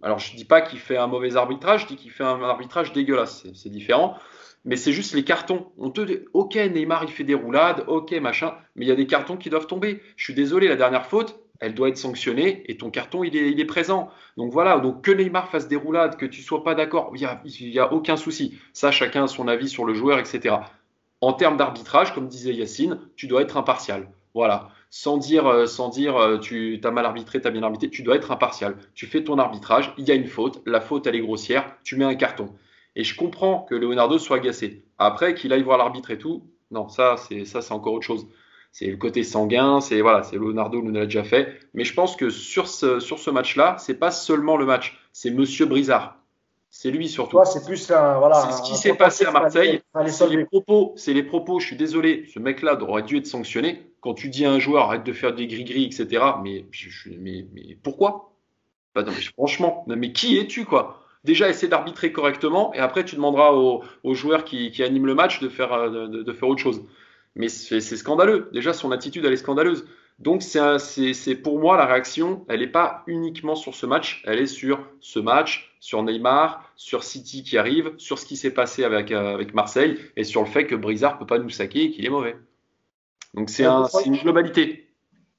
[0.03, 2.43] alors je ne dis pas qu'il fait un mauvais arbitrage, je dis qu'il fait un
[2.43, 4.19] arbitrage dégueulasse, c'est différent.
[4.65, 5.73] Mais c'est juste les cartons.
[5.77, 8.97] On te dit, ok, Neymar, il fait des roulades, ok, machin, mais il y a
[8.97, 10.01] des cartons qui doivent tomber.
[10.17, 13.65] Je suis désolé, la dernière faute, elle doit être sanctionnée et ton carton, il est,
[13.65, 14.11] présent.
[14.37, 17.79] Donc voilà, donc que Neymar fasse des roulades, que tu sois pas d'accord, il n'y
[17.79, 18.59] a, a aucun souci.
[18.75, 20.57] Ça, chacun a son avis sur le joueur, etc
[21.23, 24.11] en termes d'arbitrage, comme disait Yacine, tu dois être impartial.
[24.35, 24.69] Voilà.
[24.91, 28.03] Sans dire, euh, sans dire euh, tu as mal arbitré, tu as bien arbitré, tu
[28.03, 28.77] dois être impartial.
[28.95, 31.97] Tu fais ton arbitrage, il y a une faute, la faute elle est grossière, tu
[31.97, 32.53] mets un carton.
[32.97, 34.85] Et je comprends que Leonardo soit agacé.
[34.99, 38.27] Après, qu'il aille voir l'arbitre et tout, non, ça c'est encore autre chose.
[38.73, 41.61] C'est le côté sanguin, c'est voilà, c'est Leonardo nous l'a déjà fait.
[41.75, 45.31] Mais je pense que sur ce, sur ce match-là, c'est pas seulement le match, c'est
[45.31, 46.19] Monsieur Brizard.
[46.75, 47.39] C'est lui surtout.
[47.45, 48.47] c'est plus voilà.
[48.47, 49.83] C'est ce qui s'est passé à Marseille.
[50.07, 50.95] C'est les propos.
[50.97, 51.61] C'est les propos.
[51.61, 52.25] Je suis désolé.
[52.33, 53.93] Ce mec-là aurait dû être sanctionné.
[54.01, 56.25] Quand tu dis à un joueur arrête de faire des gris-gris, etc.
[56.43, 56.65] Mais,
[57.21, 58.33] mais, mais pourquoi?
[58.95, 59.05] Bah
[59.37, 61.03] Franchement, mais qui es-tu quoi?
[61.25, 65.41] Déjà, essaie d'arbitrer correctement et après tu demanderas aux, joueurs qui, qui, animent le match
[65.41, 66.83] de faire, de, de faire autre chose.
[67.35, 68.51] Mais c'est scandaleux.
[68.53, 69.87] Déjà, son attitude, elle est scandaleuse.
[70.19, 74.47] Donc c'est pour moi la réaction, elle n'est pas uniquement sur ce match, elle est
[74.47, 79.11] sur ce match, sur Neymar, sur City qui arrive, sur ce qui s'est passé avec,
[79.11, 82.07] euh, avec Marseille et sur le fait que Brizard peut pas nous saquer et qu'il
[82.07, 82.37] est mauvais.
[83.35, 83.65] Donc c'est
[84.05, 84.82] une globalité.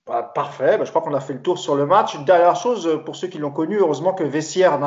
[0.05, 2.13] Bah, parfait, bah, je crois qu'on a fait le tour sur le match.
[2.13, 4.77] Une dernière chose, euh, pour ceux qui l'ont connu, heureusement que Vessière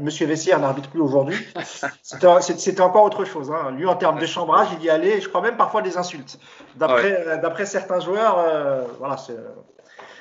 [0.00, 1.36] Monsieur Vessière n'arbitre plus aujourd'hui.
[2.02, 3.50] C'était encore autre chose.
[3.50, 3.72] Hein.
[3.72, 6.38] Lui, en termes de chambrage, il y allait, je crois même parfois des insultes.
[6.76, 9.36] D'après euh, certains joueurs, euh, voilà, c'est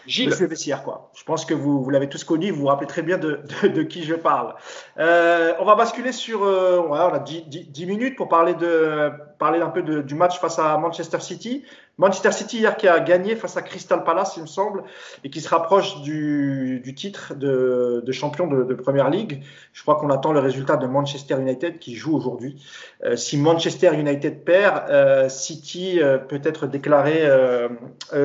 [0.05, 1.09] Monsieur Vessière, quoi.
[1.15, 3.83] Je pense que vous, vous l'avez tous connu, vous vous rappelez très bien de, de,
[3.83, 4.55] qui je parle.
[4.97, 9.83] on va basculer sur, on a 10, 10, minutes pour parler, de, parler un peu
[9.83, 11.63] de, du match face à Manchester City.
[11.97, 14.83] Manchester City hier qui a gagné face à Crystal Palace, il me semble,
[15.23, 19.43] et qui se rapproche du, titre de, champion de, de, Première Ligue.
[19.73, 22.63] Je crois qu'on attend le résultat de Manchester United qui joue aujourd'hui.
[23.03, 27.27] Euh, si Manchester United perd, euh, City euh, peut être déclaré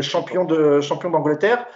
[0.00, 1.66] champion de champion d'Angleterre.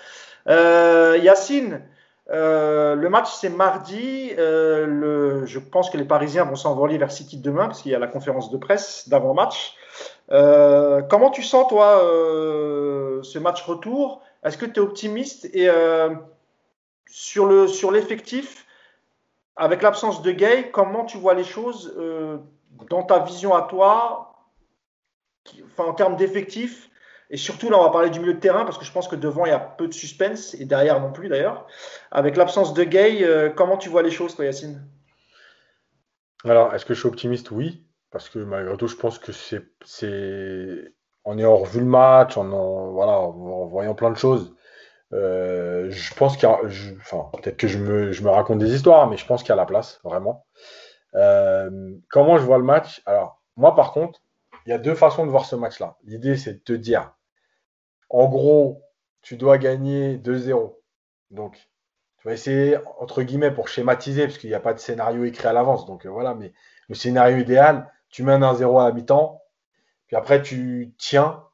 [0.47, 1.80] Yacine,
[2.28, 4.32] le match c'est mardi.
[4.36, 7.99] Le, je pense que les Parisiens vont s'envoler vers City demain parce qu'il y a
[7.99, 9.74] la conférence de presse d'avant-match.
[10.33, 14.22] Euh, comment tu sens, toi, euh, ce match retour?
[14.43, 16.14] Est-ce que tu es optimiste Et euh,
[17.09, 18.66] sur, le, sur l'effectif,
[19.57, 21.97] avec l'absence de Gay, comment tu vois les choses
[22.91, 24.35] dans ta vision à toi,
[25.79, 26.91] en termes d'effectif?
[27.31, 29.16] Et surtout, là, on va parler du milieu de terrain parce que je pense que
[29.16, 31.66] devant, il y a peu de suspense et derrière non plus d'ailleurs.
[32.12, 34.87] Avec l'absence de Gay, comment tu vois les choses, toi, Yacine?
[36.45, 37.51] Alors, est-ce que je suis optimiste?
[37.51, 37.86] Oui.
[38.17, 40.95] Parce que malgré tout, je pense que c'est,
[41.25, 44.57] en ayant revu le match, en, voyant plein de choses,
[45.12, 46.59] euh, je pense qu'il y a,
[46.97, 49.53] enfin, peut-être que je me, je me, raconte des histoires, mais je pense qu'il y
[49.53, 50.47] a la place, vraiment.
[51.14, 53.03] Euh, comment je vois le match?
[53.05, 54.23] Alors, moi, par contre,
[54.64, 55.99] il y a deux façons de voir ce match-là.
[56.05, 57.12] L'idée, c'est de te dire,
[58.09, 58.81] en gros,
[59.21, 60.75] tu dois gagner 2-0.
[61.33, 61.69] Donc,
[62.21, 65.49] tu vas essayer, entre guillemets, pour schématiser, parce qu'il n'y a pas de scénario écrit
[65.49, 65.85] à l'avance.
[65.85, 66.55] Donc, euh, voilà, mais
[66.89, 69.43] le scénario idéal, tu mènes un 0 à mi-temps,
[70.07, 71.45] puis après tu tiens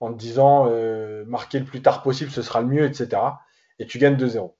[0.00, 3.20] en te disant euh, marquer le plus tard possible, ce sera le mieux, etc.
[3.78, 4.54] Et tu gagnes 2-0.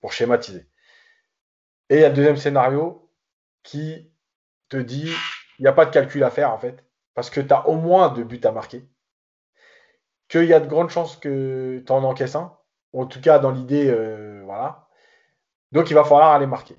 [0.00, 0.68] Pour schématiser.
[1.88, 3.10] Et il y a le deuxième scénario
[3.62, 4.10] qui
[4.68, 5.10] te dit
[5.58, 6.84] il n'y a pas de calcul à faire en fait,
[7.14, 8.88] parce que tu as au moins deux buts à marquer,
[10.28, 12.56] qu'il y a de grandes chances que tu en encaisses un,
[12.92, 13.92] En tout cas, dans l'idée,
[14.44, 14.88] voilà.
[15.72, 16.76] Donc, il va falloir aller marquer.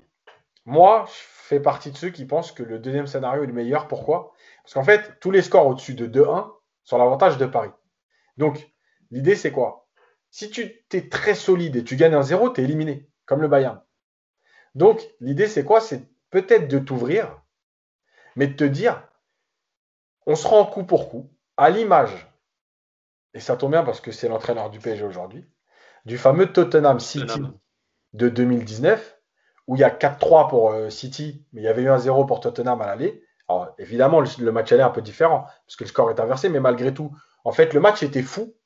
[0.64, 1.12] Moi, je
[1.50, 3.88] fais partie de ceux qui pensent que le deuxième scénario est le meilleur.
[3.88, 4.32] Pourquoi?
[4.62, 6.48] Parce qu'en fait, tous les scores au-dessus de 2-1
[6.84, 7.72] sont l'avantage de Paris.
[8.36, 8.72] Donc,
[9.10, 9.88] l'idée, c'est quoi?
[10.30, 13.48] Si tu es très solide et tu gagnes un 0, tu es éliminé, comme le
[13.48, 13.82] Bayern.
[14.76, 15.80] Donc, l'idée, c'est quoi?
[15.80, 17.42] C'est peut-être de t'ouvrir,
[18.36, 19.02] mais de te dire,
[20.26, 22.28] on se rend coup pour coup, à l'image,
[23.34, 25.44] et ça tombe bien parce que c'est l'entraîneur du PSG aujourd'hui,
[26.04, 27.42] du fameux Tottenham City
[28.12, 29.19] de 2019,
[29.70, 32.24] où il y a 4-3 pour euh, City, mais il y avait eu un 0
[32.24, 33.22] pour Tottenham à l'aller.
[33.48, 36.58] Alors, évidemment, le, match allait un peu différent, parce que le score est inversé, mais
[36.58, 37.12] malgré tout,
[37.44, 38.56] en fait, le match était fou.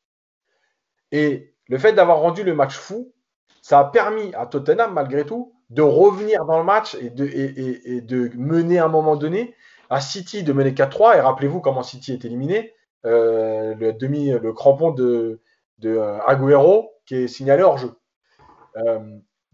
[1.13, 3.13] Et le fait d'avoir rendu le match fou,
[3.61, 8.79] ça a permis à Tottenham, malgré tout, de revenir dans le match et de, mener
[8.79, 9.55] à un moment donné
[9.91, 11.19] à City de mener 4-3.
[11.19, 12.73] Et rappelez-vous comment City est éliminé.
[13.05, 15.43] Euh, le, demi, le crampon de,
[15.81, 17.93] de euh, Agüero qui est signalé hors jeu.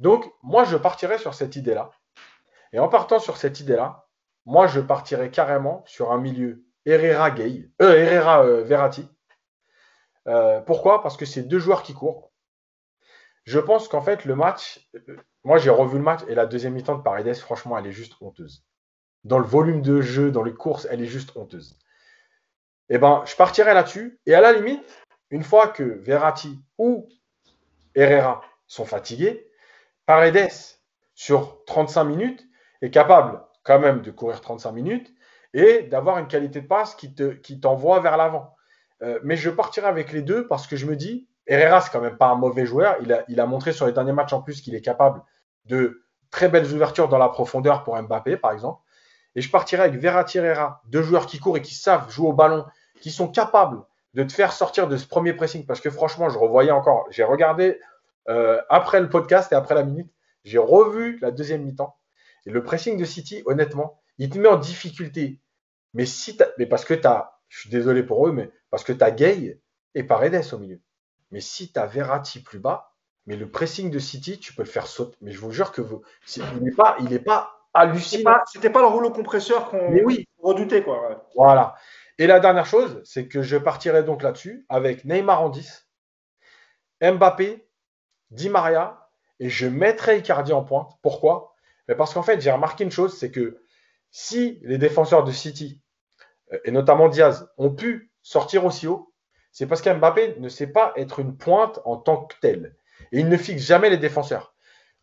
[0.01, 1.91] Donc, moi, je partirais sur cette idée-là.
[2.73, 4.09] Et en partant sur cette idée-là,
[4.47, 9.07] moi, je partirais carrément sur un milieu Herrera Gay, Herrera Verratti.
[10.67, 11.03] pourquoi?
[11.03, 12.33] Parce que c'est deux joueurs qui courent.
[13.45, 14.89] Je pense qu'en fait, le match,
[15.45, 18.15] moi, j'ai revu le match et la deuxième mi-temps de Paredes, franchement, elle est juste
[18.21, 18.65] honteuse.
[19.25, 21.79] Dans le volume de jeu, dans les courses, elle est juste honteuse.
[22.89, 24.19] Eh ben, je partirais là-dessus.
[24.25, 24.83] Et à la limite,
[25.31, 27.09] une fois que Verratti ou
[27.95, 29.50] Herrera sont fatigués,
[30.11, 30.51] Paredes,
[31.15, 32.45] sur 35 minutes,
[32.83, 35.15] est capable quand même de courir 35 minutes
[35.55, 38.57] et d'avoir une qualité de passe qui, te, qui t'envoie vers l'avant.
[39.03, 42.01] Euh, mais je partirai avec les deux parce que je me dis, Herrera, c'est quand
[42.01, 42.97] même pas un mauvais joueur.
[43.03, 45.23] Il a, il a montré sur les derniers matchs en plus qu'il est capable
[45.67, 46.03] de
[46.33, 48.83] très belles ouvertures dans la profondeur pour Mbappé, par exemple.
[49.37, 52.33] Et je partirai avec Verratti Herrera, deux joueurs qui courent et qui savent jouer au
[52.33, 52.67] ballon,
[53.01, 53.81] qui sont capables
[54.15, 55.67] de te faire sortir de ce premier pressing.
[55.67, 57.79] Parce que franchement, je revoyais encore, j'ai regardé
[58.31, 60.11] euh, après le podcast et après la minute,
[60.45, 61.97] j'ai revu la deuxième mi-temps.
[62.47, 65.41] Et le pressing de City, honnêtement, il te met en difficulté.
[65.95, 68.93] Mais, si mais parce que tu as, je suis désolé pour eux, mais parce que
[68.93, 69.61] tu as Gay
[69.95, 70.81] et Paredes au milieu.
[71.33, 72.95] Mais si tu as Verratti plus bas,
[73.27, 75.17] mais le pressing de City, tu peux le faire sauter.
[75.21, 76.03] Mais je vous jure que vous,
[76.37, 78.37] il n'est pas, il est pas hallucinant.
[78.47, 80.27] C'était pas, pas, le rouleau compresseur qu'on oui.
[80.39, 80.83] redoutait.
[80.83, 81.29] Quoi.
[81.35, 81.75] Voilà.
[82.19, 85.89] Et la dernière chose, c'est que je partirai donc là-dessus avec Neymar en 10,
[87.03, 87.67] Mbappé,
[88.31, 89.09] Di Maria,
[89.41, 90.93] et je mettrai Icardi en pointe.
[91.03, 91.55] Pourquoi?
[91.89, 93.63] Mais Parce qu'en fait, j'ai remarqué une chose, c'est que
[94.11, 95.81] si les défenseurs de City,
[96.53, 99.13] euh, et notamment Diaz, ont pu sortir aussi haut,
[99.53, 102.77] c'est parce qu'Mbappé ne sait pas être une pointe en tant que tel.
[103.13, 104.55] Et il ne fixe jamais les défenseurs.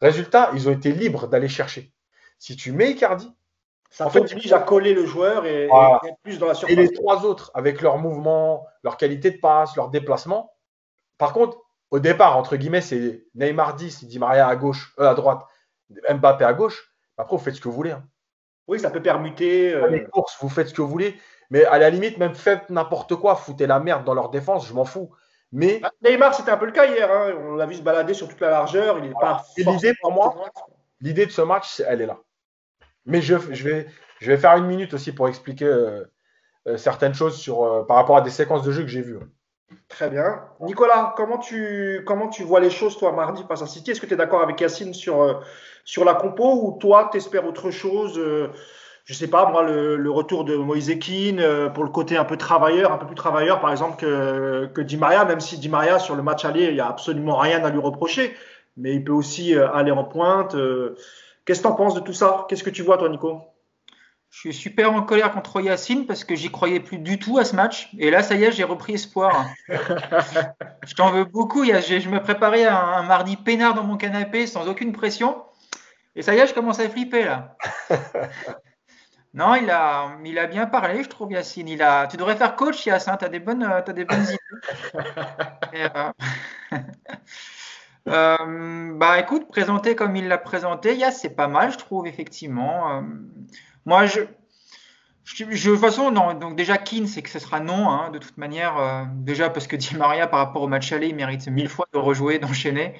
[0.01, 1.91] Résultat, ils ont été libres d'aller chercher.
[2.37, 3.33] Si tu mets Icardi,
[3.89, 5.67] ça en fait, oblige à coller le joueur et,
[6.23, 6.71] plus dans la surface.
[6.71, 10.53] Et les trois autres, avec leur mouvement, leur qualité de passe, leur déplacement.
[11.17, 11.57] Par contre,
[11.91, 15.45] au départ, entre guillemets, c'est Neymar 10, Di Maria à gauche, euh, à droite,
[16.09, 16.93] Mbappé à gauche.
[17.17, 17.91] Après, vous faites ce que vous voulez.
[17.91, 18.03] Hein.
[18.67, 19.73] Oui, ça peut permuter.
[19.73, 21.15] Euh, les courses, vous faites ce que vous voulez.
[21.49, 24.73] Mais à la limite, même faites n'importe quoi, foutez la merde dans leur défense, je
[24.73, 25.09] m'en fous.
[25.53, 27.09] Mais bah, Neymar, c'était un peu le cas hier.
[27.09, 27.33] Hein.
[27.39, 28.99] On l'a vu se balader sur toute la largeur.
[28.99, 29.45] Il est pas.
[29.55, 30.35] L'idée pour moi,
[30.99, 32.17] l'idée de ce match, elle est là.
[33.05, 33.87] Mais je, vais,
[34.19, 36.03] je vais faire une minute aussi pour expliquer euh,
[36.67, 39.19] euh, certaines choses sur, euh, par rapport à des séquences de jeu que j'ai vues.
[39.89, 40.41] Très bien.
[40.61, 43.91] Nicolas, comment tu, comment tu vois les choses, toi, mardi face à City?
[43.91, 45.41] Est-ce que tu es d'accord avec Yacine sur,
[45.83, 48.19] sur la compo ou toi, tu espères autre chose
[49.07, 52.35] je sais pas, moi, le, retour de Moïse Keane euh, pour le côté un peu
[52.35, 55.97] travailleur, un peu plus travailleur, par exemple, que, que Di Maria, même si Di Maria,
[55.97, 58.35] sur le match aller, il n'y a absolument rien à lui reprocher,
[58.75, 60.55] mais il peut aussi euh, aller en pointe.
[60.55, 60.97] Euh.
[61.45, 62.45] Qu'est-ce que tu en penses de tout ça?
[62.49, 63.43] Qu'est-ce que tu vois, toi, Nico?
[64.37, 67.43] Je suis super en colère contre Yacine parce que j'y croyais plus du tout à
[67.43, 67.89] ce match.
[67.97, 69.47] Et là, ça y est, j'ai repris espoir.
[69.67, 71.65] je t'en veux beaucoup.
[71.65, 75.41] Je me préparais un, un mardi peinard dans mon canapé sans aucune pression.
[76.15, 77.57] Et ça y est, je commence à flipper là.
[79.33, 81.67] Non, il a, il a bien parlé, je trouve, Yacine.
[81.67, 83.17] Il a, tu devrais faire coach, Yacine.
[83.19, 84.37] Tu as des bonnes, as des bonnes idées.
[88.07, 92.07] Euh, euh, bah, écoute, présenté comme il l'a présenté, Yass, c'est pas mal, je trouve,
[92.07, 92.97] effectivement.
[92.97, 93.01] Euh,
[93.87, 94.19] moi, je,
[95.23, 98.37] je, de toute façon, donc déjà, Keane, c'est que ce sera non, hein, de toute
[98.37, 99.07] manière.
[99.15, 101.97] déjà, parce que Di Maria, par rapport au match aller, il mérite mille fois de
[101.97, 102.93] rejouer, d'enchaîner.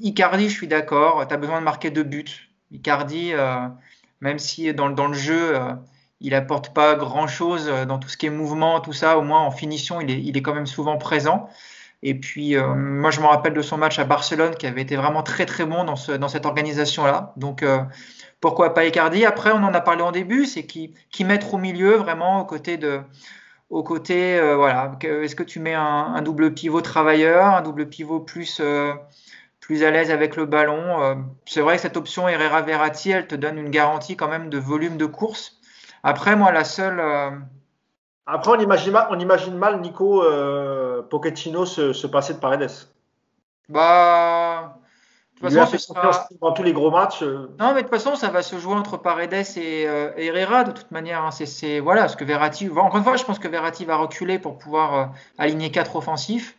[0.00, 1.26] Icardi, je suis d'accord.
[1.28, 2.50] Tu as besoin de marquer deux buts.
[2.72, 3.32] Icardi
[4.20, 5.72] même si dans, dans le jeu, euh,
[6.20, 9.40] il apporte pas grand-chose euh, dans tout ce qui est mouvement, tout ça, au moins
[9.40, 11.48] en finition, il est, il est quand même souvent présent.
[12.02, 14.96] Et puis, euh, moi, je me rappelle de son match à Barcelone qui avait été
[14.96, 17.34] vraiment très, très bon dans, ce, dans cette organisation-là.
[17.36, 17.62] Donc,
[18.40, 19.24] pourquoi pas Icardi?
[19.24, 22.44] Après, on en a parlé en début, c'est qui, qui mettre au milieu, vraiment, aux
[22.44, 23.00] côtés de,
[23.68, 28.60] au côté, voilà, est-ce que tu mets un, double pivot travailleur, un double pivot plus,
[29.60, 33.36] plus à l'aise avec le ballon C'est vrai que cette option Herrera Verratti, elle te
[33.36, 35.60] donne une garantie quand même de volume de course.
[36.02, 37.00] Après, moi, la seule.
[38.26, 40.24] Après, on imagine mal, on imagine mal Nico
[41.08, 42.70] Pochettino se, se passer de Paredes.
[43.68, 44.79] Bah.
[45.42, 45.94] De toute façon,
[46.42, 47.22] dans tous les gros matchs.
[47.22, 47.48] Euh.
[47.58, 50.72] Non, mais de toute façon, ça va se jouer entre Paredes et, euh, Herrera de
[50.72, 51.24] toute manière.
[51.24, 51.30] Hein.
[51.30, 52.68] C'est voilà, ce que Verratti.
[52.68, 55.04] Encore une fois, je pense que Verratti va reculer pour pouvoir euh,
[55.38, 56.56] aligner quatre offensifs.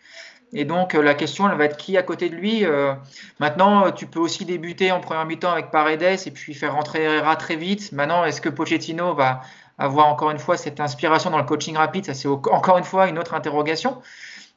[0.53, 2.65] Et donc la question, elle va être qui à côté de lui.
[3.39, 7.37] maintenant, tu peux aussi débuter en première mi-temps avec Paredes et puis faire rentrer Herrera
[7.37, 7.93] très vite.
[7.93, 9.39] Maintenant, est-ce que Pochettino va
[9.77, 12.05] avoir encore une fois cette inspiration dans le coaching rapide?
[12.05, 14.01] Ça, c'est encore une fois une autre interrogation.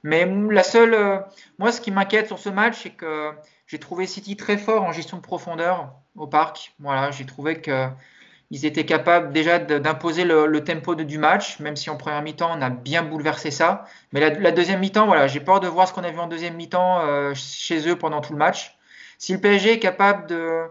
[0.03, 1.25] Mais la seule,
[1.61, 3.33] moi, ce qui m'inquiète sur ce match, c'est que
[3.66, 6.74] j'ai trouvé City très fort en gestion de profondeur au parc.
[6.78, 11.97] Voilà, j'ai trouvé qu'ils étaient capables déjà d'imposer le, tempo du match, même si en
[11.97, 13.85] première mi-temps on a bien bouleversé ça.
[14.12, 16.55] Mais la, deuxième mi-temps, voilà, j'ai peur de voir ce qu'on a vu en deuxième
[16.55, 18.77] mi-temps euh, chez eux pendant tout le match.
[19.19, 20.65] Si le PSG est capable de,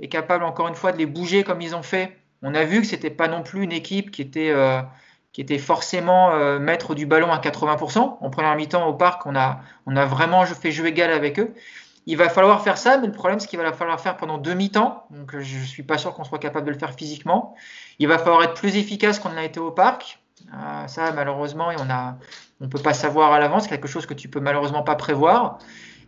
[0.00, 2.80] est capable encore une fois de les bouger comme ils ont fait, on a vu
[2.80, 4.82] que c'était pas non plus une équipe qui était euh,
[5.32, 8.18] qui était forcément euh, maître du ballon à 80%.
[8.20, 11.54] En première mi-temps au parc, on a, on a vraiment fait jeu égal avec eux.
[12.06, 14.70] Il va falloir faire ça, mais le problème, c'est qu'il va falloir faire pendant demi
[14.70, 17.54] temps Donc, je ne suis pas sûr qu'on soit capable de le faire physiquement.
[17.98, 20.18] Il va falloir être plus efficace qu'on l'a été au parc.
[20.52, 24.40] Euh, ça, malheureusement, on ne peut pas savoir à l'avance, quelque chose que tu peux
[24.40, 25.58] malheureusement pas prévoir.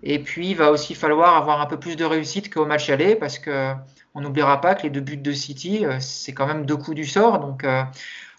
[0.02, 3.14] Et puis, il va aussi falloir avoir un peu plus de réussite qu'au match aller,
[3.14, 3.72] parce que
[4.14, 6.96] on n'oubliera pas que les deux buts de City, euh, c'est quand même deux coups
[6.96, 7.38] du sort.
[7.40, 7.82] Donc, euh,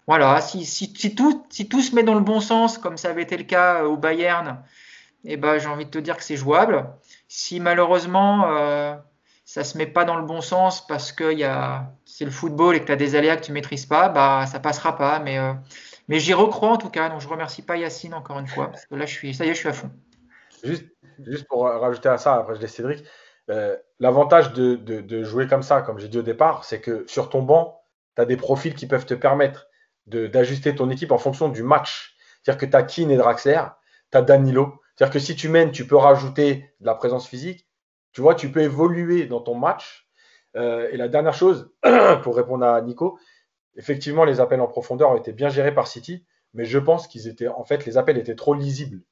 [0.06, 3.22] voilà, si, si, tout, si tout se met dans le bon sens, comme ça avait
[3.22, 4.62] été le cas au Bayern,
[5.24, 6.86] eh ben, j'ai envie de te dire que c'est jouable.
[7.28, 8.94] Si malheureusement euh,
[9.44, 11.36] ça se met pas dans le bon sens parce que
[12.04, 14.60] c'est le football et que tu as des aléas que tu maîtrises pas, bah ça
[14.60, 15.18] passera pas.
[15.18, 15.52] Mais, euh,
[16.08, 17.08] mais j'y recrois en tout cas.
[17.08, 19.48] Donc je remercie pas Yacine encore une fois parce que là je suis, ça y
[19.48, 19.90] est, je suis à fond.
[20.62, 20.86] Juste,
[21.26, 23.04] juste pour rajouter à ça, après je laisse Cédric.
[23.48, 27.42] Euh, l'avantage de, jouer comme ça, comme j'ai dit au départ, c'est que sur ton
[27.42, 27.80] banc,
[28.16, 29.68] tu as des profils qui peuvent te permettre
[30.06, 32.16] d'ajuster ton équipe en fonction du match.
[32.42, 33.62] C'est-à-dire que tu as Keane et Draxler,
[34.12, 37.66] tu as Danilo, c'est-à-dire que si tu mènes, tu peux rajouter de la présence physique.
[38.12, 40.08] Tu vois, tu peux évoluer dans ton match.
[40.56, 41.70] Euh, et la dernière chose,
[42.22, 43.18] pour répondre à Nico,
[43.76, 46.24] effectivement, les appels en profondeur ont été bien gérés par City,
[46.54, 49.02] mais je pense qu'ils étaient, en fait, les appels étaient trop lisibles.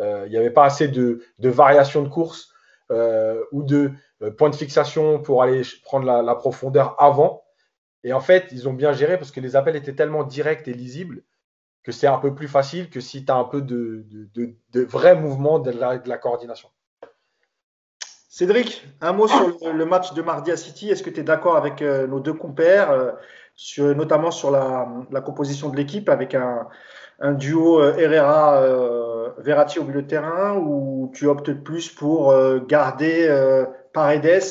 [0.00, 2.50] Euh, il n'y avait pas assez de, variations de course
[2.90, 3.92] euh, ou de
[4.38, 7.44] points de fixation pour aller prendre la, profondeur avant.
[8.04, 10.72] Et en fait, ils ont bien géré parce que les appels étaient tellement directs et
[10.72, 11.24] lisibles
[11.86, 14.04] que c'est un peu plus facile que si tu as un peu de,
[14.34, 16.68] de, vrai mouvement de la, coordination.
[18.28, 20.90] Cédric, un mot sur le, match de mardi à City.
[20.90, 23.12] Est-ce que tu es d'accord avec euh, nos deux compères, euh,
[23.54, 26.66] sur, notamment sur la, la composition de l'équipe avec un,
[27.20, 32.34] un duo euh, Herrera-Verratti au milieu de terrain ou tu optes plus pour
[32.66, 34.42] garder Paredes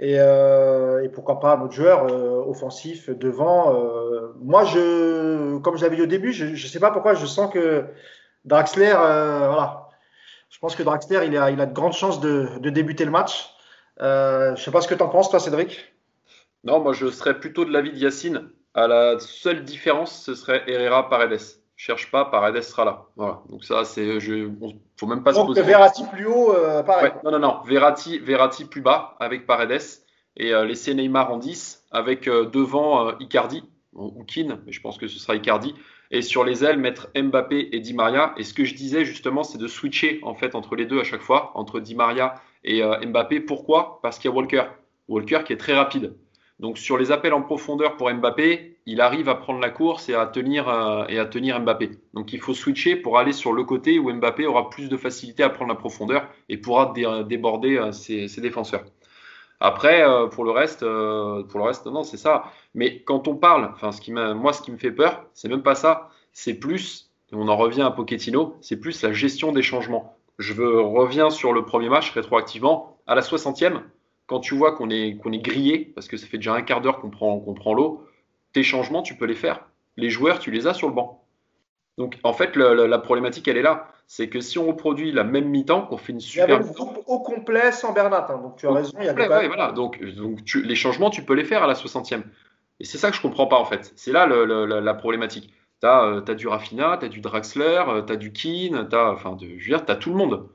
[0.00, 3.74] euh, et, pourquoi pas un autre joueur euh, offensif devant.
[3.74, 7.26] Euh, moi, je, comme je l'avais dit au début, je ne sais pas pourquoi, je
[7.26, 7.84] sens que
[8.44, 9.88] Draxler, voilà,
[10.50, 13.54] je pense que Draxler, il a, il a de grandes chances de, débuter le match.
[13.98, 15.94] je ne sais pas ce que tu en penses, toi, Cédric.
[16.64, 18.48] Non, moi, je serais plutôt de l'avis de Yacine.
[18.74, 23.06] À la seule différence, ce serait Herrera Paredes cherche pas, Paredes sera là.
[23.16, 23.42] Voilà.
[23.48, 24.48] Donc ça, c'est, je,
[24.96, 25.62] faut même pas se poser.
[25.62, 27.12] Verratti plus haut, euh, pareil.
[27.24, 27.60] non, non, non.
[27.64, 29.82] Verratti, Verratti plus bas avec Paredes
[30.36, 33.64] et euh, laisser Neymar en 10 avec euh, devant Icardi
[33.94, 35.74] ou Keane, mais je pense que ce sera Icardi.
[36.12, 38.32] Et sur les ailes, mettre Mbappé et Di Maria.
[38.36, 41.04] Et ce que je disais justement, c'est de switcher en fait entre les deux à
[41.04, 42.34] chaque fois, entre Di Maria
[42.64, 43.40] et Mbappé.
[43.40, 43.98] Pourquoi?
[44.02, 44.64] Parce qu'il y a Walker.
[45.08, 46.14] Walker qui est très rapide.
[46.62, 50.14] Donc sur les appels en profondeur pour Mbappé, il arrive à prendre la course et
[50.14, 51.90] à tenir euh, et à tenir Mbappé.
[52.14, 55.42] Donc il faut switcher pour aller sur le côté où Mbappé aura plus de facilité
[55.42, 56.94] à prendre la profondeur et pourra
[57.24, 58.84] déborder euh, ses, défenseurs.
[59.58, 62.44] Après, euh, pour le reste, pour le reste, non, c'est ça.
[62.74, 63.74] Mais quand on parle,
[64.36, 66.10] moi, ce qui me fait peur, c'est même pas ça.
[66.32, 70.16] C'est plus, on en revient à Pochettino, c'est plus la gestion des changements.
[70.38, 73.82] Je reviens sur le premier match rétroactivement à la 60e
[74.26, 76.80] quand tu vois qu'on est, qu'on est grillé, parce que ça fait déjà un quart
[76.80, 78.06] d'heure qu'on prend, qu'on prend l'eau,
[78.52, 79.66] tes changements, tu peux les faire.
[79.96, 81.24] Les joueurs, tu les as sur le banc.
[81.98, 83.88] Donc, en fait, la problématique, elle est là.
[84.06, 86.46] C'est que si on reproduit la même mi-temps, qu'on fait une super.
[86.46, 88.26] Il y avait le groupe au complet sans Bernat.
[88.30, 88.92] Hein, donc, tu as raison.
[88.98, 89.72] Il y a voilà.
[89.72, 92.22] Donc, donc les changements, tu peux les faire à la 60e.
[92.80, 93.92] Et c'est ça que je comprends pas, en fait.
[93.96, 95.52] C'est là la problématique.
[95.80, 98.96] Tu as, euh, du Raffina, tu as du Draxler, euh, tu as du Keane, tu
[98.96, 100.48] as, enfin, de, je veux dire, as tout le monde.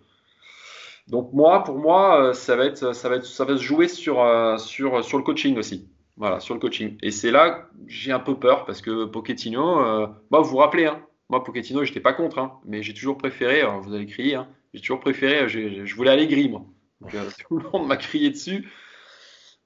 [1.07, 3.87] Donc moi, pour moi, euh, ça va être, ça va être, ça va se jouer
[3.87, 5.89] sur, euh, sur, sur le coaching aussi.
[6.17, 6.97] Voilà, sur le coaching.
[7.01, 10.85] Et c'est là j'ai un peu peur parce que Pochettino, euh, bah, vous vous rappelez,
[10.85, 14.47] hein, Moi, Pochettino, j'étais pas contre, hein, mais j'ai toujours préféré, vous allez crier, hein,
[14.73, 16.65] j'ai toujours préféré, je voulais Allegri, moi.
[17.01, 17.11] Donc,
[17.47, 18.67] tout le monde m'a crié dessus.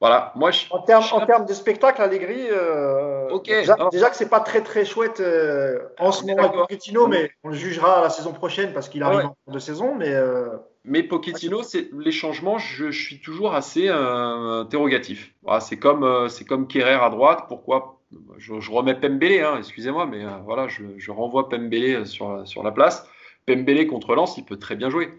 [0.02, 4.62] Voilà, moi je, En termes, de spectacle, Allegri, euh, déjà, déjà, que c'est pas très
[4.62, 8.74] très chouette euh, en ce moment avec Pochettino, mais on le jugera la saison prochaine
[8.74, 9.94] parce qu'il arrive en cours de saison.
[9.94, 15.36] Mais, euh, mais Pochettino, c'est les changements, je, je, suis toujours assez interrogatif.
[15.44, 17.46] Voilà, c'est comme c'est comme Kerrer à droite.
[17.48, 18.02] Pourquoi?
[18.40, 22.72] Je, je remets Pembele, hein, excusez-moi, mais voilà, je, je, renvoie Pembele sur sur la
[22.72, 23.08] place.
[23.46, 25.14] Pembele contre Lens, il peut très bien jouer.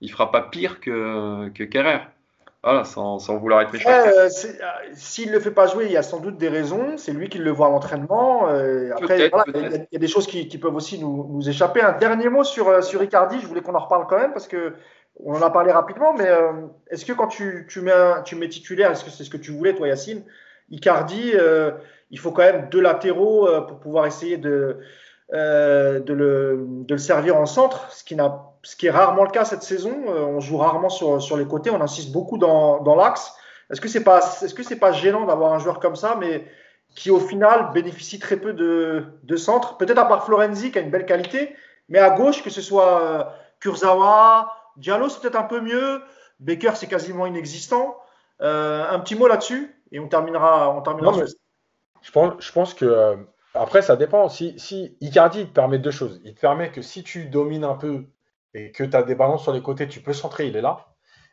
[0.00, 2.00] Il fera pas pire que que Kerrer.
[2.64, 3.90] Voilà, sans, vouloir être méchant.
[3.90, 4.30] Euh,
[4.94, 6.96] S'il ne le fait pas jouer, il y a sans doute des raisons.
[6.96, 8.48] C'est lui qui le voit à l'entraînement.
[8.48, 11.82] Euh, après, il, y a des choses qui, peuvent aussi nous, échapper.
[11.82, 13.38] Un dernier mot sur, euh, sur Icardi.
[13.38, 14.72] Je voulais qu'on en reparle quand même parce que
[15.22, 16.14] on en a parlé rapidement.
[16.14, 16.52] Mais euh,
[16.90, 17.92] est-ce que quand tu, tu, mets
[18.24, 20.22] tu mets titulaire, est-ce que c'est ce que tu voulais, toi, Yacine?
[20.70, 21.34] Icardi,
[22.10, 24.78] il faut quand même deux latéraux pour pouvoir essayer de,
[25.32, 28.16] de, le, de le servir en centre, ce qui
[28.62, 29.94] ce qui est rarement le cas cette saison.
[30.08, 33.34] Euh, on joue rarement sur, sur les côtés, on insiste beaucoup dans, dans l'axe.
[33.70, 36.46] Est-ce que c'est pas, est-ce que c'est pas gênant d'avoir un joueur comme ça, mais
[36.94, 39.76] qui au final bénéficie très peu de, de centre?
[39.76, 41.56] Peut-être à part Florenzi qui a une belle qualité,
[41.88, 43.24] mais à gauche, que ce soit euh,
[43.60, 46.02] Kurzawa, Diallo, c'est peut-être un peu mieux.
[46.40, 47.96] Baker, c'est quasiment inexistant.
[48.42, 50.70] Euh, un petit mot là-dessus et on terminera.
[50.70, 51.24] On terminera
[52.02, 53.16] je, pense, je pense que
[53.54, 54.28] après, ça dépend.
[54.28, 56.20] Si, si Icardi il te permet deux choses.
[56.24, 58.06] Il te permet que si tu domines un peu
[58.52, 60.86] et que tu as des ballons sur les côtés, tu peux centrer, il est là.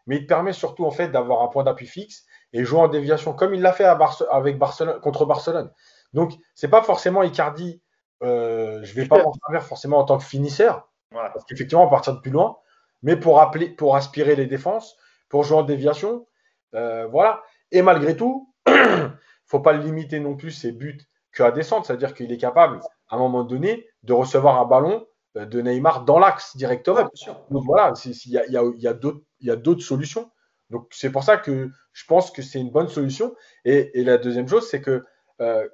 [0.05, 2.87] Mais il te permet surtout en fait d'avoir un point d'appui fixe et jouer en
[2.87, 5.71] déviation comme il l'a fait avec Barcelone, contre Barcelone.
[6.13, 7.81] Donc, c'est pas forcément Icardi,
[8.23, 12.13] euh, je vais pas m'en servir forcément en tant que finisseur, parce qu'effectivement, on partir
[12.13, 12.57] de plus loin,
[13.03, 14.95] mais pour, appeler, pour aspirer les défenses,
[15.29, 16.27] pour jouer en déviation,
[16.75, 17.41] euh, voilà.
[17.71, 18.53] Et malgré tout,
[19.45, 20.99] faut pas le limiter non plus ses buts
[21.41, 25.05] qu'à descendre, c'est-à-dire qu'il est capable, à un moment donné, de recevoir un ballon
[25.37, 27.09] euh, de Neymar dans l'axe directement.
[27.49, 28.45] Donc voilà, il y a,
[28.77, 30.29] y a, d'autres solutions.
[30.69, 33.35] Donc c'est pour ça que je pense que c'est une bonne solution.
[33.65, 35.03] Et, la deuxième chose, c'est que
[35.41, 35.67] euh,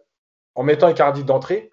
[0.55, 1.71] en mettant Icardi d'entrée,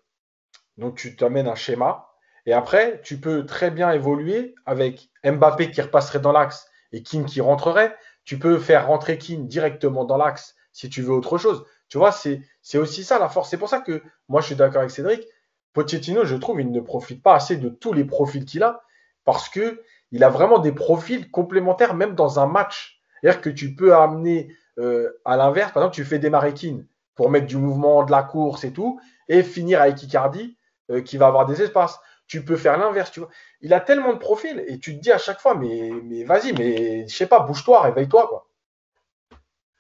[0.77, 2.09] donc tu t'amènes un schéma.
[2.47, 7.25] Et après, tu peux très bien évoluer avec Mbappé qui repasserait dans l'axe et Kim
[7.25, 7.97] qui rentrerait.
[8.25, 11.65] Tu peux faire rentrer Kim directement dans l'axe si tu veux autre chose.
[11.95, 13.49] Tu vois, c'est aussi ça la force.
[13.49, 15.29] C'est pour ça que moi, je suis d'accord avec Cédric.
[15.73, 18.83] Pochettino, je trouve, il ne profite pas assez de tous les profils qu'il a
[19.25, 19.81] parce que
[20.11, 23.01] il a vraiment des profils complémentaires même dans un match.
[23.21, 26.85] C'est-à-dire que tu peux amener euh, à l'inverse, par exemple, tu fais démarrer Keane
[27.15, 28.99] pour mettre du mouvement, de la course et tout,
[29.29, 30.59] et finir avec Icardi
[30.91, 32.01] euh, qui va avoir des espaces.
[32.27, 33.29] Tu peux faire l'inverse, tu vois.
[33.61, 37.07] Il a tellement de profils et tu te dis à chaque fois, mais, vas-y, mais
[37.07, 38.49] je sais pas, bouge-toi, réveille-toi.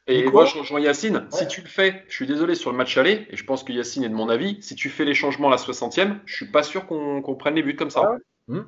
[0.06, 1.26] Et moi, je rejoins Yacine.
[1.30, 3.72] Si tu le fais, je suis désolé sur le match aller, et je pense que
[3.72, 4.62] Yacine est de mon avis.
[4.62, 7.62] Si tu fais les changements à la 60e, je suis pas sûr qu'on prenne les
[7.62, 8.16] buts comme ça.
[8.48, 8.62] Hmm.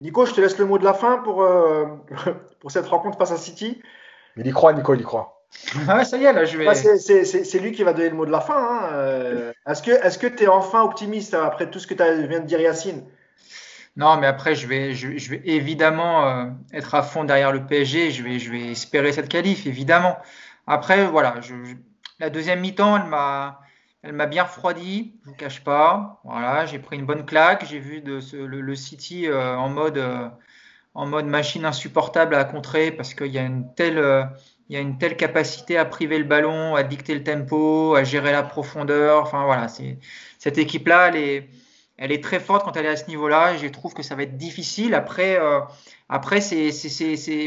[0.00, 1.86] Nico, je te laisse le mot de la fin pour, euh,
[2.60, 3.80] pour cette rencontre face à City.
[4.36, 5.32] Il y croit, Nico, il y croit.
[5.88, 6.74] Ah ça y est, là, je vais.
[6.74, 8.56] c'est lui qui va donner le mot de la fin.
[8.56, 8.90] Hein.
[8.92, 12.60] Euh, est-ce que tu es enfin optimiste après tout ce que tu viens de dire,
[12.60, 13.04] Yacine?
[13.96, 18.10] Non, mais après, je vais, je, vais évidemment euh, être à fond derrière le PSG.
[18.10, 20.18] Je vais, je vais espérer cette qualif, évidemment.
[20.66, 21.54] Après, voilà, je,
[22.18, 23.62] la deuxième mi-temps, elle m'a,
[24.02, 25.14] elle m'a bien refroidi.
[25.24, 26.20] Je vous cache pas.
[26.24, 27.64] Voilà, j'ai pris une bonne claque.
[27.66, 30.28] J'ai vu de ce, le, City euh, en mode, euh,
[30.94, 34.28] en mode machine insupportable à contrer parce qu'il y a une telle,
[34.68, 38.04] il y a une telle capacité à priver le ballon, à dicter le tempo, à
[38.04, 39.22] gérer la profondeur.
[39.22, 39.98] Enfin voilà, c'est
[40.38, 41.48] cette équipe-là, elle est
[41.98, 43.54] elle est très forte quand elle est à ce niveau-là.
[43.54, 44.94] Et je trouve que ça va être difficile.
[44.94, 45.60] Après, euh,
[46.08, 46.70] après c'est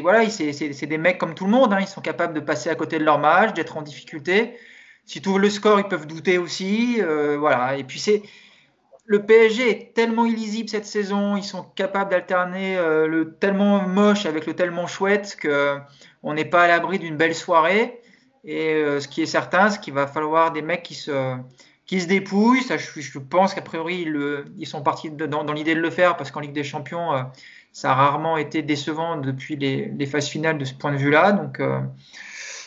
[0.02, 1.74] voilà, des mecs comme tout le monde.
[1.74, 1.80] Hein.
[1.82, 4.56] Ils sont capables de passer à côté de leur match, d'être en difficulté.
[5.06, 6.98] Si tu ouvres le score, ils peuvent douter aussi.
[7.00, 7.78] Euh, voilà.
[7.78, 8.24] Et puis c'est
[9.06, 11.36] le PSG est tellement illisible cette saison.
[11.36, 15.78] Ils sont capables d'alterner euh, le tellement moche avec le tellement chouette que
[16.22, 18.02] on n'est pas à l'abri d'une belle soirée.
[18.46, 21.38] Et ce qui est certain, c'est qu'il va falloir des mecs qui se
[21.90, 22.62] qui se dépouille.
[22.62, 24.08] Ça, je, pense qu'a priori,
[24.58, 27.24] ils, sont partis dans, l'idée de le faire parce qu'en Ligue des Champions, euh,
[27.72, 31.32] ça a rarement été décevant depuis les, phases finales de ce point de vue-là.
[31.32, 31.82] Donc, euh,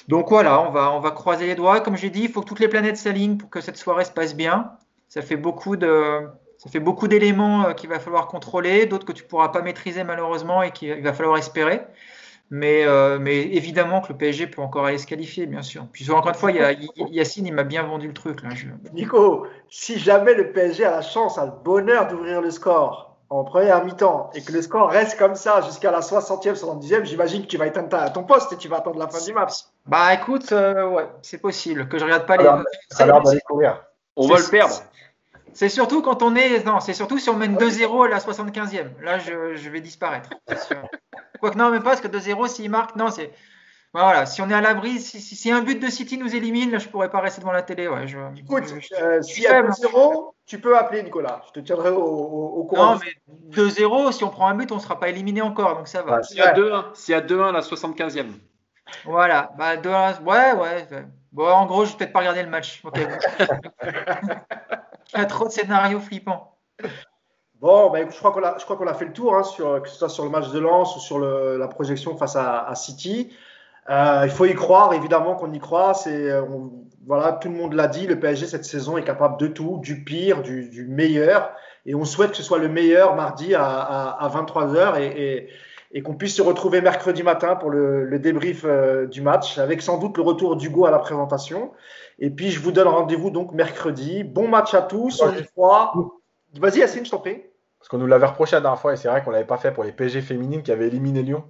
[0.09, 1.81] voilà, on va, croiser les doigts.
[1.81, 4.11] Comme j'ai dit, il faut que toutes les planètes s'alignent pour que cette soirée se
[4.11, 4.73] passe bien.
[5.09, 10.03] Ça fait beaucoup d'éléments euh, qu'il va falloir contrôler, d'autres que tu pourras pas maîtriser
[10.03, 11.81] malheureusement et qu'il va falloir espérer.
[12.55, 15.87] Mais, euh, mais, évidemment que le PSG peut encore aller se qualifier, bien sûr.
[15.91, 18.43] Puis encore une fois, Yacine, il m'a bien vendu le truc.
[18.43, 18.51] Là.
[18.93, 23.45] Nico, si jamais le PSG a la chance, a le bonheur d'ouvrir le score en
[23.45, 27.47] première mi-temps et que le score reste comme ça jusqu'à la 60e, 70e, j'imagine que
[27.47, 29.61] tu vas éteindre ta, ton poste et tu vas attendre la fin du match.
[29.87, 32.45] Bah écoute, euh, ouais, c'est possible que je regarde pas les.
[32.91, 33.83] Ça a l'air d'aller courir.
[34.15, 34.75] On va le perdre.
[35.55, 36.65] C'est surtout quand on est.
[36.65, 39.01] Non, c'est surtout si on mène 2-0 à la 75e.
[39.03, 40.31] Là, je, je vais disparaître.
[41.41, 43.33] Quoique, non, même pas, parce que 2-0, s'il marque, non, c'est.
[43.95, 46.79] Voilà, si on est à l'abri, si, si, un but de City nous élimine, là,
[46.79, 47.89] je pourrais pas rester devant la télé.
[47.89, 48.65] Ouais, je, Écoute,
[48.99, 51.43] euh, y a 2-0, tu peux appeler Nicolas.
[51.49, 52.95] Je te tiendrai au, au, courant.
[52.95, 53.15] Non, mais
[53.51, 56.23] 2-0, si on prend un but, on ne sera pas éliminé encore, donc ça va.
[56.23, 58.29] s'il y a 2-1, s'il y a 2-1 la 75e.
[59.05, 60.87] Voilà, bah 2 ouais, ouais.
[61.33, 62.81] Bon, en gros, je vais peut-être pas regarder le match.
[62.85, 62.99] Ok.
[65.29, 66.57] Trop de scénarios flippants.
[67.61, 69.43] Bon, bah, je crois qu'on a, fait le tour, hein,
[69.81, 73.33] que ce soit sur le match de Lens ou sur la projection face à, City.
[73.89, 75.95] Euh, il faut y croire, évidemment qu'on y croit.
[75.95, 76.29] C'est,
[77.07, 80.03] voilà, tout le monde l'a dit, le PSG cette saison est capable de tout, du
[80.03, 81.53] pire, du, meilleur.
[81.87, 85.49] Et on souhaite que ce soit le meilleur mardi à, à, à 23h et,
[86.03, 89.99] qu'on puisse se retrouver mercredi matin pour le, le débrief euh, du match, avec sans
[89.99, 91.71] doute le retour d'Hugo à la présentation.
[92.19, 94.25] Et puis je vous donne rendez-vous donc mercredi.
[94.25, 95.23] Bon match à tous.
[95.23, 95.93] On y croit.
[96.59, 97.43] Vas-y, Yacine, je t'en prie.
[97.79, 99.73] Parce qu'on nous l'avait reproché la dernière fois et c'est vrai qu'on l'avait pas fait
[99.73, 101.45] pour les PSG féminines qui avaient éliminé Lyon.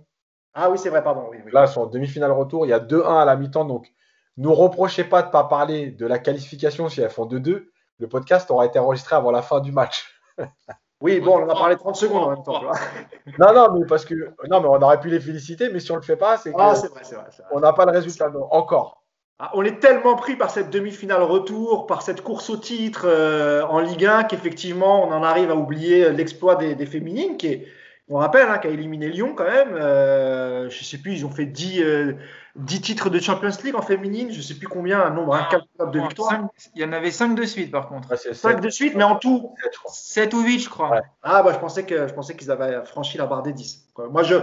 [0.55, 1.27] Ah oui, c'est vrai, pardon.
[1.31, 1.51] Oui, oui.
[1.53, 2.67] Là, sont en demi-finale retour.
[2.67, 3.65] Il y a 2-1 à la mi-temps.
[3.65, 3.93] Donc,
[4.37, 7.67] ne reprochez pas de ne pas parler de la qualification si elles font 2-2.
[7.99, 10.11] Le podcast aura été enregistré avant la fin du match.
[11.03, 12.63] Oui, bon, on en a parlé 30 secondes en même temps.
[13.41, 14.15] non, non, mais parce que
[14.49, 16.75] non, mais on aurait pu les féliciter, mais si on le fait pas, c'est ah,
[16.75, 19.02] vrai, vrai, on n'a pas le résultat encore.
[19.39, 23.63] Ah, on est tellement pris par cette demi-finale retour, par cette course au titre euh,
[23.67, 27.67] en Ligue 1 qu'effectivement on en arrive à oublier l'exploit des, des, féminines qui est,
[28.09, 29.75] on rappelle, hein, qui a éliminé Lyon quand même.
[29.75, 32.15] Euh, je sais plus, ils ont fait 10, euh,
[32.57, 36.01] 10 titres de Champions League en féminine, je sais plus combien, un nombre incalculable de
[36.01, 36.49] victoires.
[36.75, 38.11] il y en avait 5 de suite par contre.
[38.11, 39.55] Ouais, 5 de suite, mais en tout
[39.87, 40.91] 7 ou 8 je crois.
[40.91, 41.03] Ouais.
[41.23, 43.89] Ah bah je pensais que je pensais qu'ils avaient franchi la barre des 10.
[44.11, 44.37] Moi je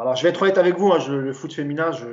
[0.00, 2.06] alors, je vais être honnête avec vous, hein, je, le foot féminin, je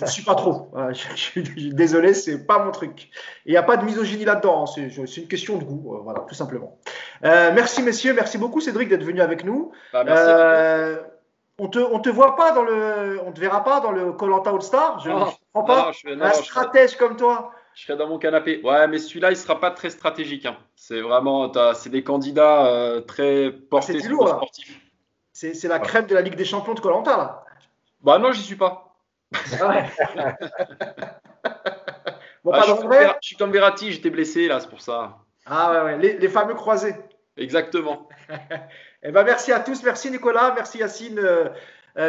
[0.00, 0.72] ne suis pas trop.
[0.90, 3.10] je, je, je, désolé, c'est pas mon truc.
[3.46, 6.20] Il n'y a pas de misogynie là-dedans, hein, c'est une question de goût, euh, voilà,
[6.28, 6.78] tout simplement.
[7.24, 9.70] Euh, merci messieurs, merci beaucoup Cédric d'être venu avec nous.
[9.92, 10.24] Bah, merci.
[10.26, 10.96] Euh,
[11.60, 14.50] on te, on te voit pas dans le, on te verra pas dans le Colanta
[14.50, 14.98] All Star.
[14.98, 15.92] Je ne comprends pas.
[16.04, 17.52] Non, non, un stratège comme toi.
[17.76, 18.60] Je serai dans mon canapé.
[18.64, 20.46] Ouais, mais celui-là, il sera pas très stratégique.
[20.46, 20.56] Hein.
[20.74, 24.83] C'est vraiment, c'est des candidats très portés sur le sportif.
[25.34, 27.44] C'est la crème de la Ligue des Champions de Colanta là.
[28.02, 28.94] Bah non, j'y suis pas.
[29.60, 29.84] Ah ouais.
[32.44, 33.16] bon, ah, pas je, suis vrai.
[33.20, 35.18] je suis comme Verratti, j'étais blessé là, c'est pour ça.
[35.44, 35.98] Ah ouais, ouais.
[35.98, 36.94] Les, les fameux croisés.
[37.36, 38.08] Exactement.
[39.02, 41.48] eh ben, merci à tous, merci Nicolas, merci Yacine euh,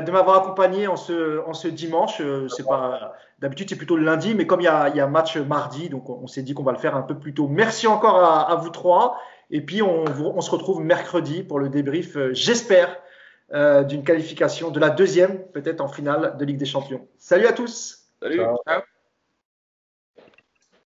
[0.02, 2.22] de m'avoir accompagné en ce, en ce dimanche.
[2.22, 5.08] Euh, c'est pas d'habitude c'est plutôt le lundi, mais comme il y a, y a
[5.08, 7.48] match mardi, donc on, on s'est dit qu'on va le faire un peu plus tôt.
[7.48, 9.18] Merci encore à, à vous trois,
[9.50, 12.98] et puis on, on, se retrouve mercredi pour le débrief, euh, j'espère,
[13.54, 17.08] euh, d'une qualification de la deuxième, peut-être en finale de Ligue des Champions.
[17.18, 18.10] Salut à tous.
[18.20, 18.38] Salut.
[18.38, 18.82] Ciao.